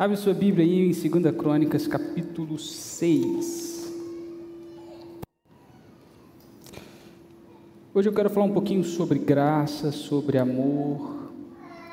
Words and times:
Abre 0.00 0.16
sua 0.16 0.32
Bíblia 0.32 0.64
aí 0.64 0.90
em 0.90 1.10
2 1.20 1.36
Crônicas, 1.36 1.86
capítulo 1.86 2.58
6. 2.58 3.92
Hoje 7.92 8.08
eu 8.08 8.12
quero 8.14 8.30
falar 8.30 8.46
um 8.46 8.52
pouquinho 8.54 8.82
sobre 8.82 9.18
graça, 9.18 9.92
sobre 9.92 10.38
amor, 10.38 11.28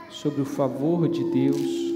sobre 0.10 0.40
o 0.40 0.46
favor 0.46 1.10
de 1.10 1.22
Deus. 1.26 1.94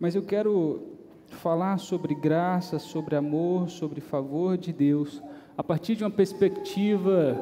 Mas 0.00 0.14
eu 0.14 0.22
quero 0.22 0.80
falar 1.28 1.76
sobre 1.76 2.14
graça, 2.14 2.78
sobre 2.78 3.14
amor, 3.14 3.68
sobre 3.68 4.00
favor 4.00 4.56
de 4.56 4.72
Deus, 4.72 5.22
a 5.54 5.62
partir 5.62 5.96
de 5.96 6.02
uma 6.02 6.10
perspectiva 6.10 7.38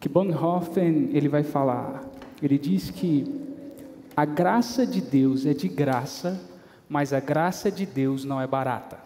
que 0.00 0.08
Bonhoeffer 0.08 0.86
ele 0.86 1.28
vai 1.28 1.42
falar. 1.42 2.02
Ele 2.42 2.56
diz 2.56 2.90
que 2.90 3.37
a 4.18 4.24
graça 4.24 4.84
de 4.84 5.00
Deus 5.00 5.46
é 5.46 5.54
de 5.54 5.68
graça, 5.68 6.40
mas 6.88 7.12
a 7.12 7.20
graça 7.20 7.70
de 7.70 7.86
Deus 7.86 8.24
não 8.24 8.40
é 8.40 8.48
barata. 8.48 8.98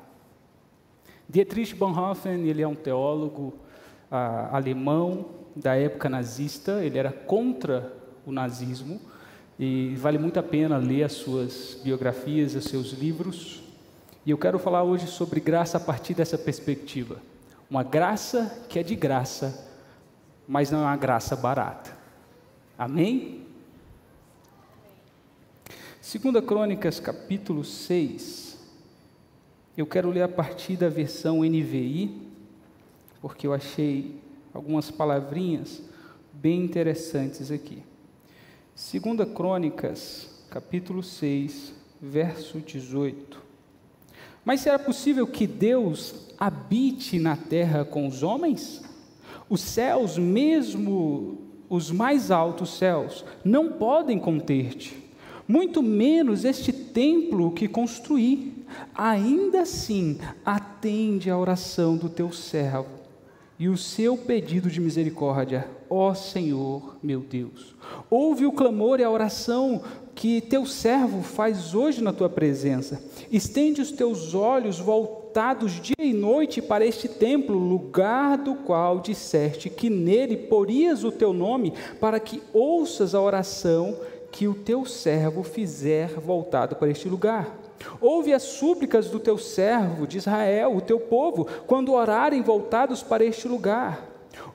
Dietrich 1.28 1.74
Bonhoeffer, 1.74 2.32
ele 2.32 2.62
é 2.62 2.66
um 2.66 2.74
teólogo 2.74 3.52
ah, 4.10 4.48
alemão 4.56 5.26
da 5.54 5.76
época 5.76 6.08
nazista, 6.08 6.82
ele 6.82 6.96
era 6.96 7.12
contra 7.12 7.92
o 8.24 8.32
nazismo 8.32 8.98
e 9.58 9.94
vale 9.96 10.16
muito 10.16 10.40
a 10.40 10.42
pena 10.42 10.78
ler 10.78 11.04
as 11.04 11.12
suas 11.12 11.78
biografias, 11.84 12.54
os 12.54 12.64
seus 12.64 12.92
livros. 12.92 13.62
E 14.24 14.30
eu 14.30 14.38
quero 14.38 14.58
falar 14.58 14.82
hoje 14.82 15.06
sobre 15.06 15.40
graça 15.40 15.76
a 15.76 15.80
partir 15.80 16.14
dessa 16.14 16.38
perspectiva. 16.38 17.18
Uma 17.68 17.82
graça 17.82 18.64
que 18.66 18.78
é 18.78 18.82
de 18.82 18.96
graça, 18.96 19.68
mas 20.48 20.70
não 20.70 20.78
é 20.78 20.84
uma 20.84 20.96
graça 20.96 21.36
barata. 21.36 21.94
Amém? 22.78 23.51
Segunda 26.02 26.42
Crônicas, 26.42 26.98
capítulo 26.98 27.62
6. 27.62 28.58
Eu 29.76 29.86
quero 29.86 30.10
ler 30.10 30.22
a 30.22 30.28
partir 30.28 30.76
da 30.76 30.88
versão 30.88 31.44
NVI, 31.44 32.10
porque 33.20 33.46
eu 33.46 33.54
achei 33.54 34.16
algumas 34.52 34.90
palavrinhas 34.90 35.80
bem 36.32 36.64
interessantes 36.64 37.52
aqui. 37.52 37.84
Segunda 38.74 39.24
Crônicas, 39.24 40.28
capítulo 40.50 41.04
6, 41.04 41.72
verso 42.00 42.58
18. 42.58 43.40
Mas 44.44 44.60
será 44.60 44.80
possível 44.80 45.24
que 45.24 45.46
Deus 45.46 46.34
habite 46.36 47.20
na 47.20 47.36
terra 47.36 47.84
com 47.84 48.08
os 48.08 48.24
homens? 48.24 48.82
Os 49.48 49.60
céus, 49.60 50.18
mesmo 50.18 51.38
os 51.70 51.92
mais 51.92 52.32
altos 52.32 52.76
céus, 52.76 53.24
não 53.44 53.74
podem 53.74 54.18
conter-te 54.18 55.01
muito 55.52 55.82
menos 55.82 56.46
este 56.46 56.72
templo 56.72 57.50
que 57.50 57.68
construí. 57.68 58.64
Ainda 58.94 59.60
assim, 59.60 60.18
atende 60.46 61.28
à 61.28 61.36
oração 61.36 61.94
do 61.94 62.08
teu 62.08 62.32
servo 62.32 63.02
e 63.58 63.68
o 63.68 63.76
seu 63.76 64.16
pedido 64.16 64.70
de 64.70 64.80
misericórdia, 64.80 65.68
ó 65.90 66.14
Senhor, 66.14 66.96
meu 67.02 67.20
Deus. 67.20 67.74
Ouve 68.10 68.46
o 68.46 68.52
clamor 68.52 68.98
e 68.98 69.04
a 69.04 69.10
oração 69.10 69.82
que 70.14 70.40
teu 70.40 70.64
servo 70.64 71.22
faz 71.22 71.74
hoje 71.74 72.02
na 72.02 72.14
tua 72.14 72.30
presença. 72.30 73.02
Estende 73.30 73.82
os 73.82 73.92
teus 73.92 74.34
olhos 74.34 74.78
voltados 74.78 75.80
dia 75.80 75.94
e 75.98 76.14
noite 76.14 76.62
para 76.62 76.84
este 76.84 77.08
templo, 77.08 77.58
lugar 77.58 78.38
do 78.38 78.54
qual 78.54 79.00
disseste 79.00 79.68
que 79.68 79.90
nele 79.90 80.36
porias 80.36 81.04
o 81.04 81.12
teu 81.12 81.32
nome, 81.34 81.74
para 82.00 82.18
que 82.18 82.42
ouças 82.54 83.14
a 83.14 83.20
oração 83.20 83.96
que 84.32 84.48
o 84.48 84.54
teu 84.54 84.86
servo 84.86 85.42
fizer 85.42 86.08
voltado 86.18 86.74
para 86.74 86.88
este 86.88 87.08
lugar. 87.08 87.54
Ouve 88.00 88.32
as 88.32 88.42
súplicas 88.42 89.10
do 89.10 89.20
teu 89.20 89.36
servo 89.36 90.06
de 90.06 90.18
Israel, 90.18 90.74
o 90.74 90.80
teu 90.80 90.98
povo, 90.98 91.46
quando 91.66 91.92
orarem 91.92 92.42
voltados 92.42 93.02
para 93.02 93.24
este 93.24 93.46
lugar. 93.46 94.08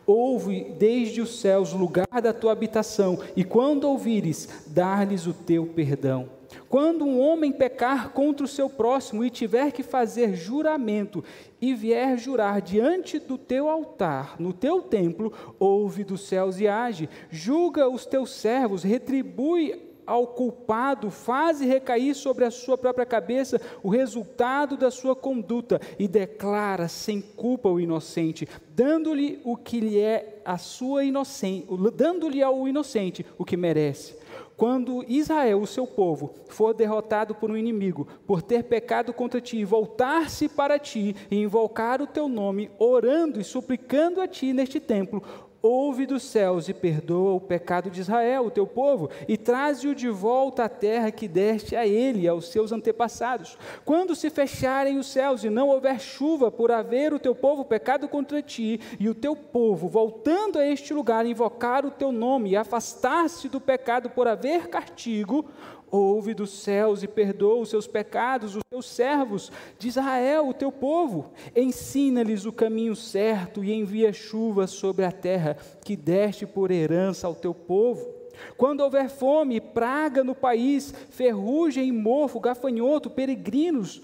Ouve 0.06 0.76
desde 0.78 1.22
os 1.22 1.40
céus 1.40 1.74
o 1.74 1.78
lugar 1.78 2.22
da 2.22 2.34
tua 2.34 2.52
habitação, 2.52 3.20
e 3.36 3.44
quando 3.44 3.84
ouvires, 3.84 4.50
dar-lhes 4.68 5.28
o 5.28 5.34
teu 5.34 5.68
perdão. 5.68 6.37
Quando 6.70 7.06
um 7.06 7.20
homem 7.20 7.52
pecar 7.52 8.10
contra 8.10 8.46
o 8.46 8.50
seu 8.50 8.70
próximo 8.70 9.24
e 9.24 9.30
tiver 9.30 9.72
que 9.72 9.84
fazer 9.84 10.36
juramento 10.36 11.24
e 11.62 11.74
vier 11.74 12.18
jurar 12.18 12.62
diante 12.62 13.20
do 13.20 13.38
teu 13.38 13.70
altar, 13.70 14.36
no 14.38 14.52
teu 14.52 14.82
templo, 14.82 15.32
ouve 15.60 16.04
dos 16.04 16.28
céus 16.28 16.60
e 16.60 16.68
age, 16.68 17.10
julga 17.30 17.88
os 17.88 18.06
teus 18.06 18.32
servos, 18.32 18.84
retribui 18.84 19.88
ao 20.08 20.28
culpado, 20.28 21.12
faze 21.12 21.66
recair 21.66 22.16
sobre 22.16 22.46
a 22.46 22.52
sua 22.52 22.78
própria 22.78 23.06
cabeça 23.06 23.60
o 23.84 23.90
resultado 23.90 24.78
da 24.78 24.90
sua 24.90 25.14
conduta 25.14 25.82
e 26.00 26.08
declara 26.08 26.88
sem 26.88 27.20
culpa 27.22 27.70
o 27.70 27.80
inocente, 27.80 28.48
dando-lhe 28.70 29.42
o 29.44 29.58
que 29.58 29.82
lhe 29.82 30.00
é 30.00 30.42
a 30.46 30.58
sua 30.58 31.04
inocência, 31.04 31.68
dando-lhe 31.94 32.42
ao 32.42 32.68
inocente 32.68 33.26
o 33.38 33.44
que 33.44 33.58
merece. 33.58 34.16
Quando 34.58 35.06
Israel, 35.08 35.62
o 35.62 35.68
seu 35.68 35.86
povo, 35.86 36.34
for 36.50 36.74
derrotado 36.74 37.36
por 37.36 37.52
um 37.52 37.56
inimigo, 37.56 38.08
por 38.26 38.42
ter 38.42 38.64
pecado 38.64 39.14
contra 39.14 39.40
ti, 39.40 39.64
voltar-se 39.64 40.50
para 40.50 40.80
ti 40.80 41.16
e 41.30 41.36
invocar 41.36 42.02
o 42.02 42.08
teu 42.08 42.28
nome, 42.28 42.72
orando 42.80 43.40
e 43.40 43.44
suplicando 43.44 44.20
a 44.20 44.28
ti 44.28 44.54
neste 44.54 44.80
templo, 44.80 45.22
ouve 45.62 46.06
dos 46.06 46.24
céus 46.24 46.70
e 46.70 46.74
perdoa 46.74 47.34
o 47.34 47.42
pecado 47.42 47.90
de 47.90 48.02
Israel, 48.02 48.46
o 48.46 48.52
teu 48.52 48.66
povo, 48.66 49.10
e 49.28 49.38
traze-o 49.38 49.96
de 49.96 50.10
volta 50.10 50.66
à 50.66 50.70
terra 50.70 51.12
que 51.12 51.28
deste 51.28 51.76
a 51.76 51.86
ele 51.86 52.22
e 52.22 52.28
aos 52.28 52.50
seus 52.50 52.72
antepassados. 52.72 53.58
Quando 53.84 54.16
se 54.16 54.30
fecharem 54.30 54.98
os 54.98 55.08
céus 55.08 55.44
e 55.44 55.50
não 55.50 55.70
houver 55.70 56.00
chuva 56.00 56.52
por 56.52 56.72
haver 56.72 57.14
o 57.14 57.20
teu 57.20 57.36
povo 57.36 57.66
pecado 57.66 58.08
contra 58.08 58.42
ti, 58.42 58.80
e 59.00 59.10
o 59.10 59.16
teu 59.16 59.36
povo, 59.36 59.88
voltando 59.88 60.60
a 60.60 60.66
este 60.66 60.94
lugar, 60.94 61.26
invocar 61.26 61.86
o 61.86 61.92
teu 61.92 62.12
nome 62.12 62.52
e 62.52 62.56
afastar-se 62.56 63.50
do 63.50 63.60
pecado 63.60 64.10
por 64.10 64.28
haver 64.28 64.68
castigo, 64.68 65.46
ouve 65.90 66.34
dos 66.34 66.50
céus 66.50 67.04
e 67.04 67.08
perdoa 67.08 67.62
os 67.62 67.70
seus 67.70 67.88
pecados, 67.88 68.56
os 68.56 68.64
teus 68.70 68.86
servos 68.86 69.52
de 69.80 69.88
Israel, 69.88 70.50
o 70.50 70.54
teu 70.54 70.72
povo. 70.72 71.32
Ensina-lhes 71.56 72.46
o 72.46 72.52
caminho 72.52 72.96
certo 72.96 73.64
e 73.64 73.74
envia 73.74 74.12
chuva 74.14 74.68
sobre 74.68 75.06
a 75.06 75.12
terra 75.12 75.58
que 75.84 75.96
deste 75.96 76.46
por 76.46 76.72
herança 76.72 77.28
ao 77.28 77.36
teu 77.36 77.54
povo. 77.54 78.18
Quando 78.56 78.82
houver 78.82 79.10
fome, 79.10 79.60
praga 79.60 80.24
no 80.24 80.36
país, 80.36 80.94
ferrugem 81.10 81.88
e 81.88 81.92
mofo, 81.92 82.40
gafanhoto, 82.40 83.10
peregrinos, 83.10 84.02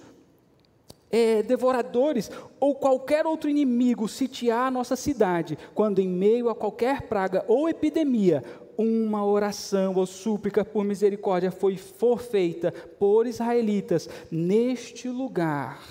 é, 1.12 1.44
devoradores 1.44 2.32
ou 2.60 2.74
qualquer 2.74 3.28
outro 3.28 3.48
inimigo 3.48 4.08
sitiar 4.08 4.68
a 4.68 4.72
nossa 4.72 4.96
cidade, 4.96 5.56
quando 5.76 6.00
em 6.00 6.10
meio 6.10 6.50
a 6.50 6.56
qualquer 6.56 7.04
praga 7.04 7.46
ou 7.48 7.70
epidemia 7.70 8.44
uma 8.78 9.26
oração 9.26 9.96
ou 9.96 10.06
súplica 10.06 10.64
por 10.64 10.84
misericórdia 10.84 11.52
foi 11.52 11.78
feita 12.20 12.72
por 12.72 13.28
israelitas 13.28 14.10
neste 14.32 15.10
lugar, 15.10 15.82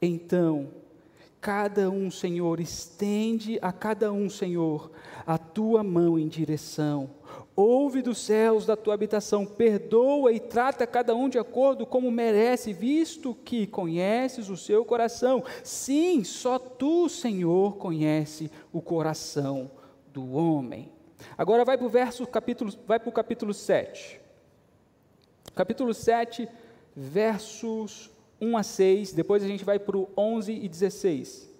então, 0.00 0.68
cada 1.40 1.88
um, 1.88 2.10
Senhor, 2.10 2.58
estende 2.58 3.56
a 3.62 3.70
cada 3.70 4.12
um, 4.12 4.28
Senhor, 4.28 4.90
a 5.24 5.38
tua 5.38 5.84
mão 5.84 6.18
em 6.18 6.26
direção. 6.26 7.10
Ouve 7.54 8.02
dos 8.02 8.18
céus 8.18 8.66
da 8.66 8.76
tua 8.76 8.94
habitação, 8.94 9.46
perdoa 9.46 10.32
e 10.32 10.40
trata 10.40 10.86
cada 10.86 11.14
um 11.14 11.28
de 11.28 11.38
acordo 11.38 11.86
como 11.86 12.10
merece, 12.10 12.72
visto 12.72 13.32
que 13.44 13.66
conheces 13.66 14.48
o 14.48 14.56
seu 14.56 14.84
coração. 14.84 15.44
Sim, 15.62 16.24
só 16.24 16.58
tu, 16.58 17.08
Senhor, 17.08 17.76
conhece 17.76 18.50
o 18.72 18.80
coração 18.80 19.70
do 20.12 20.32
homem. 20.32 20.90
Agora 21.36 21.64
vai 21.64 21.76
para 21.76 21.86
o 21.86 21.90
verso 21.90 22.26
capítulo, 22.26 22.72
vai 22.86 22.98
para 22.98 23.08
o 23.08 23.12
capítulo 23.12 23.52
7. 23.54 24.20
Capítulo 25.54 25.92
7, 25.92 26.48
versos 26.94 28.10
1 28.40 28.56
a 28.56 28.62
6, 28.62 29.12
depois 29.12 29.42
a 29.42 29.46
gente 29.46 29.64
vai 29.64 29.78
para 29.78 29.96
o 29.96 30.08
11 30.16 30.52
e 30.52 30.68
16. 30.68 31.50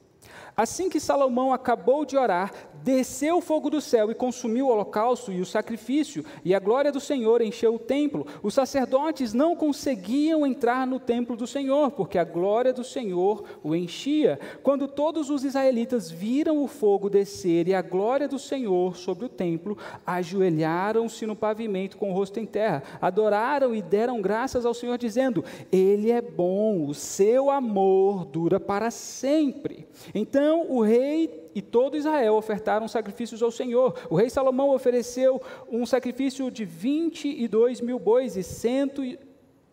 Assim 0.57 0.89
que 0.89 1.01
Salomão 1.01 1.53
acabou 1.53 2.05
de 2.05 2.17
orar, 2.17 2.53
desceu 2.83 3.39
o 3.39 3.41
fogo 3.41 3.71
do 3.71 3.81
céu 3.81 4.11
e 4.11 4.15
consumiu 4.15 4.67
o 4.67 4.71
holocausto 4.71 5.33
e 5.33 5.41
o 5.41 5.47
sacrifício, 5.47 6.25
e 6.45 6.55
a 6.55 6.59
glória 6.59 6.93
do 6.93 7.01
Senhor 7.01 7.41
encheu 7.41 7.75
o 7.75 7.79
templo. 7.79 8.27
Os 8.43 8.55
sacerdotes 8.55 9.33
não 9.33 9.55
conseguiam 9.55 10.47
entrar 10.47 10.87
no 10.87 10.99
templo 10.99 11.37
do 11.37 11.47
Senhor, 11.47 11.91
porque 11.93 12.19
a 12.19 12.25
glória 12.25 12.73
do 12.73 12.85
Senhor 12.85 13.45
o 13.63 13.75
enchia. 13.75 14.39
Quando 14.63 14.89
todos 14.89 15.31
os 15.31 15.45
israelitas 15.45 16.11
viram 16.11 16.63
o 16.63 16.67
fogo 16.67 17.09
descer 17.09 17.69
e 17.69 17.75
a 17.75 17.83
glória 17.83 18.29
do 18.29 18.39
Senhor 18.39 18.97
sobre 18.97 19.27
o 19.27 19.29
templo, 19.29 19.77
ajoelharam-se 20.07 21.27
no 21.27 21.37
pavimento 21.37 21.97
com 21.97 22.11
o 22.11 22.15
rosto 22.15 22.41
em 22.41 22.47
terra, 22.47 22.83
adoraram 23.01 23.75
e 23.75 23.83
deram 23.83 24.21
graças 24.21 24.67
ao 24.67 24.75
Senhor, 24.75 24.99
dizendo: 24.99 25.45
Ele 25.71 26.11
é 26.11 26.21
bom, 26.21 26.87
o 26.87 26.95
seu 26.95 27.51
amor 27.51 28.25
dura 28.25 28.59
para 28.59 28.91
sempre. 28.91 29.87
Então 30.15 30.67
o 30.69 30.83
rei 30.83 31.42
e 31.55 31.63
todo 31.63 31.97
Israel 31.97 32.35
ofertaram 32.35 32.89
sacrifícios 32.89 33.43
ao 33.43 33.51
Senhor. 33.51 33.95
O 34.09 34.17
rei 34.17 34.31
Salomão 34.31 34.71
ofereceu 34.71 35.41
um 35.69 35.85
sacrifício 35.85 36.51
de 36.51 36.65
22 36.65 37.81
mil 37.81 37.99
bois 37.99 38.37
e 38.37 38.43
cento 38.43 39.03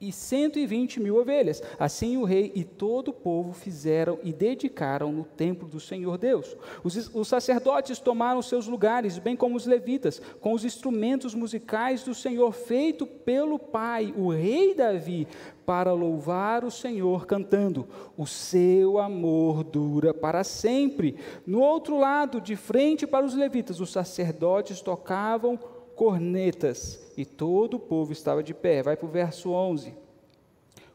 e 0.01 0.12
120 0.12 1.00
mil 1.00 1.18
ovelhas. 1.18 1.62
Assim 1.78 2.18
o 2.18 2.24
rei 2.24 2.51
e 2.56 2.63
todo 2.63 3.10
o 3.10 3.13
povo 3.13 3.54
fizeram 3.54 4.19
e 4.24 4.31
dedicaram 4.31 5.12
no 5.12 5.24
templo 5.24 5.68
do 5.68 5.80
Senhor 5.80 6.18
Deus. 6.18 6.56
Os, 6.84 7.13
os, 7.13 7.28
sacerdotes 7.28 8.00
tomaram 8.00 8.42
seus 8.42 8.68
lugares, 8.68 9.18
bem 9.18 9.36
como 9.36 9.56
os 9.56 9.66
levitas, 9.66 10.22
com 10.40 10.54
os 10.54 10.63
instrumentos 10.63 11.36
musicais 11.36 12.04
do 12.04 12.13
Senhor, 12.13 12.51
feito 12.51 13.06
pelo 13.06 13.60
pai, 13.60 14.13
o 14.18 14.30
rei 14.30 14.74
Davi, 14.74 15.28
para 15.66 15.94
louvar 15.94 16.63
o 16.63 16.72
Senhor, 16.72 17.25
cantando: 17.28 17.88
O 18.18 18.25
seu 18.25 18.98
amor 18.98 19.63
dura 19.63 20.13
para 20.13 20.44
sempre. 20.44 21.16
No 21.46 21.60
outro 21.60 22.00
lado, 22.00 22.42
de 22.42 22.56
frente 22.56 23.06
para 23.06 23.25
os 23.25 23.36
levitas, 23.36 23.80
os 23.80 23.92
sacerdotes 23.92 24.81
tocavam 24.81 25.60
cornetas, 26.00 26.98
e 27.18 27.25
todo 27.25 27.74
o 27.74 27.80
povo 27.80 28.13
estava 28.13 28.42
de 28.42 28.54
pé. 28.54 28.81
Vai 28.81 28.96
para 28.96 29.06
o 29.06 29.12
verso 29.12 29.51
11. 29.51 29.94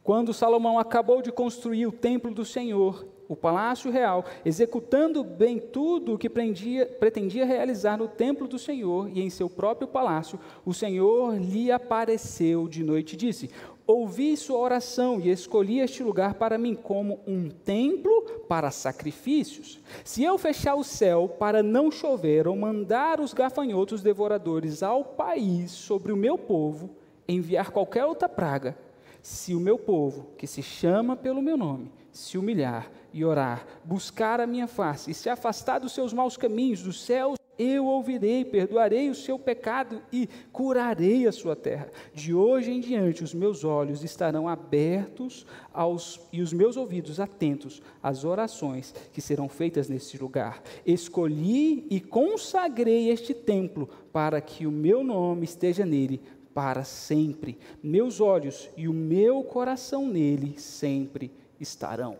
Quando 0.03 0.33
Salomão 0.33 0.79
acabou 0.79 1.21
de 1.21 1.31
construir 1.31 1.87
o 1.87 1.93
templo 1.93 2.33
do 2.33 2.43
Senhor, 2.43 3.07
o 3.29 3.37
palácio 3.37 3.91
real, 3.91 4.25
executando 4.47 5.23
bem 5.23 5.59
tudo 5.59 6.15
o 6.15 6.19
que 6.19 6.31
prendia, 6.31 6.87
pretendia 6.87 7.45
realizar 7.45 7.99
no 7.99 8.09
templo 8.09 8.49
do 8.49 8.59
Senhor 8.59 9.11
e 9.13 9.21
em 9.21 9.29
seu 9.29 9.51
próprio 9.51 9.87
palácio, 9.87 10.41
o 10.65 10.73
Senhor 10.73 11.37
lhe 11.37 11.71
apareceu 11.71 12.67
de 12.67 12.83
noite 12.83 13.13
e 13.13 13.19
disse: 13.19 13.51
Ouvi 13.87 14.35
sua 14.35 14.57
oração 14.57 15.21
e 15.21 15.29
escolhi 15.31 15.81
este 15.81 16.03
lugar 16.03 16.35
para 16.35 16.57
mim 16.57 16.75
como 16.75 17.21
um 17.27 17.51
templo 17.51 18.23
para 18.49 18.71
sacrifícios. 18.71 19.79
Se 20.03 20.25
eu 20.25 20.39
fechar 20.39 20.75
o 20.75 20.83
céu 20.83 21.29
para 21.29 21.63
não 21.63 21.91
chover 21.91 22.49
ou 22.49 22.57
mandar 22.57 23.21
os 23.21 23.35
gafanhotos 23.35 24.01
devoradores 24.01 24.83
ao 24.83 25.05
país 25.05 25.71
sobre 25.71 26.13
o 26.13 26.17
meu 26.17 26.39
povo, 26.39 26.97
enviar 27.29 27.71
qualquer 27.71 28.07
outra 28.07 28.27
praga, 28.27 28.75
se 29.21 29.55
o 29.55 29.61
meu 29.61 29.79
povo, 29.79 30.29
que 30.39 30.47
se 30.47 30.63
chama 30.63 31.15
pelo 31.15 31.43
meu 31.43 31.57
nome, 31.57 31.93
se 32.11 32.39
humilhar 32.39 32.91
e 33.13 33.23
orar, 33.23 33.67
buscar 33.85 34.41
a 34.41 34.47
minha 34.47 34.67
face 34.67 35.11
e 35.11 35.15
se 35.15 35.29
afastar 35.29 35.79
dos 35.79 35.93
seus 35.93 36.11
maus 36.13 36.39
caminhos, 36.39 36.83
dos 36.83 37.03
céus 37.05 37.39
eu 37.59 37.87
ouvirei, 37.87 38.45
perdoarei 38.45 39.09
o 39.11 39.15
seu 39.15 39.39
pecado 39.39 40.03
e 40.13 40.29
curarei 40.53 41.27
a 41.27 41.33
sua 41.33 41.55
terra. 41.55 41.91
De 42.13 42.35
hoje 42.35 42.71
em 42.71 42.81
diante, 42.81 43.23
os 43.23 43.35
meus 43.35 43.65
olhos 43.65 44.03
estarão 44.03 44.49
abertos 44.49 45.47
aos, 45.73 46.21
e 46.33 46.41
os 46.41 46.53
meus 46.53 46.77
ouvidos 46.77 47.21
atentos 47.21 47.83
às 48.03 48.25
orações 48.25 48.95
que 49.13 49.21
serão 49.21 49.49
feitas 49.49 49.89
neste 49.89 50.19
lugar. 50.19 50.63
Escolhi 50.85 51.87
e 51.91 52.01
consagrei 52.01 53.11
este 53.11 53.35
templo 53.35 53.89
para 54.13 54.41
que 54.41 54.67
o 54.67 54.71
meu 54.71 55.03
nome 55.03 55.45
esteja 55.45 55.85
nele 55.85 56.21
para 56.53 56.85
sempre. 56.85 57.59
Meus 57.83 58.21
olhos 58.21 58.71
e 58.77 58.89
o 58.89 58.93
meu 58.93 59.43
coração 59.43 60.07
nele 60.07 60.59
sempre 60.59 61.31
estarão. 61.61 62.17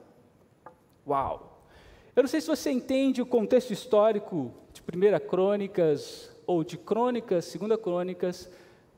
Uau! 1.07 1.55
Eu 2.17 2.23
não 2.23 2.29
sei 2.29 2.41
se 2.41 2.47
você 2.47 2.71
entende 2.71 3.21
o 3.21 3.27
contexto 3.27 3.73
histórico 3.73 4.53
Primeira 4.87 5.19
Crônicas 5.19 6.31
ou 6.47 6.63
de 6.63 6.77
Crônicas, 6.77 7.45
Segunda 7.47 7.77
Crônicas, 7.79 8.51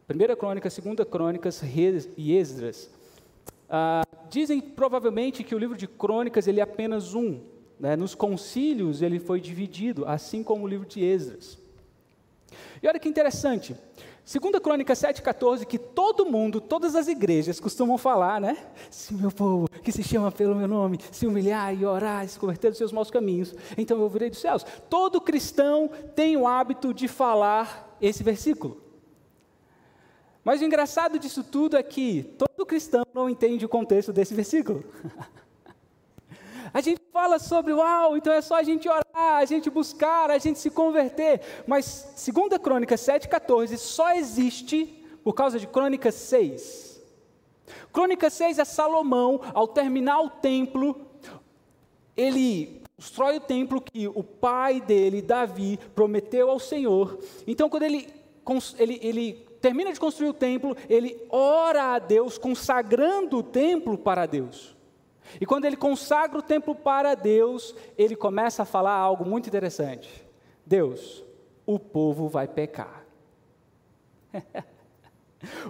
Primeira 0.07 0.37
Crônica, 0.37 0.69
Segunda 0.71 1.05
Crônicas 1.05 1.63
e 2.17 2.37
Esdras. 2.37 2.91
Ah, 3.69 4.03
dizem 4.29 4.61
provavelmente 4.61 5.43
que 5.43 5.55
o 5.55 5.59
livro 5.59 5.77
de 5.77 5.87
Crônicas 5.87 6.47
ele 6.47 6.61
é 6.61 6.63
apenas 6.63 7.15
um. 7.15 7.41
Né? 7.79 7.97
Nos 7.97 8.15
concílios 8.15 9.03
ele 9.03 9.19
foi 9.19 9.41
dividido, 9.41 10.05
assim 10.07 10.43
como 10.43 10.65
o 10.65 10.69
livro 10.69 10.87
de 10.87 11.03
Esdras. 11.03 11.59
E 12.83 12.87
olha 12.87 12.99
que 12.99 13.09
interessante, 13.09 13.77
Segunda 14.27 14.61
Crônica 14.61 14.93
7,14, 14.93 15.65
que 15.65 15.79
todo 15.79 16.27
mundo, 16.27 16.61
todas 16.61 16.97
as 16.97 17.07
igrejas 17.07 17.61
costumam 17.61 17.97
falar, 17.97 18.41
né? 18.41 18.59
Se 18.91 19.15
meu 19.15 19.31
povo, 19.31 19.69
que 19.69 19.93
se 19.93 20.03
chama 20.03 20.33
pelo 20.33 20.53
meu 20.57 20.67
nome, 20.67 20.99
se 21.13 21.29
humilhar 21.29 21.73
e 21.73 21.87
orar, 21.87 22.25
e 22.25 22.29
se 22.29 22.37
converter 22.37 22.71
dos 22.71 22.79
seus 22.79 22.91
maus 22.91 23.09
caminhos, 23.09 23.55
então 23.79 24.01
eu 24.01 24.09
virei 24.09 24.29
dos 24.29 24.41
céus. 24.41 24.67
Todo 24.91 25.21
cristão 25.21 25.89
tem 26.17 26.37
o 26.37 26.45
hábito 26.45 26.93
de 26.93 27.07
falar 27.07 27.97
esse 28.01 28.25
versículo. 28.25 28.83
Mas 30.43 30.61
o 30.61 30.65
engraçado 30.65 31.21
disso 31.21 31.45
tudo 31.45 31.77
é 31.77 31.83
que 31.85 32.25
todo 32.37 32.67
cristão 32.67 33.07
não 33.15 33.31
entende 33.31 33.65
o 33.65 33.69
contexto 33.69 34.13
desse 34.13 34.35
versículo. 34.35 34.85
Fala 37.17 37.39
sobre, 37.39 37.73
uau, 37.73 38.15
então 38.15 38.31
é 38.31 38.43
só 38.43 38.57
a 38.57 38.63
gente 38.63 38.87
orar, 38.87 39.03
a 39.15 39.45
gente 39.47 39.71
buscar, 39.71 40.31
a 40.31 40.37
gente 40.37 40.59
se 40.59 40.69
converter. 40.69 41.41
Mas, 41.67 42.13
segunda 42.15 42.59
Crônica 42.59 42.95
7,14, 42.95 43.79
só 43.79 44.13
existe 44.13 45.03
por 45.25 45.33
causa 45.33 45.59
de 45.59 45.67
Crônica 45.67 46.13
6. 46.13 47.03
Crônica 47.91 48.29
6 48.29 48.59
é 48.59 48.67
Salomão, 48.67 49.41
ao 49.55 49.67
terminar 49.67 50.21
o 50.21 50.29
templo, 50.29 51.07
ele 52.15 52.83
constrói 52.99 53.39
o 53.39 53.41
templo 53.41 53.81
que 53.81 54.07
o 54.09 54.23
pai 54.23 54.79
dele, 54.79 55.23
Davi, 55.23 55.81
prometeu 55.95 56.51
ao 56.51 56.59
Senhor. 56.59 57.19
Então, 57.47 57.71
quando 57.71 57.85
ele, 57.85 58.13
ele, 58.79 59.01
ele 59.03 59.33
termina 59.63 59.91
de 59.91 59.99
construir 59.99 60.29
o 60.29 60.35
templo, 60.35 60.77
ele 60.87 61.17
ora 61.31 61.95
a 61.95 61.99
Deus, 61.99 62.37
consagrando 62.37 63.39
o 63.39 63.43
templo 63.43 63.97
para 63.97 64.27
Deus. 64.27 64.76
E 65.41 65.47
quando 65.47 65.65
ele 65.65 65.77
consagra 65.77 66.39
o 66.39 66.43
templo 66.43 66.75
para 66.75 67.15
Deus, 67.15 67.75
ele 67.97 68.17
começa 68.17 68.63
a 68.63 68.67
falar 68.67 68.95
algo 68.95 69.25
muito 69.25 69.49
interessante: 69.49 70.25
Deus, 70.65 71.25
o 71.65 71.79
povo 71.79 72.29
vai 72.29 72.47
pecar. 72.47 73.05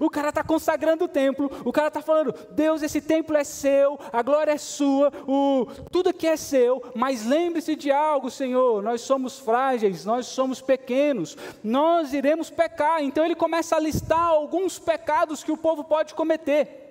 O 0.01 0.09
cara 0.09 0.29
está 0.29 0.45
consagrando 0.45 1.05
o 1.05 1.09
templo, 1.09 1.51
o 1.65 1.73
cara 1.73 1.89
está 1.89 2.01
falando: 2.01 2.35
Deus, 2.53 2.83
esse 2.83 3.01
templo 3.01 3.37
é 3.37 3.45
seu, 3.45 3.99
a 4.13 4.23
glória 4.23 4.53
é 4.53 4.59
sua, 4.59 5.13
o, 5.27 5.67
tudo 5.91 6.11
aqui 6.11 6.27
é 6.27 6.37
seu, 6.37 6.83
mas 6.95 7.27
lembre-se 7.27 7.75
de 7.75 7.91
algo, 7.91 8.31
Senhor: 8.31 8.83
nós 8.83 9.01
somos 9.01 9.39
frágeis, 9.39 10.05
nós 10.05 10.27
somos 10.27 10.61
pequenos, 10.61 11.37
nós 11.63 12.13
iremos 12.13 12.51
pecar. 12.51 13.03
Então 13.03 13.25
ele 13.25 13.35
começa 13.35 13.77
a 13.77 13.81
listar 13.81 14.29
alguns 14.29 14.79
pecados 14.79 15.43
que 15.43 15.53
o 15.53 15.57
povo 15.57 15.85
pode 15.85 16.15
cometer. 16.15 16.86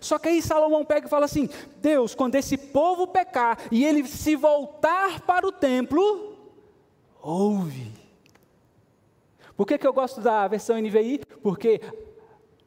Só 0.00 0.18
que 0.18 0.28
aí 0.28 0.42
Salomão 0.42 0.84
pega 0.84 1.06
e 1.06 1.10
fala 1.10 1.24
assim: 1.24 1.48
Deus, 1.76 2.14
quando 2.14 2.34
esse 2.34 2.56
povo 2.56 3.06
pecar 3.06 3.58
e 3.70 3.84
ele 3.84 4.06
se 4.06 4.36
voltar 4.36 5.20
para 5.22 5.46
o 5.46 5.52
templo, 5.52 6.36
ouve. 7.20 7.92
Por 9.56 9.66
que, 9.66 9.76
que 9.76 9.86
eu 9.86 9.92
gosto 9.92 10.20
da 10.20 10.46
versão 10.46 10.78
NVI? 10.80 11.20
Porque 11.42 11.80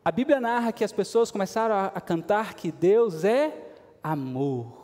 a 0.04 0.12
Bíblia 0.12 0.42
narra 0.42 0.72
que 0.72 0.84
as 0.84 0.92
pessoas 0.92 1.32
começaram 1.32 1.76
a, 1.76 1.86
a 1.86 2.02
cantar 2.02 2.54
que 2.54 2.72
Deus 2.72 3.24
é 3.24 3.54
amor. 4.04 4.82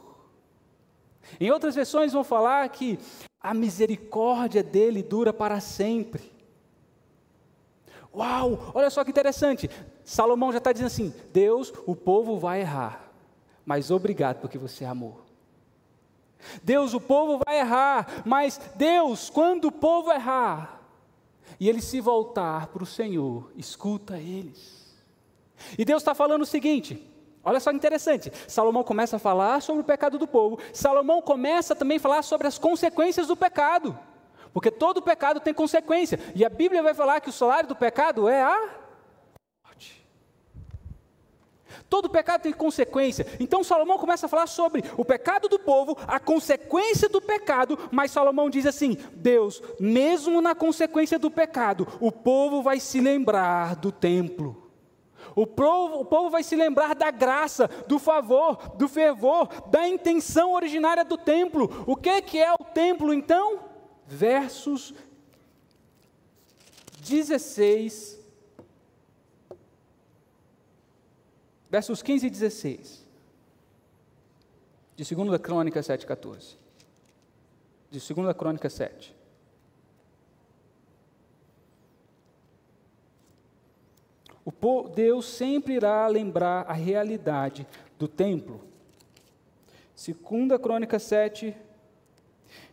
Em 1.40 1.52
outras 1.52 1.76
versões 1.76 2.14
vão 2.14 2.24
falar 2.24 2.70
que 2.70 2.98
a 3.42 3.54
misericórdia 3.54 4.64
dele 4.64 5.04
dura 5.04 5.34
para 5.34 5.60
sempre. 5.60 6.37
Uau, 8.18 8.72
olha 8.74 8.90
só 8.90 9.04
que 9.04 9.12
interessante. 9.12 9.70
Salomão 10.04 10.52
já 10.52 10.58
está 10.58 10.72
dizendo 10.72 10.88
assim: 10.88 11.14
Deus, 11.32 11.72
o 11.86 11.96
povo 11.96 12.40
vai 12.40 12.62
errar, 12.62 13.12
mas 13.64 13.92
obrigado 13.92 14.42
porque 14.42 14.58
você 14.58 14.84
amou. 14.84 15.22
Deus, 16.64 16.94
o 16.94 17.02
povo 17.02 17.42
vai 17.46 17.60
errar, 17.60 18.24
mas 18.26 18.60
Deus, 18.76 19.30
quando 19.30 19.66
o 19.66 19.72
povo 19.72 20.12
errar 20.12 20.82
e 21.60 21.70
ele 21.70 21.82
se 21.82 22.00
voltar 22.02 22.68
para 22.68 22.84
o 22.84 22.88
Senhor, 22.88 23.52
escuta 23.56 24.18
eles. 24.18 24.96
E 25.78 25.86
Deus 25.86 26.02
está 26.02 26.16
falando 26.16 26.42
o 26.42 26.46
seguinte: 26.46 27.08
olha 27.44 27.60
só 27.60 27.70
que 27.70 27.78
interessante. 27.78 28.32
Salomão 28.48 28.84
começa 28.84 29.18
a 29.18 29.20
falar 29.20 29.62
sobre 29.62 29.82
o 29.84 29.86
pecado 29.86 30.18
do 30.18 30.28
povo, 30.28 30.58
Salomão 30.74 31.22
começa 31.22 31.76
também 31.76 31.98
a 31.98 32.02
falar 32.02 32.24
sobre 32.24 32.48
as 32.48 32.58
consequências 32.58 33.28
do 33.28 33.36
pecado. 33.36 33.98
Porque 34.58 34.72
todo 34.72 35.04
pecado 35.04 35.40
tem 35.40 35.54
consequência. 35.54 36.20
E 36.34 36.44
a 36.44 36.50
Bíblia 36.50 36.82
vai 36.82 36.96
falar 36.96 37.22
que 37.22 37.30
o 37.30 37.32
salário 37.32 37.70
do 37.70 37.76
pecado 37.76 38.28
é 38.28 38.42
a 38.42 38.70
morte. 39.64 40.04
Todo 41.88 42.10
pecado 42.10 42.42
tem 42.42 42.52
consequência. 42.52 43.28
Então 43.40 43.64
Salomão 43.64 44.00
começa 44.00 44.26
a 44.26 44.30
falar 44.30 44.48
sobre 44.48 44.84
o 44.98 45.06
pecado 45.06 45.48
do 45.48 45.60
povo, 45.60 45.96
a 46.08 46.20
consequência 46.20 47.08
do 47.08 47.22
pecado, 47.22 47.78
mas 47.92 48.10
Salomão 48.10 48.50
diz 48.50 48.66
assim: 48.66 48.98
Deus, 49.14 49.62
mesmo 49.80 50.42
na 50.42 50.56
consequência 50.56 51.20
do 51.20 51.30
pecado, 51.30 51.88
o 52.02 52.12
povo 52.12 52.64
vai 52.64 52.80
se 52.80 53.00
lembrar 53.00 53.76
do 53.76 53.92
templo. 53.92 54.72
O 55.36 55.46
povo, 55.46 56.00
o 56.00 56.06
povo, 56.06 56.32
vai 56.32 56.42
se 56.42 56.56
lembrar 56.56 56.96
da 56.96 57.12
graça, 57.12 57.70
do 57.88 58.00
favor, 58.00 58.76
do 58.76 58.88
fervor, 58.88 59.50
da 59.68 59.88
intenção 59.88 60.54
originária 60.54 61.06
do 61.06 61.16
templo. 61.16 61.84
O 61.86 61.96
que, 61.96 62.24
que 62.24 62.40
é 62.40 62.52
o 62.52 62.64
templo 62.74 63.14
então? 63.14 63.67
Versos 64.08 64.94
16, 67.02 68.20
versos 71.70 72.02
15 72.02 72.28
e 72.28 72.30
16, 72.30 73.06
de 74.96 75.16
2 75.16 75.42
Crônica 75.42 75.80
7,14. 75.80 76.56
de 77.92 78.00
2 78.00 78.36
Crônica 78.36 78.70
7. 78.70 79.16
O 84.44 84.52
Deus 84.88 85.26
sempre 85.26 85.74
irá 85.74 86.08
lembrar 86.08 86.62
a 86.70 86.74
realidade 86.74 87.68
do 88.00 88.08
templo. 88.08 88.62
2 89.96 90.62
Crônica 90.62 90.98
7, 90.98 91.54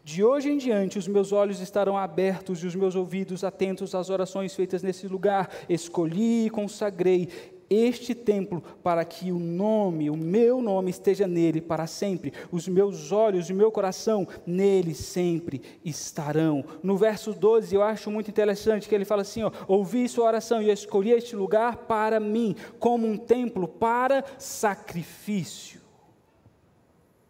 de 0.04 0.22
hoje 0.22 0.50
em 0.50 0.58
diante, 0.58 0.98
os 0.98 1.08
meus 1.08 1.32
olhos 1.32 1.60
estarão 1.60 1.96
abertos 1.96 2.62
e 2.62 2.66
os 2.66 2.74
meus 2.74 2.94
ouvidos 2.94 3.42
atentos 3.42 3.94
às 3.94 4.10
orações 4.10 4.54
feitas 4.54 4.82
nesse 4.82 5.08
lugar. 5.08 5.48
Escolhi 5.66 6.44
e 6.44 6.50
consagrei 6.50 7.30
este 7.70 8.14
templo 8.14 8.62
para 8.82 9.02
que 9.02 9.32
o 9.32 9.38
nome, 9.38 10.10
o 10.10 10.16
meu 10.16 10.60
nome, 10.60 10.90
esteja 10.90 11.26
nele 11.26 11.58
para 11.58 11.86
sempre. 11.86 12.34
Os 12.52 12.68
meus 12.68 13.12
olhos 13.12 13.48
e 13.48 13.54
o 13.54 13.56
meu 13.56 13.72
coração 13.72 14.28
nele 14.46 14.94
sempre 14.94 15.62
estarão. 15.82 16.62
No 16.82 16.98
verso 16.98 17.32
12, 17.32 17.74
eu 17.74 17.82
acho 17.82 18.10
muito 18.10 18.30
interessante 18.30 18.86
que 18.86 18.94
ele 18.94 19.06
fala 19.06 19.22
assim: 19.22 19.42
ó, 19.42 19.50
ouvi 19.66 20.06
sua 20.06 20.26
oração 20.26 20.60
e 20.60 20.70
escolhi 20.70 21.12
este 21.12 21.34
lugar 21.34 21.78
para 21.78 22.20
mim, 22.20 22.54
como 22.78 23.06
um 23.06 23.16
templo 23.16 23.66
para 23.66 24.22
sacrifício. 24.38 25.80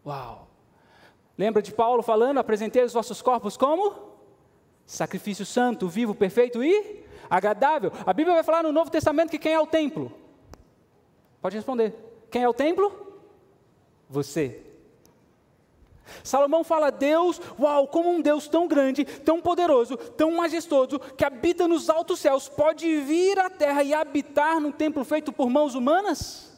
Uau! 0.05 0.44
Lembra 1.37 1.61
de 1.61 1.73
Paulo 1.73 2.01
falando: 2.01 2.37
apresentei 2.37 2.83
os 2.83 2.93
vossos 2.93 3.21
corpos 3.21 3.57
como? 3.57 3.93
Sacrifício 4.85 5.45
santo, 5.45 5.87
vivo, 5.87 6.13
perfeito 6.13 6.63
e 6.63 7.03
agradável. 7.29 7.91
A 8.05 8.13
Bíblia 8.13 8.35
vai 8.35 8.43
falar 8.43 8.63
no 8.63 8.71
Novo 8.71 8.91
Testamento 8.91 9.31
que 9.31 9.39
quem 9.39 9.53
é 9.53 9.59
o 9.59 9.67
templo? 9.67 10.11
Pode 11.41 11.55
responder. 11.55 11.93
Quem 12.29 12.43
é 12.43 12.49
o 12.49 12.53
templo? 12.53 12.91
Você. 14.09 14.61
Salomão 16.23 16.63
fala 16.63 16.91
Deus, 16.91 17.41
uau, 17.59 17.87
como 17.87 18.11
um 18.11 18.21
Deus 18.21 18.47
tão 18.47 18.67
grande, 18.67 19.03
tão 19.03 19.41
poderoso, 19.41 19.97
tão 19.97 20.31
majestoso, 20.31 20.99
que 20.99 21.25
habita 21.25 21.67
nos 21.67 21.89
altos 21.89 22.19
céus, 22.19 22.47
pode 22.47 22.99
vir 23.01 23.39
à 23.39 23.49
terra 23.49 23.83
e 23.83 23.93
habitar 23.93 24.59
num 24.59 24.71
templo 24.71 25.03
feito 25.03 25.33
por 25.33 25.49
mãos 25.49 25.73
humanas? 25.73 26.54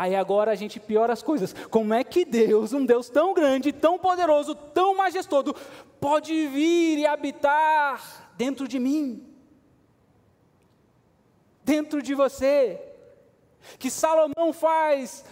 Aí 0.00 0.16
agora 0.16 0.50
a 0.50 0.54
gente 0.54 0.80
piora 0.80 1.12
as 1.12 1.22
coisas. 1.22 1.52
Como 1.68 1.92
é 1.92 2.02
que 2.02 2.24
Deus, 2.24 2.72
um 2.72 2.86
Deus 2.86 3.10
tão 3.10 3.34
grande, 3.34 3.70
tão 3.70 3.98
poderoso, 3.98 4.54
tão 4.54 4.96
majestoso, 4.96 5.54
pode 6.00 6.46
vir 6.46 7.00
e 7.00 7.06
habitar 7.06 8.32
dentro 8.34 8.66
de 8.66 8.78
mim? 8.78 9.22
Dentro 11.62 12.00
de 12.00 12.14
você? 12.14 12.80
Que 13.78 13.90
Salomão 13.90 14.54
faz 14.54 15.22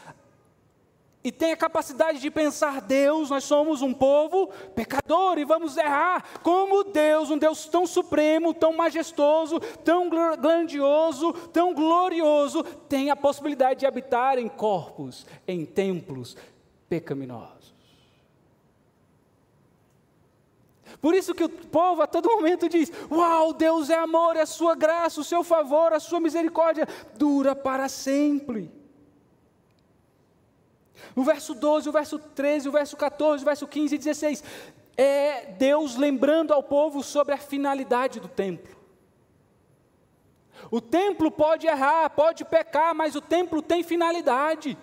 e 1.29 1.33
tem 1.33 1.53
a 1.53 1.57
capacidade 1.59 2.21
de 2.21 2.31
pensar: 2.31 2.81
Deus, 2.81 3.29
nós 3.29 3.45
somos 3.45 3.83
um 3.83 3.93
povo 3.93 4.47
pecador 4.75 5.39
e 5.39 5.45
vamos 5.45 5.77
errar. 5.77 6.41
Como 6.43 6.83
Deus, 6.85 7.29
um 7.29 7.37
Deus 7.37 7.67
tão 7.67 7.87
supremo, 7.87 8.55
tão 8.55 8.73
majestoso, 8.73 9.61
tão 9.85 10.09
grandioso, 10.09 11.35
tão 11.53 11.75
glorioso, 11.75 12.65
tem 12.65 13.11
a 13.11 13.17
possibilidade 13.17 13.81
de 13.81 13.87
habitar 13.87 14.39
em 14.39 14.49
corpos, 14.49 15.27
em 15.47 15.67
templos 15.67 16.35
pecaminosos. 16.89 17.75
Por 20.99 21.15
isso 21.15 21.35
que 21.35 21.45
o 21.45 21.51
povo 21.51 22.01
a 22.01 22.07
todo 22.07 22.31
momento 22.31 22.71
diz: 22.71 22.91
Uau, 23.11 23.53
Deus 23.53 23.91
é 23.91 23.99
amor, 23.99 24.35
é 24.35 24.41
a 24.41 24.47
sua 24.47 24.75
graça, 24.75 25.21
o 25.21 25.25
seu 25.25 25.45
favor, 25.45 25.93
a 25.93 26.01
sua 26.01 26.21
misericórdia 26.21 26.89
dura 27.19 27.55
para 27.55 27.87
sempre. 27.87 28.78
O 31.15 31.23
verso 31.23 31.55
12, 31.55 31.89
o 31.89 31.93
verso 31.93 32.19
13, 32.19 32.69
o 32.69 32.73
verso 32.73 32.97
14, 32.97 33.43
o 33.43 33.45
verso 33.45 33.67
15 33.67 33.95
e 33.95 33.99
16 33.99 34.45
é 34.97 35.47
Deus 35.53 35.97
lembrando 35.97 36.53
ao 36.53 36.63
povo 36.63 37.05
sobre 37.05 37.33
a 37.33 37.39
finalidade 37.39 38.19
do 38.19 38.27
templo. 38.27 38.77
O 40.71 40.81
templo 40.81 41.31
pode 41.31 41.69
errar, 41.69 42.11
pode 42.11 42.45
pecar, 42.45 42.95
mas 42.95 43.15
o 43.15 43.21
templo 43.21 43.63
tem 43.63 43.85
finalidade. 43.85 44.77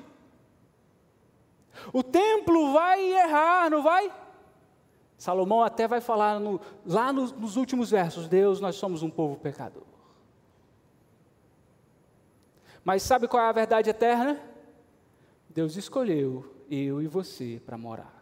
O 1.92 2.02
templo 2.02 2.72
vai 2.72 3.02
errar, 3.12 3.70
não 3.70 3.84
vai? 3.84 4.12
Salomão 5.18 5.62
até 5.62 5.88
vai 5.88 6.00
falar 6.00 6.40
no, 6.40 6.62
lá 6.86 7.12
nos, 7.12 7.34
nos 7.34 7.58
últimos 7.58 7.92
versos: 7.92 8.28
Deus, 8.28 8.62
nós 8.62 8.76
somos 8.76 9.04
um 9.04 9.10
povo 9.10 9.36
pecador. 9.36 9.84
Mas 12.86 13.04
sabe 13.04 13.28
qual 13.28 13.44
é 13.44 13.50
a 13.50 13.52
verdade 13.52 13.90
eterna? 13.90 14.40
Deus 15.56 15.78
escolheu 15.78 16.44
eu 16.70 17.02
e 17.02 17.08
você 17.08 17.62
para 17.66 17.78
morar. 17.78 18.14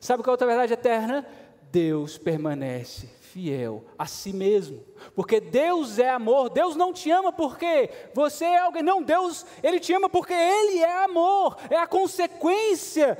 Sabe 0.00 0.24
qual 0.24 0.32
é 0.32 0.34
outra 0.34 0.48
verdade 0.48 0.72
eterna? 0.72 1.24
Deus 1.70 2.18
permanece 2.18 3.06
fiel 3.06 3.84
a 3.96 4.04
si 4.04 4.32
mesmo, 4.32 4.84
porque 5.14 5.40
Deus 5.40 6.00
é 6.00 6.10
amor. 6.10 6.50
Deus 6.50 6.74
não 6.74 6.92
te 6.92 7.08
ama 7.08 7.32
porque 7.32 7.88
você 8.12 8.46
é 8.46 8.58
alguém, 8.58 8.82
não, 8.82 9.00
Deus, 9.00 9.46
Ele 9.62 9.78
te 9.78 9.92
ama 9.92 10.08
porque 10.08 10.32
Ele 10.32 10.78
é 10.78 11.04
amor, 11.04 11.56
é 11.70 11.76
a 11.76 11.86
consequência 11.86 13.16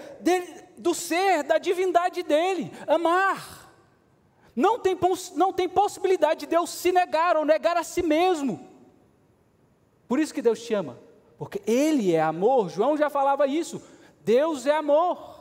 do 0.76 0.93
ser, 0.93 1.45
da 1.45 1.59
divindade 1.59 2.25
dele, 2.25 2.73
amar. 2.85 3.73
Não 4.57 4.76
tem, 4.81 4.99
não 5.37 5.53
tem 5.53 5.69
possibilidade 5.69 6.41
de 6.41 6.47
Deus 6.47 6.71
se 6.71 6.91
negar 6.91 7.37
ou 7.37 7.45
negar 7.45 7.76
a 7.76 7.85
si 7.85 8.03
mesmo. 8.03 8.69
Por 10.09 10.19
isso 10.19 10.35
que 10.35 10.43
Deus 10.43 10.61
te 10.61 10.75
ama 10.75 11.05
porque 11.38 11.62
Ele 11.66 12.12
é 12.12 12.21
amor. 12.21 12.69
João 12.69 12.97
já 12.97 13.11
falava 13.11 13.47
isso. 13.47 13.83
Deus 14.25 14.66
é 14.66 14.75
amor. 14.75 15.37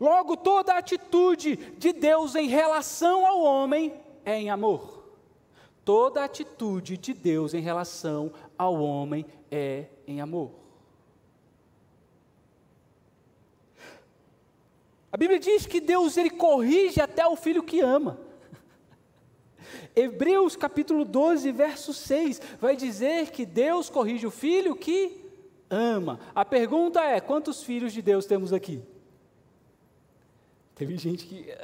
Logo, 0.00 0.36
toda 0.36 0.74
atitude 0.74 1.56
de 1.76 1.92
Deus 1.92 2.36
em 2.36 2.46
relação 2.46 3.26
ao 3.26 3.40
homem 3.40 3.92
é 4.24 4.38
em 4.38 4.50
amor. 4.50 4.98
Toda 5.84 6.22
atitude 6.22 6.96
de 6.96 7.12
Deus 7.14 7.54
em 7.54 7.60
relação 7.60 8.32
ao 8.56 8.74
homem 8.74 9.26
é 9.50 9.86
em 10.06 10.20
amor. 10.20 10.52
A 15.10 15.16
Bíblia 15.16 15.40
diz 15.40 15.66
que 15.66 15.80
Deus 15.80 16.16
ele 16.16 16.30
corrige 16.30 17.00
até 17.00 17.26
o 17.26 17.34
filho 17.34 17.62
que 17.62 17.80
ama. 17.80 18.27
Hebreus 19.94 20.56
capítulo 20.56 21.04
12, 21.04 21.50
verso 21.52 21.92
6, 21.92 22.40
vai 22.60 22.76
dizer 22.76 23.30
que 23.30 23.44
Deus 23.44 23.90
corrige 23.90 24.26
o 24.26 24.30
filho 24.30 24.76
que 24.76 25.24
ama. 25.70 26.20
A 26.34 26.44
pergunta 26.44 27.02
é: 27.02 27.20
quantos 27.20 27.62
filhos 27.62 27.92
de 27.92 28.02
Deus 28.02 28.26
temos 28.26 28.52
aqui? 28.52 28.82
Teve 30.74 30.96
gente 30.96 31.26
que. 31.26 31.46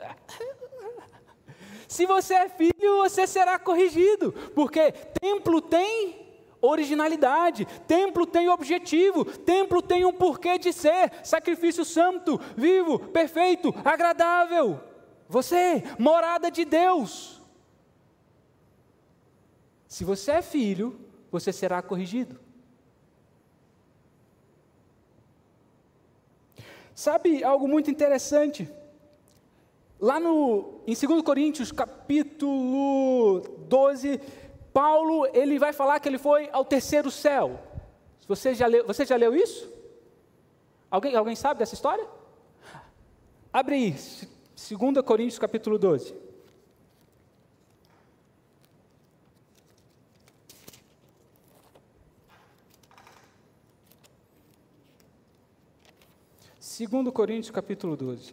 Se 1.86 2.06
você 2.06 2.34
é 2.34 2.48
filho, 2.48 2.96
você 3.02 3.26
será 3.26 3.58
corrigido, 3.58 4.32
porque 4.54 4.90
templo 5.20 5.60
tem 5.60 6.24
originalidade, 6.60 7.66
templo 7.86 8.26
tem 8.26 8.48
objetivo, 8.48 9.24
templo 9.24 9.82
tem 9.82 10.04
um 10.04 10.12
porquê 10.12 10.58
de 10.58 10.72
ser, 10.72 11.12
sacrifício 11.22 11.84
santo, 11.84 12.40
vivo, 12.56 12.98
perfeito, 12.98 13.72
agradável. 13.84 14.80
Você, 15.28 15.84
morada 15.98 16.50
de 16.50 16.64
Deus. 16.64 17.40
Se 19.94 20.02
você 20.02 20.32
é 20.32 20.42
filho, 20.42 20.98
você 21.30 21.52
será 21.52 21.80
corrigido. 21.80 22.40
Sabe 26.92 27.44
algo 27.44 27.68
muito 27.68 27.92
interessante? 27.92 28.68
Lá 30.00 30.18
no, 30.18 30.80
em 30.84 30.96
2 30.96 31.22
Coríntios, 31.22 31.70
capítulo 31.70 33.42
12, 33.68 34.20
Paulo, 34.72 35.28
ele 35.32 35.60
vai 35.60 35.72
falar 35.72 36.00
que 36.00 36.08
ele 36.08 36.18
foi 36.18 36.50
ao 36.52 36.64
terceiro 36.64 37.08
céu. 37.08 37.60
Você 38.26 38.52
já 38.52 38.66
leu, 38.66 38.84
você 38.84 39.06
já 39.06 39.14
leu 39.14 39.32
isso? 39.32 39.72
Alguém, 40.90 41.14
alguém 41.14 41.36
sabe 41.36 41.60
dessa 41.60 41.74
história? 41.74 42.04
Abre 43.52 43.76
aí, 43.76 43.90
2 43.92 45.06
Coríntios, 45.06 45.38
capítulo 45.38 45.78
12. 45.78 46.23
2 56.76 57.12
Coríntios 57.12 57.52
capítulo 57.52 57.96
12. 57.96 58.32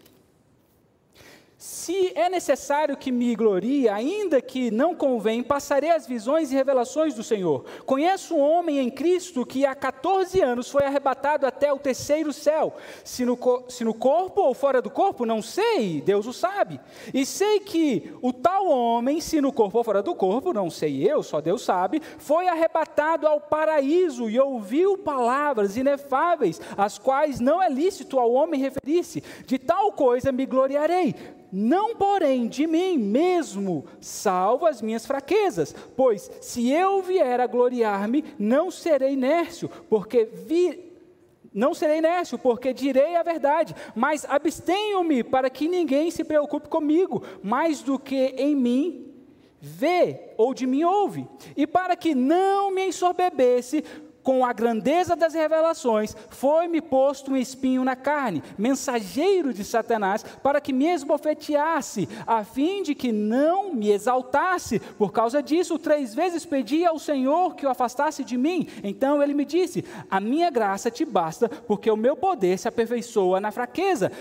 Se 1.62 2.12
é 2.16 2.28
necessário 2.28 2.98
que 2.98 3.12
me 3.12 3.36
glorie, 3.36 3.88
ainda 3.88 4.42
que 4.42 4.72
não 4.72 4.96
convém, 4.96 5.44
passarei 5.44 5.92
as 5.92 6.08
visões 6.08 6.52
e 6.52 6.56
revelações 6.56 7.14
do 7.14 7.22
Senhor. 7.22 7.64
Conheço 7.86 8.34
um 8.34 8.40
homem 8.40 8.80
em 8.80 8.90
Cristo 8.90 9.46
que 9.46 9.64
há 9.64 9.76
14 9.76 10.42
anos 10.42 10.72
foi 10.72 10.86
arrebatado 10.86 11.46
até 11.46 11.72
o 11.72 11.78
terceiro 11.78 12.34
céu. 12.34 12.76
Se 13.04 13.24
no, 13.24 13.38
se 13.68 13.84
no 13.84 13.94
corpo 13.94 14.42
ou 14.42 14.56
fora 14.56 14.82
do 14.82 14.90
corpo, 14.90 15.24
não 15.24 15.40
sei, 15.40 16.02
Deus 16.02 16.26
o 16.26 16.34
sabe. 16.34 16.80
E 17.14 17.24
sei 17.28 17.60
que 17.60 18.12
o 18.24 18.34
tal 18.34 18.68
homem, 18.68 19.22
se 19.22 19.40
no 19.40 19.54
corpo 19.54 19.78
ou 19.78 19.84
fora 19.84 20.02
do 20.02 20.16
corpo, 20.16 20.54
não 20.54 20.68
sei 20.68 21.08
eu, 21.08 21.22
só 21.22 21.40
Deus 21.40 21.62
sabe, 21.62 22.02
foi 22.18 22.48
arrebatado 22.48 23.28
ao 23.28 23.40
paraíso 23.40 24.28
e 24.28 24.40
ouviu 24.40 24.98
palavras 24.98 25.78
inefáveis, 25.78 26.60
as 26.76 26.98
quais 26.98 27.40
não 27.40 27.62
é 27.62 27.70
lícito 27.70 28.18
ao 28.18 28.32
homem 28.34 28.60
referir-se. 28.60 29.24
De 29.46 29.60
tal 29.60 29.92
coisa 29.92 30.32
me 30.32 30.48
gloriarei 30.48 31.14
não 31.52 31.96
porém 31.96 32.48
de 32.48 32.66
mim 32.66 32.98
mesmo, 32.98 33.86
salvo 34.00 34.66
as 34.66 34.82
minhas 34.82 35.06
fraquezas, 35.06 35.76
pois 35.96 36.32
se 36.40 36.70
eu 36.72 37.02
vier 37.02 37.40
a 37.40 37.48
gloriar-me, 37.48 38.24
não 38.40 38.72
serei 38.72 39.16
nércio, 39.16 39.70
porque 39.90 40.26
vi, 40.26 40.92
não 41.54 41.74
serei 41.74 42.00
nércio, 42.02 42.40
porque 42.40 42.74
direi 42.74 43.16
a 43.16 43.24
verdade, 43.24 43.76
mas 43.94 44.26
abstenho-me 44.26 45.24
para 45.24 45.50
que 45.50 45.68
ninguém 45.68 46.10
se 46.10 46.24
preocupe 46.24 46.70
comigo, 46.70 47.24
mais 47.44 47.82
do 47.82 48.00
que 48.00 48.34
em 48.38 48.56
mim 48.56 49.08
vê 49.60 50.32
ou 50.38 50.54
de 50.54 50.66
mim 50.66 50.84
ouve, 50.84 51.28
e 51.56 51.68
para 51.68 51.96
que 51.96 52.16
não 52.16 52.72
me 52.72 52.88
ensorbebesse 52.88 53.84
com 54.24 54.46
a 54.46 54.54
grandeza 54.54 55.16
das 55.16 55.34
revelações, 55.34 56.16
foi-me 56.30 56.82
posto 56.82 57.32
um 57.32 57.38
espinho 57.38 57.84
na 57.84 57.96
carne, 57.96 58.44
mensageiro 58.58 59.54
de 59.54 59.64
Satanás, 59.64 60.24
para 60.44 60.62
que 60.62 60.74
me 60.74 60.86
esbofeteasse, 60.86 62.08
a 62.26 62.44
fim 62.44 62.84
de 62.84 62.96
que 62.96 63.12
não 63.12 63.74
me 63.74 63.92
exaltasse. 63.92 64.80
Por 64.80 65.12
causa 65.12 65.42
disso, 65.42 65.80
três 65.80 66.14
vezes 66.14 66.46
pedi 66.46 66.86
ao 66.86 67.00
Senhor 67.00 67.56
que 67.56 67.66
o 67.66 67.70
afastasse 67.70 68.24
de 68.24 68.38
mim. 68.38 68.68
Então 68.84 69.22
ele 69.22 69.34
me 69.34 69.46
disse: 69.46 69.84
A 70.10 70.20
minha 70.20 70.50
graça 70.50 70.92
te 70.92 71.06
basta, 71.06 71.50
porque 71.50 71.90
o 71.90 71.98
meu 71.98 72.16
poder 72.16 72.58
se 72.58 72.68
aperfeiçoa 72.68 73.40
na 73.40 73.52
fraqueza. 73.52 74.12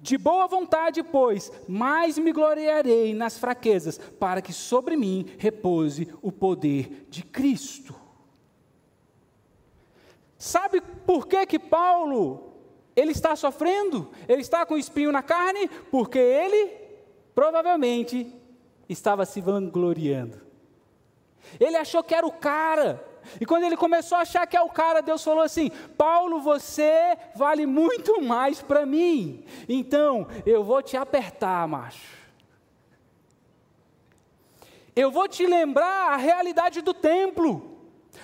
De 0.00 0.18
boa 0.18 0.46
vontade, 0.46 1.02
pois, 1.02 1.50
mais 1.66 2.18
me 2.18 2.30
gloriarei 2.30 3.14
nas 3.14 3.38
fraquezas, 3.38 3.96
para 3.96 4.42
que 4.42 4.52
sobre 4.52 4.96
mim 4.96 5.24
repouse 5.38 6.08
o 6.20 6.30
poder 6.30 7.06
de 7.08 7.22
Cristo. 7.22 8.03
Sabe 10.44 10.82
por 10.82 11.26
que 11.26 11.46
que 11.46 11.58
Paulo 11.58 12.52
ele 12.94 13.12
está 13.12 13.34
sofrendo? 13.34 14.10
Ele 14.28 14.42
está 14.42 14.66
com 14.66 14.76
espinho 14.76 15.10
na 15.10 15.22
carne 15.22 15.70
porque 15.90 16.18
ele 16.18 16.70
provavelmente 17.34 18.30
estava 18.86 19.24
se 19.24 19.40
vangloriando. 19.40 20.38
Ele 21.58 21.78
achou 21.78 22.04
que 22.04 22.14
era 22.14 22.26
o 22.26 22.30
cara. 22.30 23.02
E 23.40 23.46
quando 23.46 23.64
ele 23.64 23.74
começou 23.74 24.18
a 24.18 24.20
achar 24.20 24.46
que 24.46 24.54
é 24.54 24.60
o 24.60 24.68
cara, 24.68 25.00
Deus 25.00 25.24
falou 25.24 25.42
assim: 25.42 25.70
Paulo, 25.96 26.38
você 26.40 27.16
vale 27.34 27.64
muito 27.64 28.20
mais 28.20 28.60
para 28.60 28.84
mim. 28.84 29.46
Então, 29.66 30.28
eu 30.44 30.62
vou 30.62 30.82
te 30.82 30.94
apertar, 30.94 31.66
macho. 31.66 32.18
Eu 34.94 35.10
vou 35.10 35.26
te 35.26 35.46
lembrar 35.46 36.12
a 36.12 36.16
realidade 36.16 36.82
do 36.82 36.92
templo. 36.92 37.73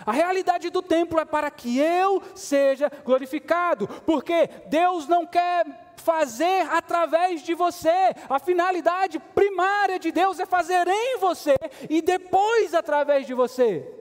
A 0.06 0.12
realidade 0.12 0.70
do 0.70 0.82
templo 0.82 1.20
é 1.20 1.24
para 1.24 1.50
que 1.50 1.78
eu 1.78 2.22
seja 2.34 2.90
glorificado, 3.04 3.86
porque 4.06 4.48
Deus 4.66 5.06
não 5.06 5.26
quer 5.26 5.94
fazer 5.96 6.66
através 6.70 7.42
de 7.42 7.54
você. 7.54 8.14
A 8.28 8.38
finalidade 8.38 9.18
primária 9.18 9.98
de 9.98 10.10
Deus 10.10 10.40
é 10.40 10.46
fazer 10.46 10.88
em 10.88 11.18
você 11.18 11.54
e 11.88 12.00
depois 12.02 12.74
através 12.74 13.26
de 13.26 13.34
você. 13.34 13.96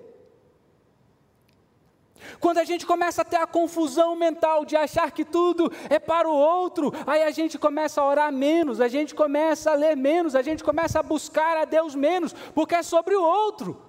Quando 2.40 2.58
a 2.58 2.64
gente 2.64 2.86
começa 2.86 3.22
a 3.22 3.26
ter 3.26 3.38
a 3.38 3.48
confusão 3.48 4.16
mental 4.16 4.66
de 4.66 4.76
achar 4.76 5.12
que 5.12 5.24
tudo 5.24 5.72
é 5.90 6.00
para 6.00 6.28
o 6.28 6.36
outro, 6.36 6.94
aí 7.08 7.24
a 7.24 7.32
gente 7.32 7.58
começa 7.58 8.02
a 8.02 8.06
orar 8.06 8.32
menos, 8.32 8.82
a 8.82 8.88
gente 8.88 9.16
começa 9.16 9.72
a 9.72 9.76
ler 9.76 9.96
menos, 9.96 10.36
a 10.36 10.42
gente 10.42 10.64
começa 10.64 11.00
a 11.00 11.04
buscar 11.04 11.58
a 11.58 11.66
Deus 11.66 11.96
menos, 11.96 12.34
porque 12.54 12.76
é 12.76 12.84
sobre 12.84 13.16
o 13.16 13.24
outro. 13.24 13.89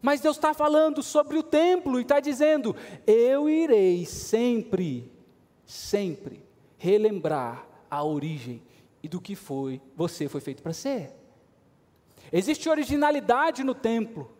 Mas 0.00 0.20
Deus 0.20 0.36
está 0.36 0.52
falando 0.52 1.02
sobre 1.02 1.38
o 1.38 1.42
templo 1.42 1.98
e 1.98 2.02
está 2.02 2.20
dizendo: 2.20 2.76
eu 3.06 3.48
irei 3.48 4.04
sempre, 4.04 5.10
sempre 5.64 6.44
relembrar 6.78 7.66
a 7.90 8.04
origem 8.04 8.62
e 9.02 9.08
do 9.08 9.20
que 9.20 9.34
foi, 9.34 9.80
você 9.94 10.28
foi 10.28 10.40
feito 10.40 10.62
para 10.62 10.72
ser. 10.72 11.12
Existe 12.32 12.68
originalidade 12.68 13.62
no 13.62 13.74
templo. 13.74 14.30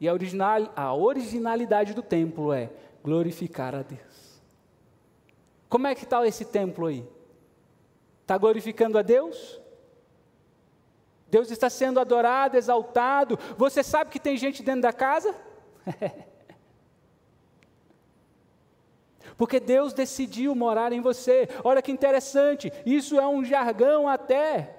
E 0.00 0.08
a, 0.08 0.12
original, 0.12 0.72
a 0.76 0.94
originalidade 0.94 1.94
do 1.94 2.02
templo 2.02 2.52
é 2.52 2.70
glorificar 3.02 3.74
a 3.74 3.82
Deus. 3.82 4.40
Como 5.68 5.86
é 5.86 5.94
que 5.94 6.04
está 6.04 6.26
esse 6.26 6.44
templo 6.44 6.86
aí? 6.86 7.04
Está 8.22 8.38
glorificando 8.38 8.98
a 8.98 9.02
Deus? 9.02 9.57
Deus 11.30 11.50
está 11.50 11.68
sendo 11.68 12.00
adorado, 12.00 12.56
exaltado. 12.56 13.38
Você 13.56 13.82
sabe 13.82 14.10
que 14.10 14.20
tem 14.20 14.36
gente 14.36 14.62
dentro 14.62 14.82
da 14.82 14.92
casa? 14.92 15.34
Porque 19.36 19.60
Deus 19.60 19.92
decidiu 19.92 20.54
morar 20.54 20.92
em 20.92 21.00
você. 21.00 21.48
Olha 21.62 21.80
que 21.80 21.92
interessante, 21.92 22.72
isso 22.84 23.20
é 23.20 23.26
um 23.28 23.44
jargão 23.44 24.08
até. 24.08 24.74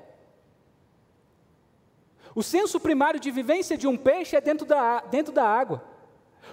O 2.35 2.43
senso 2.43 2.79
primário 2.79 3.19
de 3.19 3.31
vivência 3.31 3.77
de 3.77 3.88
um 3.88 3.97
peixe 3.97 4.35
é 4.35 4.41
dentro 4.41 4.65
da, 4.65 5.01
dentro 5.01 5.33
da 5.33 5.45
água. 5.45 5.83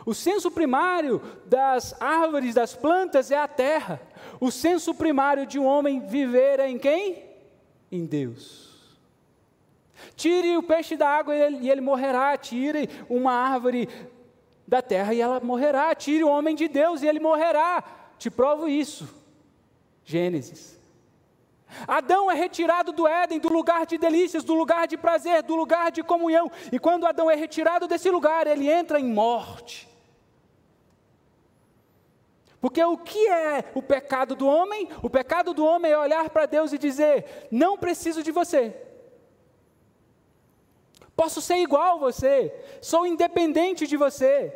O 0.05 0.15
senso 0.15 0.51
primário 0.51 1.21
das 1.47 2.01
árvores, 2.01 2.55
das 2.55 2.75
plantas 2.75 3.31
é 3.31 3.37
a 3.37 3.49
terra. 3.49 4.01
O 4.41 4.51
senso 4.51 4.95
primário 4.95 5.47
de 5.47 5.59
um 5.59 5.65
homem 5.65 6.07
viver 6.07 6.61
é 6.61 6.69
em 6.69 6.79
quem? 6.79 7.25
Em 7.91 8.07
Deus. 8.07 8.66
Tire 10.15 10.57
o 10.57 10.63
peixe 10.63 10.97
da 10.97 11.09
água 11.09 11.35
e 11.35 11.69
ele, 11.69 11.81
morrerá. 11.81 12.37
Tire 12.37 12.89
uma 13.09 13.33
árvore 13.33 13.89
da 14.67 14.83
terra 14.83 15.15
e 15.15 15.21
ela 15.21 15.41
morrerá. 15.41 15.95
Tire 15.95 16.25
o 16.25 16.29
homem 16.29 16.55
de 16.55 16.69
Deus 16.69 17.03
e 17.03 17.07
ele 17.07 17.21
morrerá. 17.21 17.83
Te 18.19 18.31
provo 18.31 18.69
isso. 18.69 19.09
Gênesis. 20.05 20.77
Adão 21.87 22.31
é 22.31 22.35
retirado 22.35 22.93
do 22.93 23.07
Éden, 23.07 23.41
do 23.41 23.53
lugar 23.53 23.87
de 23.87 23.99
delícias, 23.99 24.45
do 24.45 24.55
lugar 24.55 24.87
de 24.87 24.97
prazer, 24.97 25.43
do 25.43 25.57
lugar 25.57 25.91
de 25.91 26.03
comunhão. 26.03 26.51
E 26.71 26.79
quando 26.79 27.07
Adão 27.07 27.31
é 27.31 27.35
retirado 27.35 27.89
desse 27.89 28.11
lugar, 28.11 28.47
ele 28.47 28.71
entra 28.71 29.01
em 29.01 29.05
morte. 29.05 29.89
Porque 32.61 32.83
o 32.83 32.97
que 32.97 33.29
é 33.29 33.65
o 33.75 33.83
pecado 33.83 34.35
do 34.35 34.47
homem? 34.47 34.89
O 35.03 35.11
pecado 35.11 35.53
do 35.53 35.65
homem 35.65 35.93
é 35.93 35.99
olhar 35.99 36.31
para 36.31 36.47
Deus 36.47 36.73
e 36.73 36.79
dizer: 36.79 37.49
Não 37.51 37.77
preciso 37.77 38.23
de 38.23 38.33
você, 38.33 38.75
Posso 41.17 41.41
ser 41.41 41.57
igual 41.57 41.97
a 41.97 41.99
você, 41.99 42.55
sou 42.83 43.07
independente 43.07 43.87
de 43.87 43.97
você. 43.97 44.55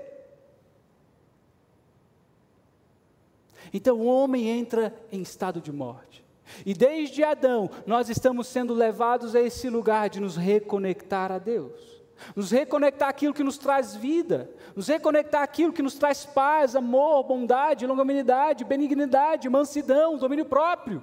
Então 3.72 3.98
o 3.98 4.06
homem 4.06 4.48
entra 4.48 4.94
em 5.10 5.22
estado 5.22 5.60
de 5.60 5.72
morte. 5.72 6.22
E 6.66 6.74
desde 6.74 7.22
Adão, 7.22 7.70
nós 7.86 8.08
estamos 8.10 8.48
sendo 8.48 8.74
levados 8.74 9.34
a 9.34 9.40
esse 9.40 9.70
lugar 9.70 10.10
de 10.10 10.20
nos 10.20 10.36
reconectar 10.36 11.32
a 11.32 11.38
Deus. 11.38 12.00
Nos 12.36 12.50
reconectar 12.50 13.08
aquilo 13.08 13.32
que 13.32 13.42
nos 13.42 13.56
traz 13.56 13.96
vida, 13.96 14.50
nos 14.76 14.88
reconectar 14.88 15.42
aquilo 15.42 15.72
que 15.72 15.80
nos 15.80 15.94
traz 15.94 16.26
paz, 16.26 16.76
amor, 16.76 17.22
bondade, 17.22 17.86
longanimidade, 17.86 18.64
benignidade, 18.64 19.48
mansidão, 19.48 20.18
domínio 20.18 20.44
próprio, 20.44 21.02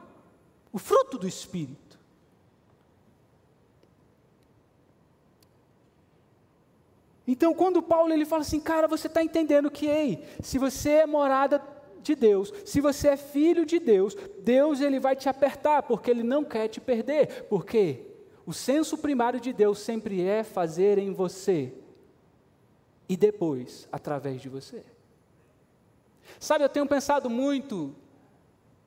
o 0.71 0.77
fruto 0.77 1.17
do 1.17 1.27
Espírito. 1.27 1.86
Então, 7.27 7.53
quando 7.53 7.83
Paulo 7.83 8.13
ele 8.13 8.25
fala 8.25 8.41
assim, 8.41 8.59
cara, 8.59 8.87
você 8.87 9.07
está 9.07 9.21
entendendo 9.21 9.69
que, 9.69 9.85
ei, 9.85 10.23
se 10.41 10.57
você 10.57 10.91
é 10.91 11.05
morada 11.05 11.61
de 12.01 12.15
Deus, 12.15 12.53
se 12.63 12.79
você 12.79 13.09
é 13.09 13.17
filho 13.17 13.65
de 13.65 13.79
Deus, 13.79 14.15
Deus 14.39 14.79
ele 14.79 14.97
vai 14.97 15.13
te 15.13 15.27
apertar, 15.27 15.83
porque 15.83 16.09
ele 16.09 16.23
não 16.23 16.45
quer 16.45 16.69
te 16.69 16.79
perder. 16.79 17.43
Porque 17.49 18.05
o 18.45 18.53
senso 18.53 18.97
primário 18.97 19.41
de 19.41 19.51
Deus 19.51 19.79
sempre 19.79 20.23
é 20.23 20.41
fazer 20.41 20.97
em 20.97 21.11
você 21.11 21.73
e 23.09 23.17
depois 23.17 23.89
através 23.91 24.41
de 24.41 24.47
você. 24.47 24.83
Sabe, 26.39 26.63
eu 26.63 26.69
tenho 26.69 26.87
pensado 26.87 27.29
muito 27.29 27.93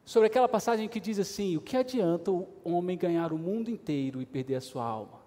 sobre 0.02 0.28
aquela 0.28 0.48
passagem 0.48 0.88
que 0.88 0.98
diz 0.98 1.18
assim: 1.18 1.58
o 1.58 1.60
que 1.60 1.76
adianta 1.76 2.30
o 2.30 2.48
homem 2.64 2.96
ganhar 2.96 3.32
o 3.32 3.38
mundo 3.38 3.70
inteiro 3.70 4.22
e 4.22 4.26
perder 4.26 4.56
a 4.56 4.60
sua 4.62 4.84
alma? 4.84 5.19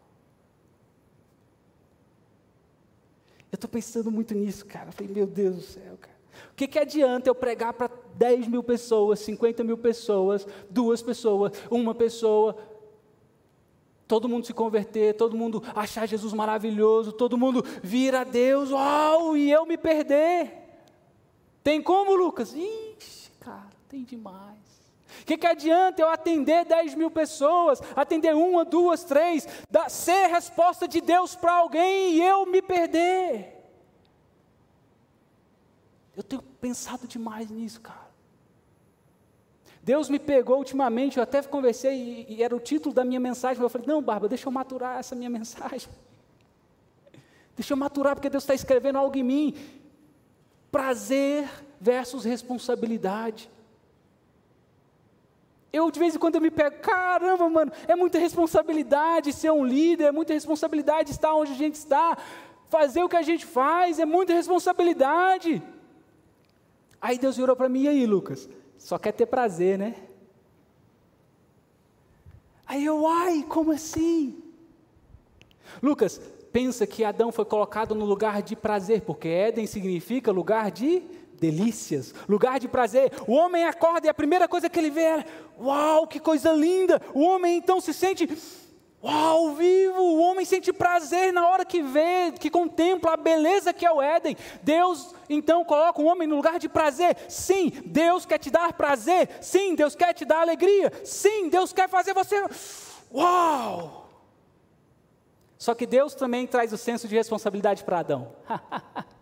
Eu 3.54 3.56
estou 3.56 3.70
pensando 3.70 4.10
muito 4.10 4.34
nisso, 4.34 4.66
cara. 4.66 4.90
Eu 4.90 4.94
falei, 4.94 5.14
meu 5.14 5.28
Deus 5.28 5.56
do 5.56 5.62
céu, 5.62 5.96
cara. 6.02 6.18
O 6.52 6.56
que, 6.56 6.68
que 6.68 6.80
adianta 6.80 7.30
eu 7.30 7.36
pregar 7.36 7.72
para 7.72 7.88
10 8.16 8.48
mil 8.48 8.64
pessoas, 8.64 9.20
50 9.20 9.64
mil 9.64 9.78
pessoas, 9.78 10.48
duas 10.72 11.04
pessoas, 11.04 11.52
uma 11.70 11.94
pessoa, 11.94 12.58
todo 14.08 14.28
mundo 14.28 14.48
se 14.48 14.56
converter, 14.56 15.14
todo 15.14 15.38
mundo 15.38 15.62
achar 15.76 16.08
Jesus 16.08 16.34
maravilhoso, 16.34 17.12
todo 17.12 17.38
mundo 17.38 17.64
vir 17.84 18.16
a 18.16 18.24
Deus, 18.24 18.72
uau, 18.72 19.38
e 19.38 19.52
eu 19.52 19.68
me 19.68 19.78
perder. 19.78 20.52
Tem 21.64 21.80
como, 21.80 22.16
Lucas? 22.16 22.56
Ixi, 22.56 23.30
cara, 23.40 23.70
tem 23.88 24.04
demais. 24.04 24.63
O 25.22 25.26
que, 25.26 25.38
que 25.38 25.48
adianta 25.48 26.02
eu 26.02 26.10
atender 26.10 26.66
10 26.66 26.96
mil 26.96 27.12
pessoas, 27.12 27.82
atender 27.96 28.36
uma, 28.36 28.66
duas, 28.66 29.04
três, 29.04 29.48
ser 29.90 30.28
resposta 30.28 30.88
de 30.88 31.00
Deus 31.02 31.36
para 31.36 31.54
alguém 31.54 32.14
e 32.14 32.22
eu 32.22 32.46
me 32.46 32.62
perder? 32.62 33.54
Eu 36.16 36.24
tenho 36.24 36.42
pensado 36.42 37.08
demais 37.08 37.50
nisso, 37.50 37.82
cara. 37.82 38.04
Deus 39.82 40.10
me 40.10 40.18
pegou 40.18 40.60
ultimamente, 40.60 41.18
eu 41.18 41.24
até 41.24 41.42
conversei 41.42 42.26
e, 42.30 42.36
e 42.36 42.44
era 42.44 42.56
o 42.56 42.60
título 42.60 42.96
da 42.96 43.04
minha 43.04 43.20
mensagem, 43.20 43.58
mas 43.58 43.64
eu 43.64 43.70
falei, 43.70 43.88
não, 43.88 44.02
Bárbara, 44.02 44.30
deixa 44.30 44.48
eu 44.48 44.52
maturar 44.52 45.00
essa 45.00 45.16
minha 45.16 45.30
mensagem. 45.30 45.90
Deixa 47.56 47.74
eu 47.74 47.78
maturar, 47.78 48.16
porque 48.16 48.30
Deus 48.30 48.44
está 48.44 48.54
escrevendo 48.54 48.98
algo 48.98 49.16
em 49.18 49.24
mim. 49.24 49.56
Prazer 50.72 51.50
versus 51.80 52.24
responsabilidade. 52.24 53.50
Eu, 55.74 55.90
de 55.90 56.00
vez 56.00 56.16
em 56.16 56.20
quando, 56.20 56.36
eu 56.36 56.42
me 56.42 56.52
pego, 56.52 56.78
caramba, 56.82 57.50
mano, 57.50 57.72
é 57.88 57.96
muita 57.96 58.20
responsabilidade 58.20 59.34
ser 59.34 59.52
um 59.52 59.66
líder, 59.66 60.04
é 60.04 60.12
muita 60.12 60.32
responsabilidade 60.32 61.10
estar 61.10 61.34
onde 61.34 61.52
a 61.52 61.56
gente 61.56 61.74
está, 61.74 62.16
fazer 62.70 63.04
o 63.04 63.10
que 63.10 63.16
a 63.16 63.24
gente 63.24 63.44
faz, 63.44 63.98
é 63.98 64.06
muita 64.06 64.34
responsabilidade. 64.34 65.64
Aí 67.02 67.18
Deus 67.18 67.38
virou 67.38 67.56
para 67.56 67.68
mim, 67.68 67.82
e 67.82 67.88
aí, 67.88 68.06
Lucas? 68.06 68.48
Só 68.78 69.00
quer 69.00 69.14
ter 69.14 69.26
prazer, 69.26 69.80
né? 69.80 69.96
Aí 72.68 72.86
eu, 72.86 73.08
ai, 73.08 73.44
como 73.50 73.72
assim? 73.72 74.44
Lucas, 75.82 76.22
pensa 76.52 76.86
que 76.86 77.04
Adão 77.04 77.32
foi 77.32 77.46
colocado 77.46 77.96
no 77.96 78.06
lugar 78.06 78.44
de 78.44 78.56
prazer, 78.56 79.02
porque 79.02 79.28
Éden 79.28 79.66
significa 79.66 80.32
lugar 80.32 80.70
de 80.70 81.02
delícias, 81.44 82.16
lugar 82.30 82.58
de 82.58 82.70
prazer. 82.70 83.12
O 83.28 83.34
homem 83.34 83.66
acorda 83.66 84.08
e 84.08 84.10
a 84.10 84.14
primeira 84.14 84.48
coisa 84.48 84.70
que 84.70 84.80
ele 84.80 84.90
vê 84.90 85.02
é: 85.02 85.26
Uau, 85.60 86.08
que 86.08 86.20
coisa 86.20 86.54
linda! 86.54 87.02
O 87.14 87.22
homem 87.22 87.58
então 87.58 87.82
se 87.82 87.94
sente 87.94 88.30
Uau, 89.04 89.54
vivo! 89.56 90.02
O 90.02 90.22
homem 90.22 90.46
sente 90.46 90.72
prazer 90.72 91.34
na 91.34 91.46
hora 91.50 91.66
que 91.66 91.82
vê, 91.82 92.32
que 92.40 92.50
contempla 92.50 93.16
a 93.16 93.18
beleza 93.18 93.74
que 93.74 93.86
é 93.86 93.92
o 93.92 94.02
Éden. 94.02 94.38
Deus 94.62 95.14
então 95.30 95.66
coloca 95.66 96.02
o 96.02 96.06
homem 96.06 96.26
no 96.26 96.38
lugar 96.38 96.58
de 96.58 96.70
prazer. 96.70 97.18
Sim, 97.28 97.70
Deus 97.86 98.26
quer 98.26 98.38
te 98.38 98.50
dar 98.50 98.72
prazer. 98.72 99.28
Sim, 99.42 99.76
Deus 99.76 99.94
quer 99.94 100.14
te 100.14 100.24
dar 100.24 100.40
alegria. 100.40 100.94
Sim, 101.04 101.50
Deus 101.50 101.74
quer 101.74 101.90
fazer 101.90 102.14
você. 102.14 102.42
Uau! 103.14 104.10
Só 105.58 105.76
que 105.76 105.86
Deus 105.86 106.16
também 106.16 106.48
traz 106.48 106.72
o 106.72 106.78
senso 106.78 107.06
de 107.06 107.16
responsabilidade 107.16 107.84
para 107.84 108.00
Adão. 108.00 108.34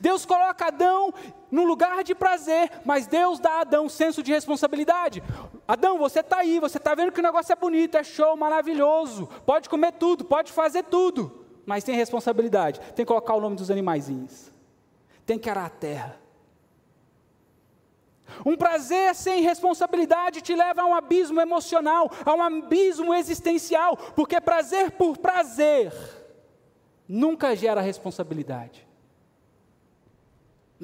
Deus 0.00 0.24
coloca 0.24 0.66
Adão 0.66 1.12
no 1.50 1.64
lugar 1.64 2.02
de 2.04 2.14
prazer, 2.14 2.70
mas 2.84 3.06
Deus 3.06 3.38
dá 3.38 3.52
a 3.52 3.60
Adão 3.60 3.86
um 3.86 3.88
senso 3.88 4.22
de 4.22 4.32
responsabilidade. 4.32 5.22
Adão, 5.66 5.98
você 5.98 6.20
está 6.20 6.38
aí, 6.38 6.58
você 6.60 6.78
está 6.78 6.94
vendo 6.94 7.12
que 7.12 7.20
o 7.20 7.22
negócio 7.22 7.52
é 7.52 7.56
bonito, 7.56 7.96
é 7.96 8.04
show, 8.04 8.36
maravilhoso, 8.36 9.28
pode 9.46 9.68
comer 9.68 9.92
tudo, 9.92 10.24
pode 10.24 10.52
fazer 10.52 10.84
tudo, 10.84 11.44
mas 11.66 11.84
tem 11.84 11.94
responsabilidade, 11.94 12.80
tem 12.94 13.04
que 13.04 13.06
colocar 13.06 13.34
o 13.34 13.40
nome 13.40 13.56
dos 13.56 13.70
animaizinhos, 13.70 14.50
tem 15.26 15.38
que 15.38 15.50
arar 15.50 15.66
a 15.66 15.70
terra. 15.70 16.20
Um 18.44 18.56
prazer 18.56 19.14
sem 19.14 19.42
responsabilidade 19.42 20.40
te 20.40 20.54
leva 20.54 20.82
a 20.82 20.86
um 20.86 20.94
abismo 20.94 21.40
emocional, 21.40 22.10
a 22.24 22.34
um 22.34 22.42
abismo 22.42 23.14
existencial, 23.14 23.96
porque 23.96 24.40
prazer 24.40 24.92
por 24.92 25.18
prazer 25.18 25.92
nunca 27.06 27.54
gera 27.54 27.80
responsabilidade 27.80 28.86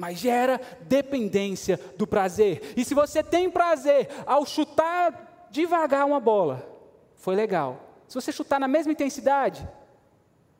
mas 0.01 0.17
gera 0.17 0.59
dependência 0.81 1.79
do 1.95 2.07
prazer. 2.07 2.73
E 2.75 2.83
se 2.83 2.95
você 2.95 3.21
tem 3.21 3.51
prazer 3.51 4.09
ao 4.25 4.47
chutar 4.47 5.47
devagar 5.51 6.07
uma 6.07 6.19
bola, 6.19 6.67
foi 7.17 7.35
legal. 7.35 7.79
Se 8.07 8.15
você 8.15 8.31
chutar 8.31 8.59
na 8.59 8.67
mesma 8.67 8.91
intensidade, 8.91 9.69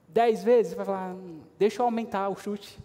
dez 0.08 0.44
vezes, 0.44 0.74
você 0.74 0.76
vai 0.76 0.86
falar, 0.86 1.16
hum, 1.16 1.42
deixa 1.58 1.82
eu 1.82 1.86
aumentar 1.86 2.30
o 2.30 2.36
chute. 2.36 2.78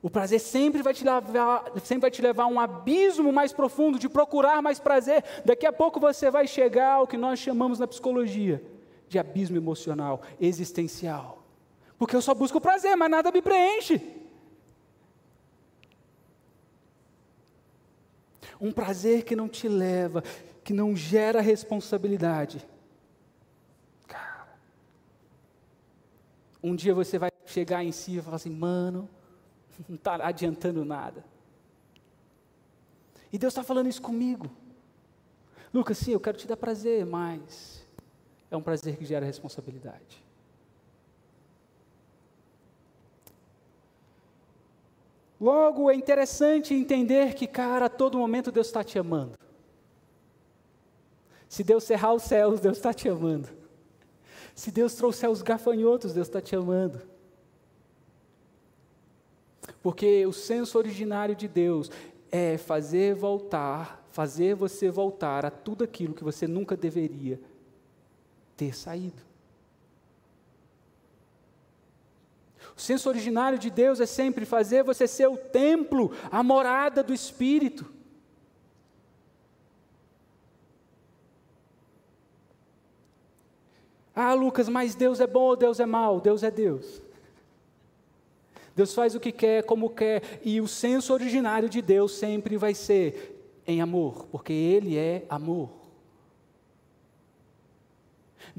O 0.00 0.08
prazer 0.08 0.38
sempre 0.38 0.82
vai, 0.82 0.94
te 0.94 1.02
levar, 1.02 1.72
sempre 1.82 2.02
vai 2.02 2.10
te 2.12 2.22
levar 2.22 2.44
a 2.44 2.46
um 2.46 2.60
abismo 2.60 3.32
mais 3.32 3.52
profundo 3.52 3.98
de 3.98 4.08
procurar 4.08 4.62
mais 4.62 4.78
prazer. 4.78 5.24
Daqui 5.44 5.66
a 5.66 5.72
pouco 5.72 5.98
você 5.98 6.30
vai 6.30 6.46
chegar 6.46 6.92
ao 6.92 7.08
que 7.08 7.16
nós 7.16 7.40
chamamos 7.40 7.80
na 7.80 7.88
psicologia 7.88 8.62
de 9.08 9.18
abismo 9.18 9.56
emocional, 9.56 10.22
existencial. 10.40 11.42
Porque 11.98 12.14
eu 12.14 12.22
só 12.22 12.32
busco 12.34 12.60
prazer, 12.60 12.96
mas 12.96 13.10
nada 13.10 13.32
me 13.32 13.42
preenche. 13.42 14.17
Um 18.60 18.72
prazer 18.72 19.24
que 19.24 19.36
não 19.36 19.48
te 19.48 19.68
leva, 19.68 20.22
que 20.64 20.72
não 20.72 20.94
gera 20.94 21.40
responsabilidade. 21.40 22.66
Cara, 24.06 24.48
um 26.62 26.74
dia 26.74 26.94
você 26.94 27.18
vai 27.18 27.30
chegar 27.46 27.84
em 27.84 27.92
si 27.92 28.18
e 28.18 28.22
falar 28.22 28.36
assim, 28.36 28.50
mano, 28.50 29.08
não 29.88 29.96
está 29.96 30.14
adiantando 30.16 30.84
nada. 30.84 31.24
E 33.32 33.38
Deus 33.38 33.52
está 33.52 33.62
falando 33.62 33.88
isso 33.88 34.02
comigo. 34.02 34.50
Lucas, 35.72 35.98
sim, 35.98 36.12
eu 36.12 36.20
quero 36.20 36.38
te 36.38 36.46
dar 36.46 36.56
prazer, 36.56 37.04
mas 37.04 37.86
é 38.50 38.56
um 38.56 38.62
prazer 38.62 38.96
que 38.96 39.04
gera 39.04 39.26
responsabilidade. 39.26 40.27
Logo, 45.40 45.90
é 45.90 45.94
interessante 45.94 46.74
entender 46.74 47.34
que, 47.34 47.46
cara, 47.46 47.86
a 47.86 47.88
todo 47.88 48.18
momento 48.18 48.50
Deus 48.50 48.66
está 48.66 48.82
te 48.82 48.98
amando. 48.98 49.38
Se 51.48 51.62
Deus 51.62 51.84
cerrar 51.84 52.12
os 52.12 52.24
céus, 52.24 52.60
Deus 52.60 52.76
está 52.76 52.92
te 52.92 53.08
amando. 53.08 53.48
Se 54.54 54.70
Deus 54.70 54.94
trouxer 54.94 55.30
os 55.30 55.40
gafanhotos, 55.40 56.12
Deus 56.12 56.26
está 56.26 56.40
te 56.40 56.56
amando. 56.56 57.00
Porque 59.80 60.26
o 60.26 60.32
senso 60.32 60.76
originário 60.76 61.36
de 61.36 61.46
Deus 61.46 61.90
é 62.30 62.58
fazer 62.58 63.14
voltar, 63.14 64.04
fazer 64.10 64.54
você 64.54 64.90
voltar 64.90 65.46
a 65.46 65.50
tudo 65.50 65.84
aquilo 65.84 66.14
que 66.14 66.24
você 66.24 66.46
nunca 66.46 66.76
deveria 66.76 67.40
ter 68.56 68.76
saído. 68.76 69.27
O 72.78 72.80
senso 72.80 73.08
originário 73.08 73.58
de 73.58 73.70
Deus 73.70 73.98
é 73.98 74.06
sempre 74.06 74.44
fazer 74.44 74.84
você 74.84 75.08
ser 75.08 75.26
o 75.26 75.36
templo, 75.36 76.12
a 76.30 76.44
morada 76.44 77.02
do 77.02 77.12
Espírito. 77.12 77.84
Ah, 84.14 84.32
Lucas, 84.32 84.68
mas 84.68 84.94
Deus 84.94 85.18
é 85.18 85.26
bom 85.26 85.40
ou 85.40 85.56
Deus 85.56 85.80
é 85.80 85.86
mau? 85.86 86.20
Deus 86.20 86.44
é 86.44 86.52
Deus. 86.52 87.02
Deus 88.76 88.94
faz 88.94 89.16
o 89.16 89.20
que 89.20 89.32
quer, 89.32 89.64
como 89.64 89.90
quer, 89.90 90.40
e 90.44 90.60
o 90.60 90.68
senso 90.68 91.12
originário 91.12 91.68
de 91.68 91.82
Deus 91.82 92.12
sempre 92.12 92.56
vai 92.56 92.74
ser 92.74 93.60
em 93.66 93.80
amor, 93.80 94.28
porque 94.30 94.52
Ele 94.52 94.96
é 94.96 95.26
amor. 95.28 95.77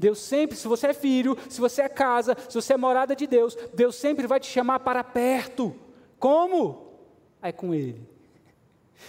Deus 0.00 0.18
sempre, 0.18 0.56
se 0.56 0.66
você 0.66 0.88
é 0.88 0.94
filho, 0.94 1.36
se 1.46 1.60
você 1.60 1.82
é 1.82 1.88
casa, 1.88 2.34
se 2.48 2.54
você 2.54 2.72
é 2.72 2.76
morada 2.78 3.14
de 3.14 3.26
Deus, 3.26 3.54
Deus 3.74 3.94
sempre 3.96 4.26
vai 4.26 4.40
te 4.40 4.46
chamar 4.46 4.80
para 4.80 5.04
perto. 5.04 5.76
Como? 6.18 6.96
É 7.42 7.52
com 7.52 7.74
Ele. 7.74 8.08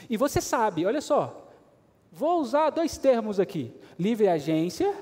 E 0.10 0.18
você 0.18 0.42
sabe, 0.42 0.86
olha 0.86 1.00
só, 1.00 1.50
vou 2.12 2.42
usar 2.42 2.72
dois 2.72 2.98
termos 2.98 3.40
aqui: 3.40 3.74
livre 3.98 4.28
agência 4.28 4.94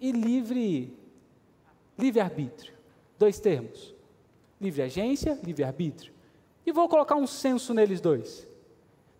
e 0.00 0.12
livre 0.12 0.96
livre 1.98 2.20
arbítrio. 2.20 2.72
Dois 3.18 3.40
termos: 3.40 3.92
livre 4.60 4.82
agência, 4.82 5.36
livre 5.42 5.64
arbítrio. 5.64 6.12
E 6.64 6.70
vou 6.70 6.88
colocar 6.88 7.16
um 7.16 7.26
senso 7.26 7.74
neles 7.74 8.00
dois. 8.00 8.46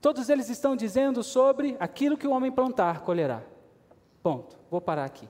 Todos 0.01 0.29
eles 0.29 0.49
estão 0.49 0.77
dizendo 0.77 1.25
sobre 1.25 1.77
aquilo 1.81 2.17
que 2.17 2.27
o 2.27 2.31
homem 2.31 2.53
plantar, 2.53 3.01
colherá. 3.01 3.43
Ponto. 4.25 4.57
Vou 4.71 4.81
parar 4.81 5.05
aqui. 5.05 5.29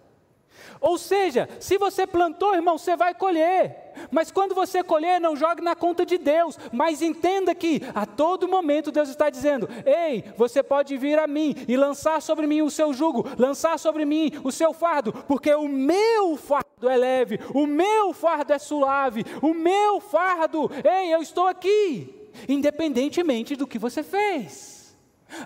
Ou 0.80 0.96
seja, 0.96 1.48
se 1.58 1.76
você 1.76 2.06
plantou, 2.06 2.54
irmão, 2.54 2.78
você 2.78 2.96
vai 2.96 3.12
colher. 3.12 3.92
Mas 4.08 4.30
quando 4.30 4.54
você 4.54 4.84
colher, 4.84 5.20
não 5.20 5.34
jogue 5.34 5.60
na 5.60 5.74
conta 5.74 6.06
de 6.06 6.16
Deus. 6.16 6.56
Mas 6.72 7.02
entenda 7.02 7.52
que 7.56 7.82
a 7.92 8.06
todo 8.06 8.46
momento 8.46 8.92
Deus 8.92 9.08
está 9.08 9.28
dizendo: 9.28 9.68
Ei, 9.84 10.24
você 10.36 10.62
pode 10.62 10.96
vir 10.96 11.18
a 11.18 11.26
mim 11.26 11.56
e 11.66 11.76
lançar 11.76 12.22
sobre 12.22 12.46
mim 12.46 12.62
o 12.62 12.70
seu 12.70 12.92
jugo, 12.92 13.26
lançar 13.36 13.80
sobre 13.80 14.04
mim 14.04 14.30
o 14.44 14.52
seu 14.52 14.72
fardo, 14.72 15.12
porque 15.26 15.52
o 15.52 15.66
meu 15.66 16.36
fardo 16.36 16.88
é 16.88 16.96
leve, 16.96 17.40
o 17.52 17.66
meu 17.66 18.12
fardo 18.12 18.52
é 18.52 18.60
suave, 18.60 19.24
o 19.42 19.52
meu 19.52 20.00
fardo, 20.00 20.70
ei, 20.84 21.12
eu 21.12 21.20
estou 21.20 21.48
aqui, 21.48 22.30
independentemente 22.48 23.56
do 23.56 23.66
que 23.66 23.76
você 23.76 24.04
fez. 24.04 24.96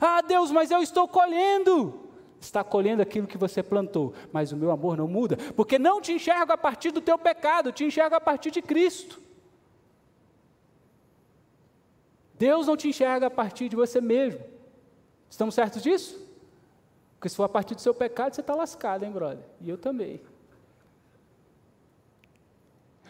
Ah, 0.02 0.20
Deus, 0.20 0.50
mas 0.50 0.70
eu 0.70 0.82
estou 0.82 1.08
colhendo. 1.08 2.07
Está 2.40 2.62
colhendo 2.62 3.02
aquilo 3.02 3.26
que 3.26 3.38
você 3.38 3.62
plantou, 3.62 4.14
mas 4.32 4.52
o 4.52 4.56
meu 4.56 4.70
amor 4.70 4.96
não 4.96 5.08
muda, 5.08 5.36
porque 5.56 5.78
não 5.78 6.00
te 6.00 6.12
enxergo 6.12 6.52
a 6.52 6.58
partir 6.58 6.90
do 6.90 7.00
teu 7.00 7.18
pecado, 7.18 7.72
te 7.72 7.84
enxergo 7.84 8.14
a 8.14 8.20
partir 8.20 8.50
de 8.50 8.62
Cristo. 8.62 9.20
Deus 12.34 12.66
não 12.66 12.76
te 12.76 12.88
enxerga 12.88 13.26
a 13.26 13.30
partir 13.30 13.68
de 13.68 13.74
você 13.74 14.00
mesmo. 14.00 14.40
Estamos 15.28 15.54
certos 15.54 15.82
disso? 15.82 16.24
Porque 17.14 17.28
se 17.28 17.34
for 17.34 17.44
a 17.44 17.48
partir 17.48 17.74
do 17.74 17.80
seu 17.80 17.92
pecado, 17.92 18.34
você 18.34 18.40
está 18.40 18.54
lascado, 18.54 19.04
hein, 19.04 19.10
brother? 19.10 19.44
E 19.60 19.68
eu 19.68 19.76
também. 19.76 20.20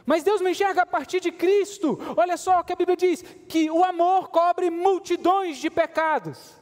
Mas 0.07 0.25
Deus 0.25 0.41
me 0.41 0.53
enxerga 0.53 0.83
a 0.83 0.87
partir 0.87 1.21
de 1.21 1.31
Cristo. 1.31 1.99
Olha 2.17 2.39
só 2.39 2.61
o 2.61 2.65
que 2.65 2.73
a 2.73 2.77
Bíblia 2.77 2.97
diz: 2.97 3.23
que 3.47 3.71
o 3.71 3.85
amor 3.85 4.31
cobre 4.31 4.71
multidões 4.71 5.59
de 5.59 5.69
pecados. 5.69 6.55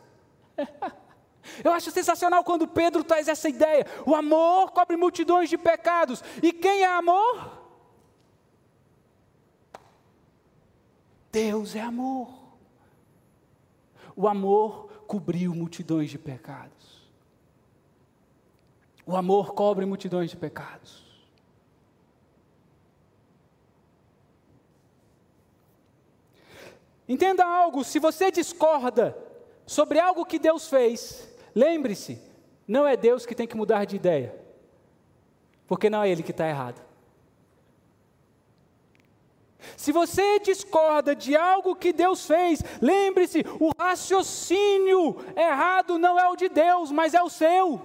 Eu 1.62 1.72
acho 1.72 1.90
sensacional 1.90 2.44
quando 2.44 2.68
Pedro 2.68 3.04
traz 3.04 3.28
essa 3.28 3.48
ideia. 3.48 3.86
O 4.04 4.14
amor 4.14 4.72
cobre 4.72 4.96
multidões 4.96 5.48
de 5.48 5.58
pecados. 5.58 6.22
E 6.42 6.52
quem 6.52 6.82
é 6.82 6.86
amor? 6.86 7.64
Deus 11.30 11.74
é 11.74 11.80
amor. 11.80 12.28
O 14.14 14.26
amor 14.26 14.90
cobriu 15.06 15.54
multidões 15.54 16.10
de 16.10 16.18
pecados. 16.18 17.06
O 19.04 19.14
amor 19.14 19.52
cobre 19.52 19.84
multidões 19.84 20.30
de 20.30 20.36
pecados. 20.36 21.04
Entenda 27.08 27.44
algo: 27.44 27.84
se 27.84 27.98
você 27.98 28.30
discorda 28.30 29.16
sobre 29.64 29.98
algo 29.98 30.24
que 30.24 30.38
Deus 30.38 30.68
fez, 30.68 31.28
Lembre-se, 31.56 32.20
não 32.68 32.86
é 32.86 32.98
Deus 32.98 33.24
que 33.24 33.34
tem 33.34 33.46
que 33.46 33.56
mudar 33.56 33.86
de 33.86 33.96
ideia, 33.96 34.38
porque 35.66 35.88
não 35.88 36.02
é 36.02 36.10
Ele 36.10 36.22
que 36.22 36.30
está 36.30 36.46
errado. 36.46 36.84
Se 39.74 39.90
você 39.90 40.38
discorda 40.38 41.16
de 41.16 41.34
algo 41.34 41.74
que 41.74 41.94
Deus 41.94 42.26
fez, 42.26 42.62
lembre-se: 42.80 43.42
o 43.58 43.70
raciocínio 43.76 45.16
errado 45.34 45.98
não 45.98 46.20
é 46.20 46.28
o 46.28 46.36
de 46.36 46.50
Deus, 46.50 46.92
mas 46.92 47.14
é 47.14 47.22
o 47.22 47.30
seu. 47.30 47.80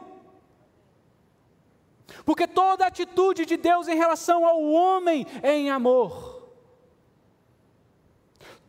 Porque 2.26 2.46
toda 2.46 2.86
atitude 2.86 3.46
de 3.46 3.56
Deus 3.56 3.88
em 3.88 3.96
relação 3.96 4.46
ao 4.46 4.62
homem 4.62 5.26
é 5.42 5.56
em 5.56 5.70
amor. 5.70 6.31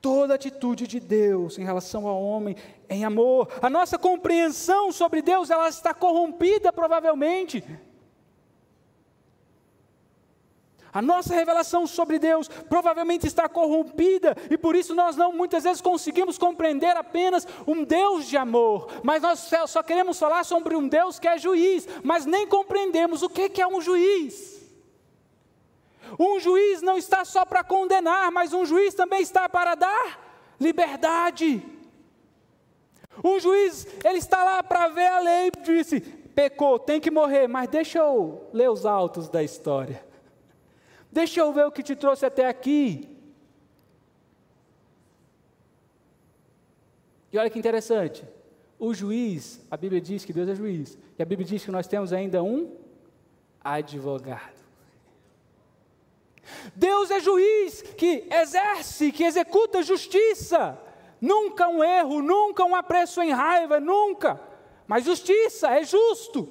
Toda 0.03 0.35
atitude 0.35 0.89
de 0.89 0.99
Deus 0.99 1.57
em 1.57 1.65
relação 1.65 2.09
ao 2.09 2.21
homem 2.21 2.57
em 2.91 3.05
amor. 3.05 3.49
A 3.63 3.71
nossa 3.71 3.97
compreensão 3.97 4.91
sobre 4.91 5.23
Deus, 5.23 5.49
ela 5.49 5.69
está 5.69 5.95
corrompida 5.95 6.73
provavelmente. 6.73 7.65
A 10.93 11.01
nossa 11.01 11.35
revelação 11.35 11.87
sobre 11.87 12.19
Deus 12.19 12.49
provavelmente 12.49 13.27
está 13.27 13.49
corrompida 13.49 14.37
e 14.51 14.59
por 14.59 14.77
isso 14.77 14.95
nós 14.95 15.17
não 15.17 15.33
muitas 15.33 15.65
vezes 15.65 15.81
conseguimos 15.81 16.37
compreender 16.37 16.95
apenas 16.97 17.47
um 17.67 17.83
Deus 17.83 18.27
de 18.27 18.37
amor, 18.37 18.89
mas 19.03 19.23
nós 19.23 19.51
só 19.69 19.83
queremos 19.83 20.19
falar 20.19 20.45
sobre 20.45 20.77
um 20.77 20.87
Deus 20.87 21.19
que 21.19 21.29
é 21.29 21.39
juiz, 21.39 21.89
mas 22.03 22.27
nem 22.27 22.47
compreendemos 22.47 23.23
o 23.23 23.31
que 23.31 23.63
é 23.63 23.67
um 23.67 23.81
juiz. 23.81 24.52
Um 26.19 26.39
juiz 26.39 26.83
não 26.83 26.97
está 26.97 27.25
só 27.25 27.45
para 27.45 27.65
condenar, 27.65 28.31
mas 28.31 28.53
um 28.53 28.65
juiz 28.65 28.95
também 28.95 29.23
está 29.23 29.49
para 29.49 29.75
dar 29.75 30.55
liberdade. 30.61 31.63
Um 33.23 33.39
juiz, 33.39 33.87
ele 34.05 34.19
está 34.19 34.43
lá 34.43 34.63
para 34.63 34.89
ver 34.89 35.07
a 35.07 35.21
lei, 35.21 35.51
disse, 35.65 36.01
pecou, 36.01 36.79
tem 36.79 37.01
que 37.01 37.11
morrer, 37.11 37.47
mas 37.47 37.69
deixa 37.69 37.99
eu 37.99 38.49
ler 38.53 38.71
os 38.71 38.87
autos 38.87 39.29
da 39.29 39.43
história. 39.43 40.05
Deixa 41.11 41.41
eu 41.41 41.53
ver 41.53 41.67
o 41.67 41.73
que 41.73 41.83
te 41.83 41.95
trouxe 41.95 42.25
até 42.25 42.49
aqui. 42.49 43.09
E 47.31 47.39
olha 47.39 47.51
que 47.51 47.59
interessante. 47.59 48.25
O 48.79 48.93
juiz, 48.93 49.61
a 49.71 49.77
Bíblia 49.77 50.01
diz 50.01 50.25
que 50.25 50.33
Deus 50.33 50.49
é 50.49 50.55
juiz, 50.55 50.99
e 51.19 51.23
a 51.23 51.25
Bíblia 51.25 51.47
diz 51.47 51.65
que 51.65 51.71
nós 51.71 51.87
temos 51.87 52.13
ainda 52.13 52.43
um 52.43 52.77
advogado. 53.63 54.52
Deus 56.75 57.11
é 57.11 57.21
juiz 57.21 57.83
que 57.97 58.27
exerce, 58.31 59.13
que 59.13 59.25
executa 59.25 59.83
justiça. 59.83 60.79
Nunca 61.21 61.69
um 61.69 61.83
erro, 61.83 62.21
nunca 62.21 62.65
um 62.65 62.75
apreço 62.75 63.23
em 63.23 63.31
raiva, 63.31 63.79
nunca. 63.79 64.41
Mas 64.87 65.05
justiça 65.05 65.69
é 65.69 65.85
justo. 65.85 66.49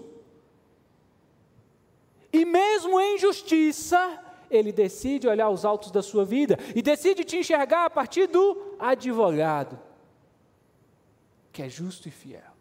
E 2.31 2.45
mesmo 2.45 2.99
em 2.99 3.17
justiça, 3.17 4.19
ele 4.49 4.71
decide 4.71 5.27
olhar 5.27 5.49
os 5.49 5.65
autos 5.65 5.91
da 5.91 6.01
sua 6.01 6.23
vida 6.23 6.57
e 6.73 6.81
decide 6.81 7.23
te 7.23 7.37
enxergar 7.37 7.85
a 7.85 7.89
partir 7.89 8.27
do 8.27 8.75
advogado, 8.79 9.77
que 11.51 11.61
é 11.61 11.69
justo 11.69 12.07
e 12.07 12.11
fiel. 12.11 12.51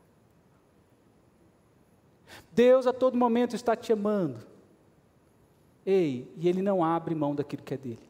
Deus 2.51 2.87
a 2.87 2.93
todo 2.93 3.17
momento 3.17 3.55
está 3.55 3.77
te 3.77 3.93
amando. 3.93 4.50
Ei, 5.91 6.33
e 6.37 6.49
ele 6.49 6.63
não 6.63 6.85
abre 6.85 7.17
mão 7.17 7.35
daquilo 7.35 7.65
que 7.65 7.75
é 7.75 7.77
dele. 7.77 8.09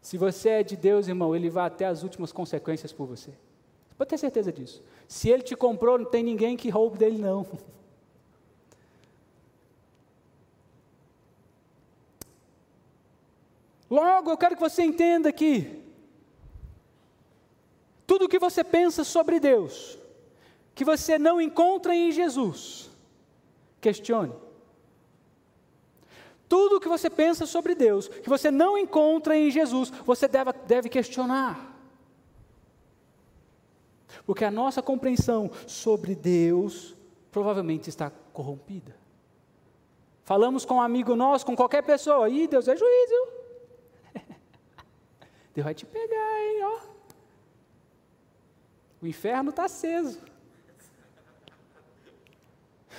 Se 0.00 0.16
você 0.16 0.48
é 0.48 0.62
de 0.62 0.74
Deus, 0.74 1.08
irmão, 1.08 1.36
ele 1.36 1.50
vai 1.50 1.66
até 1.66 1.84
as 1.84 2.02
últimas 2.02 2.32
consequências 2.32 2.90
por 2.90 3.06
você. 3.06 3.34
Pode 3.98 4.08
ter 4.08 4.16
certeza 4.16 4.50
disso. 4.50 4.82
Se 5.06 5.28
ele 5.28 5.42
te 5.42 5.54
comprou, 5.54 5.98
não 5.98 6.06
tem 6.06 6.22
ninguém 6.22 6.56
que 6.56 6.70
roube 6.70 6.96
dele, 6.96 7.18
não. 7.18 7.46
Logo, 13.90 14.30
eu 14.30 14.38
quero 14.38 14.54
que 14.54 14.60
você 14.62 14.82
entenda 14.82 15.30
que 15.30 15.82
tudo 18.06 18.24
o 18.24 18.28
que 18.28 18.38
você 18.38 18.64
pensa 18.64 19.04
sobre 19.04 19.38
Deus, 19.38 19.98
que 20.74 20.82
você 20.82 21.18
não 21.18 21.38
encontra 21.42 21.94
em 21.94 22.10
Jesus, 22.10 22.88
questione. 23.82 24.45
Tudo 26.48 26.80
que 26.80 26.88
você 26.88 27.10
pensa 27.10 27.46
sobre 27.46 27.74
Deus, 27.74 28.08
que 28.08 28.28
você 28.28 28.50
não 28.50 28.78
encontra 28.78 29.36
em 29.36 29.50
Jesus, 29.50 29.90
você 30.04 30.28
deve, 30.28 30.52
deve 30.66 30.88
questionar. 30.88 31.74
Porque 34.24 34.44
a 34.44 34.50
nossa 34.50 34.82
compreensão 34.82 35.50
sobre 35.66 36.14
Deus 36.14 36.96
provavelmente 37.30 37.88
está 37.88 38.10
corrompida. 38.32 38.96
Falamos 40.24 40.64
com 40.64 40.74
um 40.74 40.80
amigo 40.80 41.14
nosso, 41.14 41.46
com 41.46 41.54
qualquer 41.54 41.82
pessoa, 41.82 42.28
e 42.28 42.48
Deus 42.48 42.66
é 42.66 42.74
viu? 42.74 43.28
Deus 45.54 45.64
vai 45.64 45.74
te 45.74 45.86
pegar, 45.86 46.42
hein, 46.42 46.62
ó. 46.64 46.80
O 49.02 49.06
inferno 49.06 49.50
está 49.50 49.66
aceso. 49.66 50.20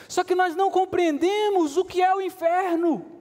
Só 0.07 0.23
que 0.23 0.35
nós 0.35 0.55
não 0.55 0.71
compreendemos 0.71 1.75
o 1.75 1.83
que 1.83 2.01
é 2.01 2.15
o 2.15 2.21
inferno. 2.21 3.16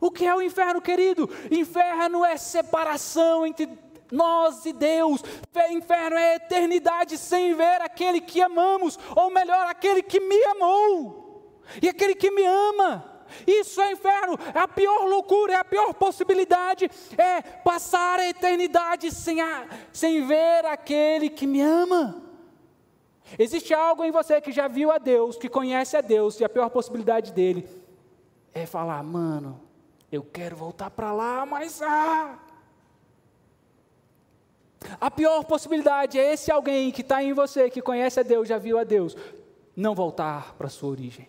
O 0.00 0.10
que 0.10 0.26
é 0.26 0.34
o 0.34 0.42
inferno, 0.42 0.80
querido? 0.80 1.28
Inferno 1.50 2.24
é 2.24 2.36
separação 2.36 3.46
entre 3.46 3.68
nós 4.10 4.64
e 4.64 4.72
Deus. 4.72 5.22
Inferno 5.70 6.16
é 6.16 6.36
eternidade 6.36 7.18
sem 7.18 7.54
ver 7.54 7.80
aquele 7.82 8.20
que 8.20 8.40
amamos, 8.40 8.98
ou 9.14 9.30
melhor, 9.30 9.66
aquele 9.66 10.02
que 10.02 10.20
me 10.20 10.42
amou, 10.44 11.60
e 11.82 11.88
aquele 11.88 12.14
que 12.14 12.30
me 12.30 12.44
ama. 12.44 13.04
Isso 13.46 13.78
é 13.80 13.92
inferno, 13.92 14.38
é 14.54 14.58
a 14.58 14.66
pior 14.66 15.04
loucura, 15.04 15.52
é 15.52 15.56
a 15.56 15.64
pior 15.64 15.92
possibilidade, 15.92 16.90
é 17.16 17.42
passar 17.42 18.18
a 18.18 18.28
eternidade 18.28 19.10
sem, 19.10 19.40
a, 19.40 19.66
sem 19.92 20.26
ver 20.26 20.64
aquele 20.64 21.28
que 21.28 21.46
me 21.46 21.60
ama. 21.60 22.22
Existe 23.38 23.74
algo 23.74 24.02
em 24.02 24.10
você 24.10 24.40
que 24.40 24.50
já 24.50 24.66
viu 24.66 24.90
a 24.90 24.96
Deus, 24.96 25.36
que 25.36 25.48
conhece 25.48 25.94
a 25.94 26.00
Deus, 26.00 26.40
e 26.40 26.44
a 26.44 26.48
pior 26.48 26.70
possibilidade 26.70 27.32
dele 27.32 27.68
é 28.54 28.64
falar, 28.64 29.02
mano, 29.02 29.67
eu 30.10 30.22
quero 30.22 30.56
voltar 30.56 30.90
para 30.90 31.12
lá, 31.12 31.44
mas 31.44 31.82
ah! 31.82 32.38
A 35.00 35.10
pior 35.10 35.44
possibilidade 35.44 36.18
é 36.18 36.32
esse 36.32 36.50
alguém 36.50 36.90
que 36.92 37.02
está 37.02 37.22
em 37.22 37.32
você, 37.32 37.68
que 37.68 37.82
conhece 37.82 38.20
a 38.20 38.22
Deus, 38.22 38.48
já 38.48 38.58
viu 38.58 38.78
a 38.78 38.84
Deus, 38.84 39.16
não 39.74 39.94
voltar 39.94 40.54
para 40.54 40.68
a 40.68 40.70
sua 40.70 40.90
origem. 40.90 41.28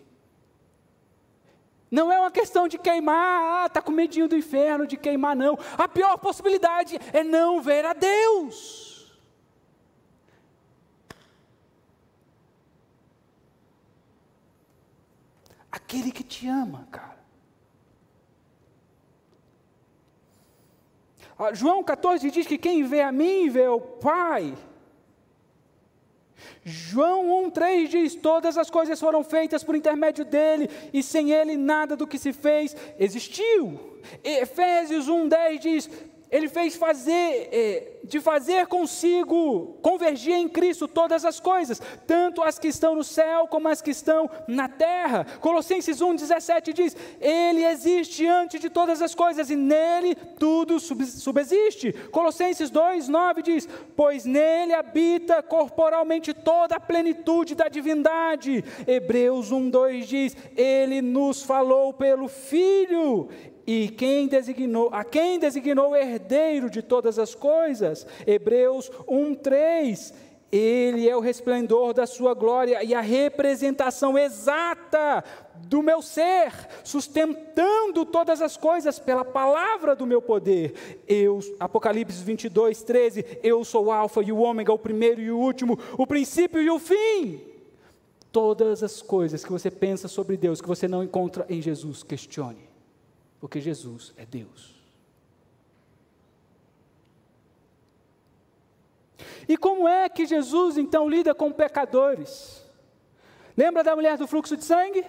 Não 1.90 2.12
é 2.12 2.20
uma 2.20 2.30
questão 2.30 2.68
de 2.68 2.78
queimar, 2.78 3.62
ah, 3.62 3.66
está 3.66 3.82
com 3.82 3.90
medinho 3.90 4.28
do 4.28 4.36
inferno, 4.36 4.86
de 4.86 4.96
queimar, 4.96 5.34
não. 5.34 5.58
A 5.76 5.88
pior 5.88 6.16
possibilidade 6.18 6.96
é 7.12 7.24
não 7.24 7.60
ver 7.60 7.84
a 7.84 7.92
Deus. 7.92 9.12
Aquele 15.70 16.12
que 16.12 16.22
te 16.22 16.46
ama, 16.46 16.86
cara. 16.92 17.19
João 21.52 21.82
14 21.82 22.30
diz 22.30 22.46
que 22.46 22.58
quem 22.58 22.84
vê 22.84 23.00
a 23.00 23.12
mim 23.12 23.48
vê 23.48 23.66
o 23.68 23.80
Pai. 23.80 24.54
João 26.64 27.50
1,3 27.50 27.88
diz: 27.88 28.14
Todas 28.14 28.58
as 28.58 28.70
coisas 28.70 29.00
foram 29.00 29.24
feitas 29.24 29.64
por 29.64 29.74
intermédio 29.74 30.24
dele, 30.24 30.68
e 30.92 31.02
sem 31.02 31.32
ele 31.32 31.56
nada 31.56 31.96
do 31.96 32.06
que 32.06 32.18
se 32.18 32.32
fez 32.32 32.76
existiu. 32.98 33.98
Efésios 34.22 35.08
1,10 35.08 35.58
diz: 35.58 35.90
ele 36.30 36.48
fez 36.48 36.76
fazer, 36.76 37.48
é, 37.52 37.92
de 38.04 38.20
fazer 38.20 38.66
consigo, 38.66 39.78
convergir 39.82 40.34
em 40.34 40.48
Cristo 40.48 40.86
todas 40.86 41.24
as 41.24 41.40
coisas, 41.40 41.82
tanto 42.06 42.42
as 42.42 42.58
que 42.58 42.68
estão 42.68 42.94
no 42.94 43.02
céu 43.02 43.48
como 43.48 43.68
as 43.68 43.82
que 43.82 43.90
estão 43.90 44.30
na 44.46 44.68
terra. 44.68 45.26
Colossenses 45.40 45.98
1,17 45.98 46.72
diz: 46.72 46.96
Ele 47.20 47.64
existe 47.64 48.26
antes 48.26 48.60
de 48.60 48.70
todas 48.70 49.02
as 49.02 49.14
coisas 49.14 49.50
e 49.50 49.56
nele 49.56 50.14
tudo 50.14 50.78
subsiste. 50.78 51.92
Colossenses 52.12 52.70
2,9 52.70 53.42
diz: 53.42 53.68
Pois 53.96 54.24
nele 54.24 54.72
habita 54.72 55.42
corporalmente 55.42 56.32
toda 56.32 56.76
a 56.76 56.80
plenitude 56.80 57.56
da 57.56 57.68
divindade. 57.68 58.64
Hebreus 58.86 59.50
1,2 59.50 60.04
diz: 60.04 60.36
Ele 60.56 61.02
nos 61.02 61.42
falou 61.42 61.92
pelo 61.92 62.28
Filho 62.28 63.28
e 63.72 63.88
quem 63.88 64.26
designou, 64.26 64.88
a 64.90 65.04
quem 65.04 65.38
designou 65.38 65.94
herdeiro 65.94 66.68
de 66.68 66.82
todas 66.82 67.20
as 67.20 67.36
coisas? 67.36 68.04
Hebreus 68.26 68.90
1:3. 69.06 70.12
Ele 70.50 71.08
é 71.08 71.16
o 71.16 71.20
resplendor 71.20 71.94
da 71.94 72.04
sua 72.04 72.34
glória 72.34 72.82
e 72.82 72.92
a 72.92 73.00
representação 73.00 74.18
exata 74.18 75.22
do 75.68 75.84
meu 75.84 76.02
ser, 76.02 76.52
sustentando 76.82 78.04
todas 78.04 78.42
as 78.42 78.56
coisas 78.56 78.98
pela 78.98 79.24
palavra 79.24 79.94
do 79.94 80.04
meu 80.04 80.20
poder. 80.20 81.04
Eu, 81.06 81.38
Apocalipse 81.60 82.24
22, 82.24 82.82
13, 82.82 83.24
eu 83.40 83.64
sou 83.64 83.84
o 83.84 83.92
Alfa 83.92 84.20
e 84.20 84.32
o 84.32 84.38
Ômega, 84.38 84.72
o 84.72 84.78
primeiro 84.78 85.20
e 85.20 85.30
o 85.30 85.38
último, 85.38 85.78
o 85.96 86.08
princípio 86.08 86.60
e 86.60 86.68
o 86.68 86.80
fim. 86.80 87.40
Todas 88.32 88.82
as 88.82 89.00
coisas 89.00 89.44
que 89.44 89.52
você 89.52 89.70
pensa 89.70 90.08
sobre 90.08 90.36
Deus, 90.36 90.60
que 90.60 90.66
você 90.66 90.88
não 90.88 91.04
encontra 91.04 91.46
em 91.48 91.62
Jesus, 91.62 92.02
questione 92.02 92.69
porque 93.40 93.60
Jesus 93.60 94.12
é 94.16 94.26
Deus. 94.26 94.78
E 99.48 99.56
como 99.56 99.88
é 99.88 100.08
que 100.08 100.26
Jesus 100.26 100.76
então 100.76 101.08
lida 101.08 101.34
com 101.34 101.50
pecadores? 101.50 102.64
Lembra 103.56 103.82
da 103.82 103.96
mulher 103.96 104.16
do 104.16 104.28
fluxo 104.28 104.56
de 104.56 104.64
sangue? 104.64 105.04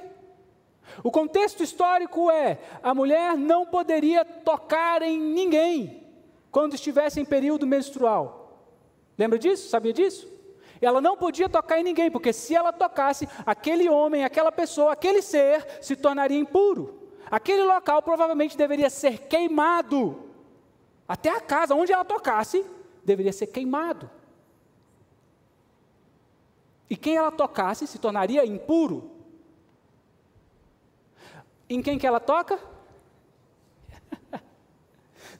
O 1.03 1.11
contexto 1.11 1.61
histórico 1.61 2.31
é: 2.31 2.57
a 2.81 2.95
mulher 2.95 3.37
não 3.37 3.65
poderia 3.65 4.25
tocar 4.25 5.01
em 5.01 5.19
ninguém 5.19 6.07
quando 6.49 6.73
estivesse 6.73 7.19
em 7.19 7.25
período 7.25 7.67
menstrual. 7.67 8.65
Lembra 9.17 9.37
disso? 9.37 9.69
Sabia 9.69 9.93
disso? 9.93 10.27
Ela 10.81 10.99
não 10.99 11.15
podia 11.15 11.47
tocar 11.47 11.79
em 11.79 11.83
ninguém, 11.83 12.09
porque 12.09 12.33
se 12.33 12.55
ela 12.55 12.73
tocasse, 12.73 13.29
aquele 13.45 13.87
homem, 13.87 14.23
aquela 14.23 14.51
pessoa, 14.51 14.93
aquele 14.93 15.21
ser 15.21 15.65
se 15.79 15.95
tornaria 15.95 16.39
impuro. 16.39 17.00
Aquele 17.31 17.63
local 17.63 18.01
provavelmente 18.03 18.57
deveria 18.57 18.89
ser 18.89 19.19
queimado. 19.29 20.21
Até 21.07 21.29
a 21.29 21.39
casa 21.39 21.73
onde 21.73 21.93
ela 21.93 22.03
tocasse 22.03 22.65
deveria 23.05 23.31
ser 23.31 23.47
queimado. 23.47 24.09
E 26.89 26.97
quem 26.97 27.15
ela 27.15 27.31
tocasse 27.31 27.87
se 27.87 27.97
tornaria 27.97 28.45
impuro. 28.45 29.09
Em 31.69 31.81
quem 31.81 31.97
que 31.97 32.05
ela 32.05 32.19
toca? 32.19 32.59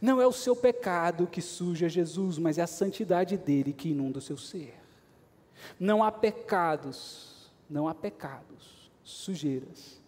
Não 0.01 0.21
é 0.21 0.25
o 0.25 0.31
seu 0.31 0.55
pecado 0.55 1.27
que 1.27 1.41
suja 1.41 1.89
Jesus, 1.89 2.37
mas 2.37 2.57
é 2.57 2.61
a 2.61 2.67
santidade 2.67 3.37
dele 3.37 3.73
que 3.73 3.89
inunda 3.89 4.19
o 4.19 4.21
seu 4.21 4.37
ser. 4.37 4.79
Não 5.77 6.01
há 6.01 6.11
pecados, 6.11 7.51
não 7.69 7.87
há 7.87 7.93
pecados, 7.93 8.89
sujeiras 9.03 10.01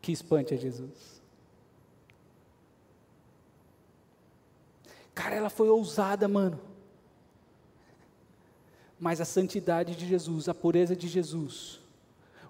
que 0.00 0.12
espante 0.12 0.54
a 0.54 0.56
Jesus. 0.56 1.09
Cara, 5.20 5.36
ela 5.36 5.50
foi 5.50 5.68
ousada, 5.68 6.26
mano. 6.26 6.58
Mas 8.98 9.20
a 9.20 9.26
santidade 9.26 9.94
de 9.94 10.06
Jesus, 10.06 10.48
a 10.48 10.54
pureza 10.54 10.96
de 10.96 11.08
Jesus, 11.08 11.78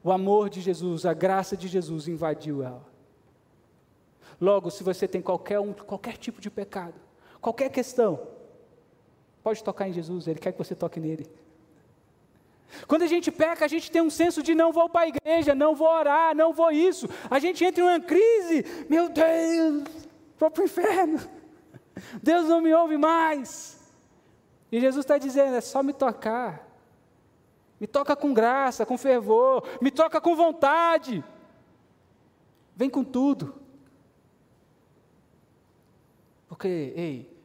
o 0.05 0.13
amor 0.13 0.49
de 0.49 0.61
Jesus, 0.61 1.05
a 1.05 1.13
graça 1.13 1.57
de 1.57 1.67
Jesus 1.67 2.07
invadiu 2.07 2.63
ela. 2.63 2.87
Logo, 4.41 4.71
se 4.71 4.85
você 4.85 5.09
tem 5.09 5.21
qualquer, 5.21 5.59
um, 5.59 5.73
qualquer 5.73 6.17
tipo 6.17 6.41
de 6.41 6.49
pecado, 6.49 6.95
qualquer 7.41 7.71
questão, 7.71 8.29
pode 9.43 9.65
tocar 9.65 9.89
em 9.89 9.93
Jesus, 9.93 10.29
Ele 10.29 10.39
quer 10.39 10.53
que 10.53 10.59
você 10.59 10.77
toque 10.77 11.01
nele. 11.01 11.29
Quando 12.87 13.03
a 13.03 13.09
gente 13.09 13.33
peca, 13.33 13.65
a 13.65 13.69
gente 13.69 13.91
tem 13.91 14.01
um 14.01 14.11
senso 14.11 14.45
de 14.45 14.55
não 14.55 14.73
vou 14.73 14.89
para 14.89 15.07
a 15.07 15.09
igreja, 15.09 15.57
não 15.57 15.75
vou 15.75 15.89
orar, 15.89 16.37
não 16.37 16.53
vou 16.53 16.71
isso. 16.71 17.09
A 17.29 17.41
gente 17.41 17.65
entra 17.65 17.83
em 17.83 17.89
uma 17.89 17.99
crise, 18.01 18.87
meu 18.89 19.09
Deus, 19.09 19.89
vou 20.39 20.49
para 20.53 20.63
o 20.63 20.67
inferno. 20.67 21.40
Deus 22.23 22.49
não 22.49 22.61
me 22.61 22.73
ouve 22.73 22.97
mais. 22.97 23.79
E 24.71 24.81
Jesus 24.81 25.05
está 25.05 25.19
dizendo: 25.19 25.57
é 25.57 25.61
só 25.61 25.83
me 25.83 25.93
tocar. 25.93 26.69
Me 27.79 27.87
toca 27.87 28.15
com 28.15 28.35
graça, 28.35 28.85
com 28.85 28.99
fervor, 28.99 29.67
me 29.81 29.91
toca 29.91 30.21
com 30.21 30.37
vontade. 30.37 31.25
Vem 32.77 32.91
com 32.91 33.03
tudo. 33.03 33.55
Porque, 36.47 36.93
ei, 36.95 37.41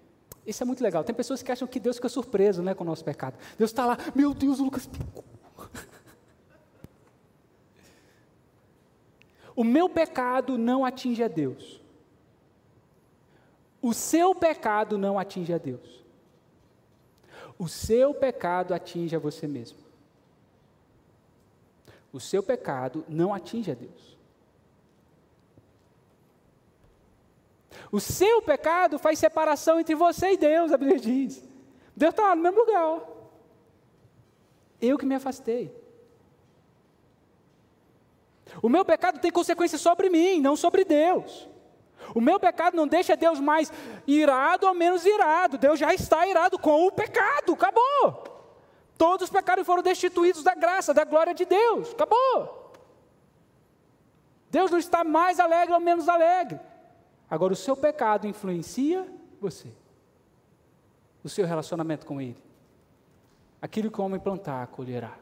isso 0.45 0.61
é 0.61 0.65
muito 0.65 0.83
legal. 0.83 1.05
Tem 1.05 1.15
pessoas 1.15 1.41
que 1.41 1.51
acham 1.51 1.67
que 1.67 1.79
Deus 1.79 1.95
fica 1.95 2.09
surpreso 2.09 2.61
né, 2.61 2.73
com 2.73 2.83
o 2.83 2.87
nosso 2.87 3.03
pecado. 3.03 3.37
Deus 3.57 3.71
está 3.71 3.85
lá, 3.85 3.97
meu 4.13 4.33
Deus, 4.33 4.59
o 4.59 4.65
Lucas 4.65 4.85
pecou. 4.85 5.23
O 9.55 9.63
meu 9.63 9.87
pecado 9.87 10.57
não 10.57 10.83
atinge 10.83 11.23
a 11.23 11.29
Deus 11.29 11.81
o 13.85 13.93
seu 13.93 14.33
pecado 14.33 14.97
não 14.97 15.19
atinge 15.19 15.53
a 15.53 15.59
Deus. 15.59 16.03
O 17.55 17.67
seu 17.67 18.15
pecado 18.15 18.73
atinge 18.73 19.15
a 19.15 19.19
você 19.19 19.45
mesmo. 19.45 19.77
O 22.11 22.19
seu 22.19 22.41
pecado 22.41 23.05
não 23.07 23.31
atinge 23.31 23.69
a 23.69 23.75
Deus. 23.75 24.17
O 27.91 27.99
seu 27.99 28.41
pecado 28.41 28.97
faz 28.97 29.19
separação 29.19 29.79
entre 29.79 29.93
você 29.93 30.31
e 30.31 30.37
Deus, 30.37 30.71
a 30.71 30.77
Bíblia 30.79 30.99
diz. 30.99 31.43
Deus 31.95 32.09
está 32.09 32.29
lá 32.29 32.35
no 32.35 32.41
mesmo 32.41 32.61
lugar. 32.61 33.07
Eu 34.81 34.97
que 34.97 35.05
me 35.05 35.13
afastei. 35.13 35.71
O 38.63 38.67
meu 38.67 38.83
pecado 38.83 39.19
tem 39.19 39.31
consequência 39.31 39.77
sobre 39.77 40.09
mim, 40.09 40.41
não 40.41 40.55
sobre 40.55 40.83
Deus. 40.83 41.53
O 42.15 42.21
meu 42.21 42.39
pecado 42.39 42.77
não 42.77 42.87
deixa 42.87 43.17
Deus 43.17 43.41
mais 43.41 43.69
irado 44.07 44.65
ou 44.65 44.73
menos 44.73 45.05
irado. 45.05 45.57
Deus 45.57 45.77
já 45.77 45.93
está 45.93 46.25
irado 46.25 46.57
com 46.57 46.87
o 46.87 46.91
pecado. 46.91 47.51
Acabou. 47.51 48.23
Todos 48.97 49.25
os 49.25 49.29
pecados 49.29 49.65
foram 49.65 49.83
destituídos 49.83 50.41
da 50.41 50.55
graça, 50.55 50.93
da 50.93 51.03
glória 51.03 51.33
de 51.33 51.43
Deus. 51.43 51.91
Acabou. 51.91 52.71
Deus 54.49 54.71
não 54.71 54.79
está 54.79 55.03
mais 55.03 55.41
alegre 55.41 55.73
ou 55.73 55.79
menos 55.81 56.07
alegre. 56.07 56.57
Agora, 57.29 57.51
o 57.51 57.57
seu 57.57 57.75
pecado 57.75 58.25
influencia 58.25 59.05
você. 59.41 59.67
O 61.21 61.27
seu 61.27 61.45
relacionamento 61.45 62.05
com 62.05 62.21
Ele. 62.21 62.41
Aquilo 63.61 63.91
que 63.91 63.99
o 63.99 64.05
homem 64.05 64.21
plantar, 64.21 64.67
colherá. 64.67 65.17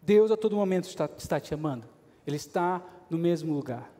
Deus 0.00 0.30
a 0.30 0.36
todo 0.36 0.54
momento 0.54 0.84
está, 0.84 1.10
está 1.18 1.40
te 1.40 1.52
amando. 1.52 1.88
Ele 2.24 2.36
está 2.36 2.80
no 3.10 3.18
mesmo 3.18 3.54
lugar. 3.54 3.92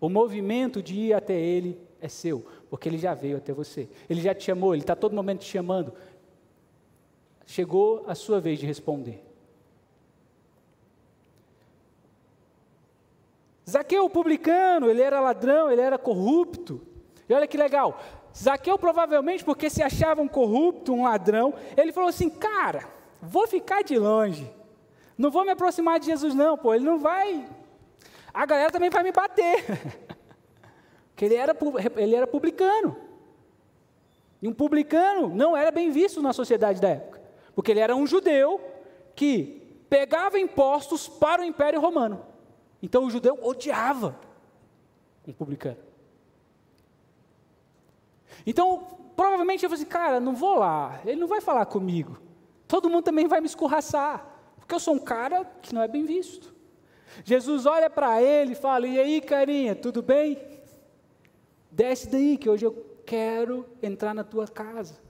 O 0.00 0.08
movimento 0.08 0.82
de 0.82 0.94
ir 0.94 1.12
até 1.12 1.34
Ele 1.34 1.78
é 2.00 2.08
seu, 2.08 2.44
porque 2.68 2.88
Ele 2.88 2.98
já 2.98 3.14
veio 3.14 3.36
até 3.36 3.52
você. 3.52 3.88
Ele 4.10 4.20
já 4.20 4.34
te 4.34 4.44
chamou, 4.44 4.74
Ele 4.74 4.82
está 4.82 4.96
todo 4.96 5.14
momento 5.14 5.40
te 5.40 5.50
chamando. 5.50 5.92
Chegou 7.46 8.04
a 8.06 8.14
sua 8.14 8.40
vez 8.40 8.58
de 8.58 8.66
responder. 8.66 9.22
Zaqueu, 13.68 14.08
publicano, 14.10 14.90
ele 14.90 15.00
era 15.00 15.20
ladrão, 15.20 15.70
ele 15.70 15.80
era 15.80 15.96
corrupto. 15.96 16.80
E 17.28 17.32
olha 17.32 17.46
que 17.46 17.56
legal. 17.56 17.98
Zaqueu, 18.36 18.78
provavelmente, 18.78 19.44
porque 19.44 19.70
se 19.70 19.82
achava 19.82 20.20
um 20.20 20.28
corrupto, 20.28 20.92
um 20.92 21.04
ladrão, 21.04 21.54
ele 21.76 21.92
falou 21.92 22.08
assim: 22.08 22.28
Cara, 22.28 22.88
vou 23.20 23.46
ficar 23.46 23.82
de 23.82 23.98
longe. 23.98 24.50
Não 25.16 25.30
vou 25.30 25.44
me 25.44 25.50
aproximar 25.50 26.00
de 26.00 26.06
Jesus, 26.06 26.34
não, 26.34 26.58
pô. 26.58 26.74
Ele 26.74 26.84
não 26.84 26.98
vai 26.98 27.46
a 28.32 28.46
galera 28.46 28.70
também 28.70 28.90
vai 28.90 29.02
me 29.02 29.12
bater. 29.12 29.64
Porque 31.10 31.24
ele 31.24 31.34
era, 31.34 31.56
ele 31.96 32.14
era 32.14 32.26
publicano. 32.26 32.96
E 34.40 34.48
um 34.48 34.52
publicano 34.52 35.28
não 35.28 35.56
era 35.56 35.70
bem 35.70 35.90
visto 35.90 36.20
na 36.20 36.32
sociedade 36.32 36.80
da 36.80 36.88
época. 36.88 37.20
Porque 37.54 37.70
ele 37.70 37.80
era 37.80 37.94
um 37.94 38.06
judeu 38.06 38.60
que 39.14 39.84
pegava 39.88 40.38
impostos 40.38 41.06
para 41.08 41.42
o 41.42 41.44
Império 41.44 41.80
Romano. 41.80 42.24
Então 42.82 43.04
o 43.04 43.10
judeu 43.10 43.38
odiava 43.42 44.18
um 45.26 45.32
publicano. 45.32 45.78
Então, 48.46 48.86
provavelmente 49.14 49.62
eu 49.62 49.70
falei 49.70 49.82
assim, 49.82 49.90
cara, 49.90 50.18
não 50.18 50.34
vou 50.34 50.56
lá, 50.56 51.00
ele 51.04 51.20
não 51.20 51.28
vai 51.28 51.40
falar 51.40 51.66
comigo. 51.66 52.18
Todo 52.66 52.88
mundo 52.88 53.04
também 53.04 53.28
vai 53.28 53.40
me 53.40 53.46
escorraçar, 53.46 54.26
porque 54.56 54.74
eu 54.74 54.80
sou 54.80 54.94
um 54.94 54.98
cara 54.98 55.44
que 55.60 55.74
não 55.74 55.82
é 55.82 55.86
bem 55.86 56.04
visto. 56.04 56.52
Jesus 57.24 57.66
olha 57.66 57.90
para 57.90 58.22
ele 58.22 58.52
e 58.52 58.56
fala: 58.56 58.86
E 58.86 58.98
aí, 58.98 59.20
carinha, 59.20 59.74
tudo 59.74 60.02
bem? 60.02 60.38
Desce 61.70 62.08
daí, 62.08 62.36
que 62.36 62.48
hoje 62.48 62.66
eu 62.66 62.86
quero 63.04 63.66
entrar 63.82 64.14
na 64.14 64.24
tua 64.24 64.46
casa. 64.46 65.00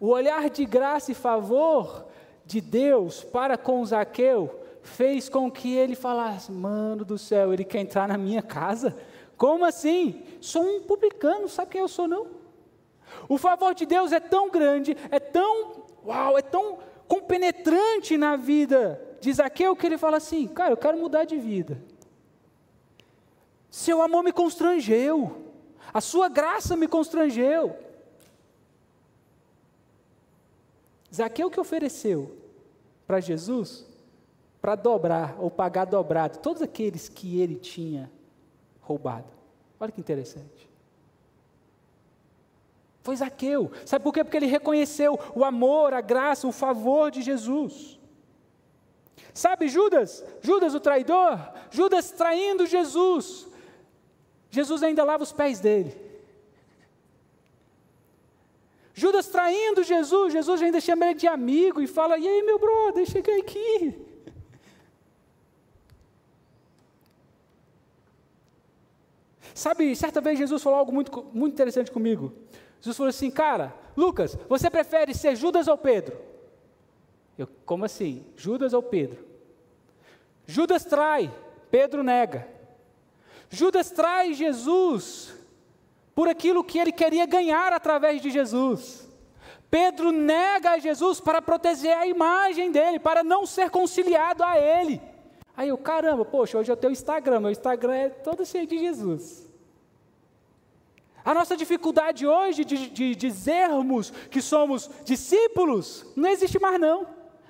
O 0.00 0.08
olhar 0.08 0.50
de 0.50 0.64
graça 0.64 1.12
e 1.12 1.14
favor 1.14 2.06
de 2.44 2.60
Deus 2.60 3.22
para 3.22 3.56
com 3.56 3.84
Zaqueu 3.84 4.60
fez 4.82 5.28
com 5.28 5.50
que 5.50 5.74
ele 5.74 5.94
falasse: 5.94 6.52
Mano 6.52 7.04
do 7.04 7.16
céu, 7.16 7.52
ele 7.52 7.64
quer 7.64 7.80
entrar 7.80 8.08
na 8.08 8.18
minha 8.18 8.42
casa? 8.42 8.96
Como 9.36 9.64
assim? 9.64 10.22
Sou 10.40 10.62
um 10.62 10.82
publicano, 10.82 11.48
sabe 11.48 11.72
quem 11.72 11.80
eu 11.80 11.88
sou 11.88 12.06
não? 12.06 12.26
O 13.28 13.38
favor 13.38 13.74
de 13.74 13.86
Deus 13.86 14.12
é 14.12 14.20
tão 14.20 14.50
grande, 14.50 14.96
é 15.10 15.18
tão, 15.18 15.84
uau, 16.04 16.36
é 16.36 16.42
tão 16.42 16.78
compenetrante 17.08 18.16
na 18.16 18.36
vida 18.36 19.00
de 19.20 19.32
Zaqueu 19.32 19.74
que 19.76 19.86
ele 19.86 19.98
fala 19.98 20.16
assim: 20.18 20.46
Cara, 20.46 20.72
eu 20.72 20.76
quero 20.76 20.98
mudar 20.98 21.24
de 21.24 21.36
vida. 21.36 21.80
Seu 23.70 24.00
amor 24.02 24.22
me 24.22 24.32
constrangeu, 24.32 25.52
a 25.92 26.00
sua 26.00 26.28
graça 26.28 26.76
me 26.76 26.86
constrangeu. 26.86 27.76
Zaqueu 31.12 31.50
que 31.50 31.60
ofereceu 31.60 32.36
para 33.06 33.20
Jesus 33.20 33.86
para 34.60 34.74
dobrar 34.74 35.36
ou 35.38 35.50
pagar 35.50 35.84
dobrado 35.84 36.38
todos 36.38 36.62
aqueles 36.62 37.08
que 37.08 37.38
ele 37.38 37.56
tinha 37.56 38.10
roubado. 38.80 39.26
Olha 39.78 39.92
que 39.92 40.00
interessante. 40.00 40.73
Foi 43.04 43.14
Zaqueu. 43.14 43.70
Sabe 43.84 44.02
por 44.02 44.14
quê? 44.14 44.24
Porque 44.24 44.38
ele 44.38 44.46
reconheceu 44.46 45.20
o 45.34 45.44
amor, 45.44 45.92
a 45.92 46.00
graça, 46.00 46.48
o 46.48 46.52
favor 46.52 47.10
de 47.10 47.20
Jesus. 47.20 48.00
Sabe 49.34 49.68
Judas? 49.68 50.24
Judas 50.40 50.74
o 50.74 50.80
traidor? 50.80 51.38
Judas 51.70 52.10
traindo 52.12 52.64
Jesus. 52.64 53.46
Jesus 54.48 54.82
ainda 54.82 55.04
lava 55.04 55.22
os 55.22 55.34
pés 55.34 55.60
dele. 55.60 55.94
Judas 58.94 59.26
traindo 59.26 59.82
Jesus, 59.82 60.32
Jesus 60.32 60.62
ainda 60.62 60.80
chama 60.80 61.04
ele 61.04 61.14
de 61.14 61.26
amigo 61.26 61.82
e 61.82 61.86
fala: 61.86 62.16
E 62.16 62.26
aí, 62.26 62.42
meu 62.42 62.58
brother, 62.58 63.04
cheguei 63.04 63.40
aqui. 63.40 64.00
Sabe, 69.52 69.94
certa 69.94 70.22
vez 70.22 70.38
Jesus 70.38 70.62
falou 70.62 70.78
algo 70.78 70.92
muito, 70.92 71.22
muito 71.34 71.52
interessante 71.52 71.90
comigo. 71.90 72.32
Jesus 72.84 72.98
falou 72.98 73.08
assim: 73.08 73.30
Cara, 73.30 73.74
Lucas, 73.96 74.36
você 74.46 74.68
prefere 74.68 75.14
ser 75.14 75.34
Judas 75.36 75.68
ou 75.68 75.78
Pedro? 75.78 76.18
Eu, 77.38 77.48
como 77.64 77.86
assim? 77.86 78.26
Judas 78.36 78.74
ou 78.74 78.82
Pedro? 78.82 79.24
Judas 80.46 80.84
trai, 80.84 81.32
Pedro 81.70 82.02
nega. 82.02 82.46
Judas 83.48 83.90
trai 83.90 84.34
Jesus 84.34 85.34
por 86.14 86.28
aquilo 86.28 86.62
que 86.62 86.78
ele 86.78 86.92
queria 86.92 87.24
ganhar 87.24 87.72
através 87.72 88.20
de 88.20 88.30
Jesus. 88.30 89.08
Pedro 89.70 90.12
nega 90.12 90.72
a 90.72 90.78
Jesus 90.78 91.20
para 91.20 91.40
proteger 91.40 91.96
a 91.96 92.06
imagem 92.06 92.70
dele, 92.70 93.00
para 93.00 93.24
não 93.24 93.46
ser 93.46 93.70
conciliado 93.70 94.44
a 94.44 94.58
ele. 94.58 95.00
Aí 95.56 95.70
eu, 95.70 95.78
caramba, 95.78 96.22
poxa, 96.22 96.58
hoje 96.58 96.70
eu 96.70 96.76
tenho 96.76 96.92
Instagram, 96.92 97.40
meu 97.40 97.50
Instagram 97.50 97.94
é 97.94 98.08
todo 98.10 98.44
cheio 98.44 98.66
de 98.66 98.78
Jesus. 98.78 99.53
A 101.24 101.32
nossa 101.32 101.56
dificuldade 101.56 102.26
hoje 102.26 102.64
de, 102.64 102.90
de 102.90 103.14
dizermos 103.14 104.10
que 104.30 104.42
somos 104.42 104.90
discípulos 105.04 106.04
não 106.14 106.28
existe 106.28 106.58
mais 106.60 106.78
não. 106.78 107.06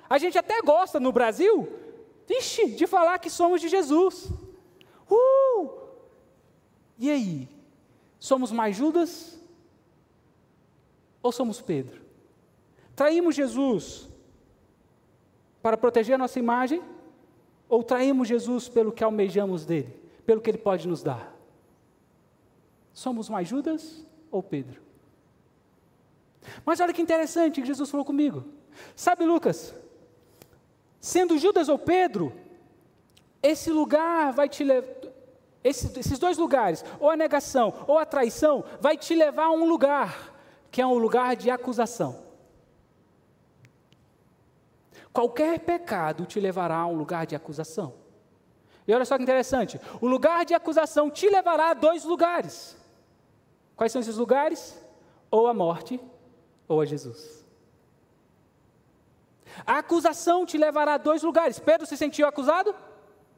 A 0.09 0.17
gente 0.17 0.37
até 0.37 0.61
gosta 0.61 0.97
no 0.97 1.11
Brasil, 1.11 1.67
vixe, 2.25 2.67
de 2.67 2.87
falar 2.87 3.19
que 3.19 3.29
somos 3.29 3.59
de 3.59 3.67
Jesus. 3.67 4.31
Uh! 5.11 5.69
E 6.97 7.11
aí? 7.11 7.49
Somos 8.17 8.49
mais 8.51 8.77
Judas 8.77 9.37
ou 11.21 11.33
somos 11.33 11.61
Pedro? 11.61 12.01
Traímos 12.95 13.35
Jesus 13.35 14.07
para 15.61 15.75
proteger 15.75 16.15
a 16.15 16.17
nossa 16.17 16.39
imagem 16.39 16.81
ou 17.67 17.83
traímos 17.83 18.27
Jesus 18.27 18.69
pelo 18.69 18.93
que 18.93 19.03
almejamos 19.03 19.65
dele, 19.65 19.99
pelo 20.25 20.39
que 20.39 20.49
ele 20.49 20.57
pode 20.57 20.87
nos 20.87 21.03
dar? 21.03 21.34
Somos 22.95 23.27
mais 23.29 23.45
Judas 23.45 24.03
ou 24.31 24.41
Pedro? 24.41 24.81
Mas 26.65 26.79
olha 26.79 26.93
que 26.93 27.01
interessante 27.01 27.59
que 27.59 27.67
Jesus 27.67 27.89
falou 27.91 28.05
comigo. 28.05 28.45
Sabe, 28.95 29.25
Lucas, 29.25 29.75
sendo 30.99 31.37
Judas 31.37 31.67
ou 31.67 31.77
Pedro, 31.77 32.33
esse 33.43 33.69
lugar 33.69 34.31
vai 34.31 34.47
te 34.47 34.63
levar 34.63 34.87
esses, 35.61 35.97
esses 35.97 36.19
dois 36.19 36.37
lugares, 36.37 36.85
ou 36.99 37.09
a 37.09 37.17
negação 37.17 37.73
ou 37.87 37.97
a 37.97 38.05
traição, 38.05 38.63
vai 38.79 38.95
te 38.95 39.15
levar 39.15 39.45
a 39.45 39.51
um 39.51 39.65
lugar, 39.65 40.33
que 40.69 40.79
é 40.79 40.85
um 40.85 40.97
lugar 40.97 41.35
de 41.35 41.49
acusação. 41.49 42.23
Qualquer 45.11 45.59
pecado 45.59 46.25
te 46.25 46.39
levará 46.39 46.77
a 46.77 46.85
um 46.85 46.95
lugar 46.95 47.25
de 47.25 47.35
acusação. 47.35 47.93
E 48.87 48.93
olha 48.93 49.05
só 49.05 49.17
que 49.17 49.23
interessante: 49.23 49.81
o 49.99 50.07
lugar 50.07 50.45
de 50.45 50.53
acusação 50.53 51.09
te 51.09 51.27
levará 51.27 51.71
a 51.71 51.73
dois 51.73 52.03
lugares. 52.03 52.77
Quais 53.75 53.91
são 53.91 54.01
esses 54.01 54.17
lugares? 54.17 54.79
Ou 55.29 55.47
a 55.47 55.53
morte, 55.53 55.99
ou 56.67 56.81
a 56.81 56.85
Jesus. 56.85 57.45
A 59.65 59.79
acusação 59.79 60.45
te 60.45 60.57
levará 60.57 60.95
a 60.95 60.97
dois 60.97 61.23
lugares. 61.23 61.59
Pedro 61.59 61.85
se 61.85 61.95
sentiu 61.95 62.27
acusado? 62.27 62.75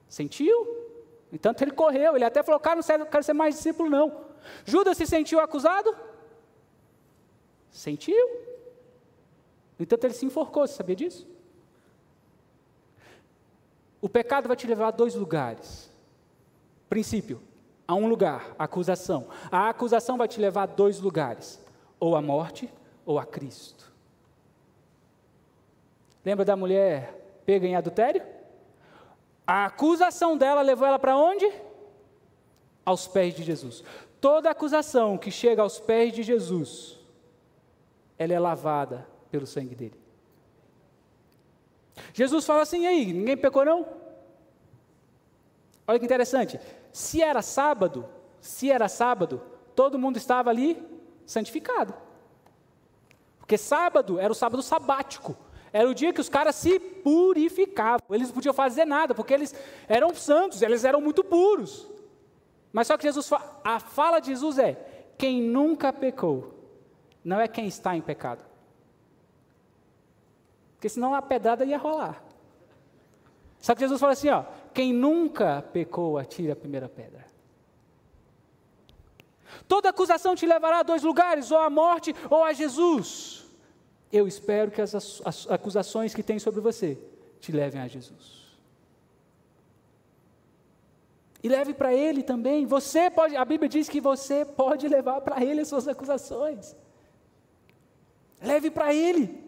Sentiu. 0.08 0.86
Entanto, 1.32 1.62
ele 1.62 1.72
correu, 1.72 2.16
ele 2.16 2.26
até 2.26 2.42
falou: 2.42 2.60
Cara, 2.60 2.80
não 2.98 3.06
quero 3.06 3.24
ser 3.24 3.34
mais 3.34 3.56
discípulo, 3.56 3.90
não. 3.90 4.26
Judas 4.66 4.98
se 4.98 5.06
sentiu 5.06 5.40
acusado? 5.40 5.96
Sentiu. 7.70 8.26
No 9.78 9.84
entanto, 9.84 10.06
ele 10.06 10.14
se 10.14 10.26
enforcou, 10.26 10.66
você 10.66 10.74
sabia 10.74 10.96
disso? 10.96 11.28
O 14.02 14.10
pecado 14.10 14.48
vai 14.48 14.56
te 14.56 14.66
levar 14.66 14.88
a 14.88 14.92
dois 14.92 15.14
lugares. 15.16 15.92
Princípio, 16.90 17.42
a 17.88 17.96
um 17.96 18.08
lugar, 18.08 18.54
a 18.60 18.66
acusação. 18.66 19.28
A 19.52 19.70
acusação 19.70 20.18
vai 20.18 20.28
te 20.28 20.40
levar 20.40 20.64
a 20.64 20.66
dois 20.66 21.00
lugares: 21.00 21.64
ou 22.00 22.16
a 22.16 22.22
morte 22.22 22.72
ou 23.06 23.18
a 23.18 23.26
Cristo. 23.26 23.92
Lembra 26.26 26.44
da 26.44 26.56
mulher 26.56 27.42
pega 27.46 27.66
em 27.66 27.76
adultério? 27.78 28.22
A 29.46 29.66
acusação 29.68 30.38
dela 30.38 30.62
levou 30.62 30.86
ela 30.86 31.00
para 31.00 31.16
onde? 31.16 31.50
Aos 32.84 33.08
pés 33.08 33.34
de 33.34 33.44
Jesus. 33.44 33.82
Toda 34.20 34.50
acusação 34.50 35.18
que 35.18 35.32
chega 35.32 35.62
aos 35.62 35.80
pés 35.80 36.12
de 36.12 36.24
Jesus, 36.24 37.00
ela 38.18 38.34
é 38.34 38.40
lavada 38.40 39.08
pelo 39.32 39.48
sangue 39.48 39.74
dele. 39.74 39.98
Jesus 42.14 42.46
fala 42.46 42.64
assim: 42.64 42.82
e 42.82 42.88
aí, 42.88 43.14
ninguém 43.14 43.38
pecou 43.38 43.64
não? 43.64 43.88
Olha 45.88 46.00
que 46.00 46.06
interessante. 46.06 46.60
Se 46.92 47.22
era 47.22 47.42
sábado, 47.42 48.06
se 48.40 48.72
era 48.72 48.88
sábado, 48.88 49.42
todo 49.76 50.00
mundo 50.00 50.18
estava 50.18 50.50
ali 50.50 50.82
santificado. 51.26 51.94
Porque 53.38 53.58
sábado 53.58 54.20
era 54.20 54.32
o 54.32 54.36
sábado 54.36 54.62
sabático. 54.62 55.38
Era 55.72 55.88
o 55.88 55.94
dia 55.94 56.14
que 56.14 56.22
os 56.22 56.30
caras 56.30 56.56
se 56.56 56.80
purificavam. 56.80 58.02
Eles 58.10 58.28
não 58.30 58.36
podiam 58.36 58.54
fazer 58.54 58.86
nada, 58.86 59.14
porque 59.14 59.34
eles 59.34 59.54
eram 59.88 60.14
santos, 60.16 60.62
eles 60.62 60.84
eram 60.84 61.02
muito 61.02 61.24
puros. 61.24 61.88
Mas 62.72 62.88
só 62.88 62.98
que 62.98 63.04
Jesus, 63.04 63.30
a 63.64 63.80
fala 63.80 64.20
de 64.20 64.28
Jesus 64.28 64.58
é: 64.58 64.74
quem 65.18 65.42
nunca 65.42 65.92
pecou, 65.94 66.54
não 67.24 67.40
é 67.40 67.48
quem 67.48 67.68
está 67.68 67.96
em 67.96 68.02
pecado. 68.02 68.44
Porque 70.76 70.90
senão 70.90 71.14
a 71.14 71.22
pedrada 71.22 71.66
ia 71.66 71.78
rolar. 71.78 72.24
Só 73.60 73.74
que 73.74 73.82
Jesus 73.82 74.00
fala 74.00 74.14
assim: 74.14 74.30
ó, 74.30 74.44
quem 74.78 74.93
nunca 74.93 75.59
pecou, 75.59 76.19
atire 76.19 76.51
a 76.51 76.55
primeira 76.55 76.88
pedra. 76.88 77.25
Toda 79.67 79.89
acusação 79.89 80.36
te 80.36 80.45
levará 80.45 80.82
a 80.82 80.84
dois 80.84 81.01
lugares, 81.01 81.49
ou 81.49 81.57
à 81.57 81.67
morte 81.67 82.13
ou 82.30 82.43
a 82.43 82.53
Jesus. 82.53 83.43
Eu 84.13 84.28
espero 84.28 84.69
que 84.69 84.80
as, 84.80 84.93
acusações 85.49 86.13
que 86.13 86.21
tem 86.21 86.38
sobre 86.38 86.61
você 86.61 86.95
te 87.39 87.51
levem 87.51 87.82
a 87.82 87.88
Jesus. 87.88 88.55
E 91.41 91.49
leve 91.49 91.73
para 91.73 91.91
Ele 91.91 92.21
também. 92.21 92.67
Você 92.67 93.09
pode, 93.09 93.36
a 93.36 93.43
Bíblia 93.43 93.67
diz 93.67 93.89
que 93.89 93.99
você 93.99 94.45
pode 94.45 94.88
levar 94.88 95.21
para 95.21 95.43
Ele 95.43 95.61
as 95.61 95.69
suas 95.69 95.88
acusações. 95.88 96.75
Leve 98.39 98.69
para 98.69 98.93
Ele. 98.93 99.47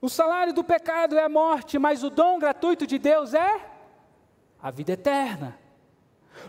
O 0.00 0.08
salário 0.08 0.54
do 0.54 0.64
pecado 0.64 1.18
é 1.18 1.24
a 1.24 1.28
morte, 1.28 1.78
mas 1.78 2.02
o 2.02 2.08
dom 2.08 2.38
gratuito 2.38 2.86
de 2.86 2.98
Deus 2.98 3.34
é 3.34 3.70
a 4.60 4.70
vida 4.70 4.92
eterna. 4.92 5.58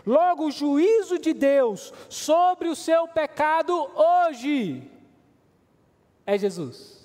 Logo, 0.06 0.46
o 0.46 0.50
juízo 0.50 1.18
de 1.18 1.34
Deus 1.34 1.92
sobre 2.08 2.68
o 2.68 2.76
seu 2.76 3.06
pecado 3.08 3.74
hoje 3.94 4.90
é 6.24 6.38
Jesus. 6.38 7.02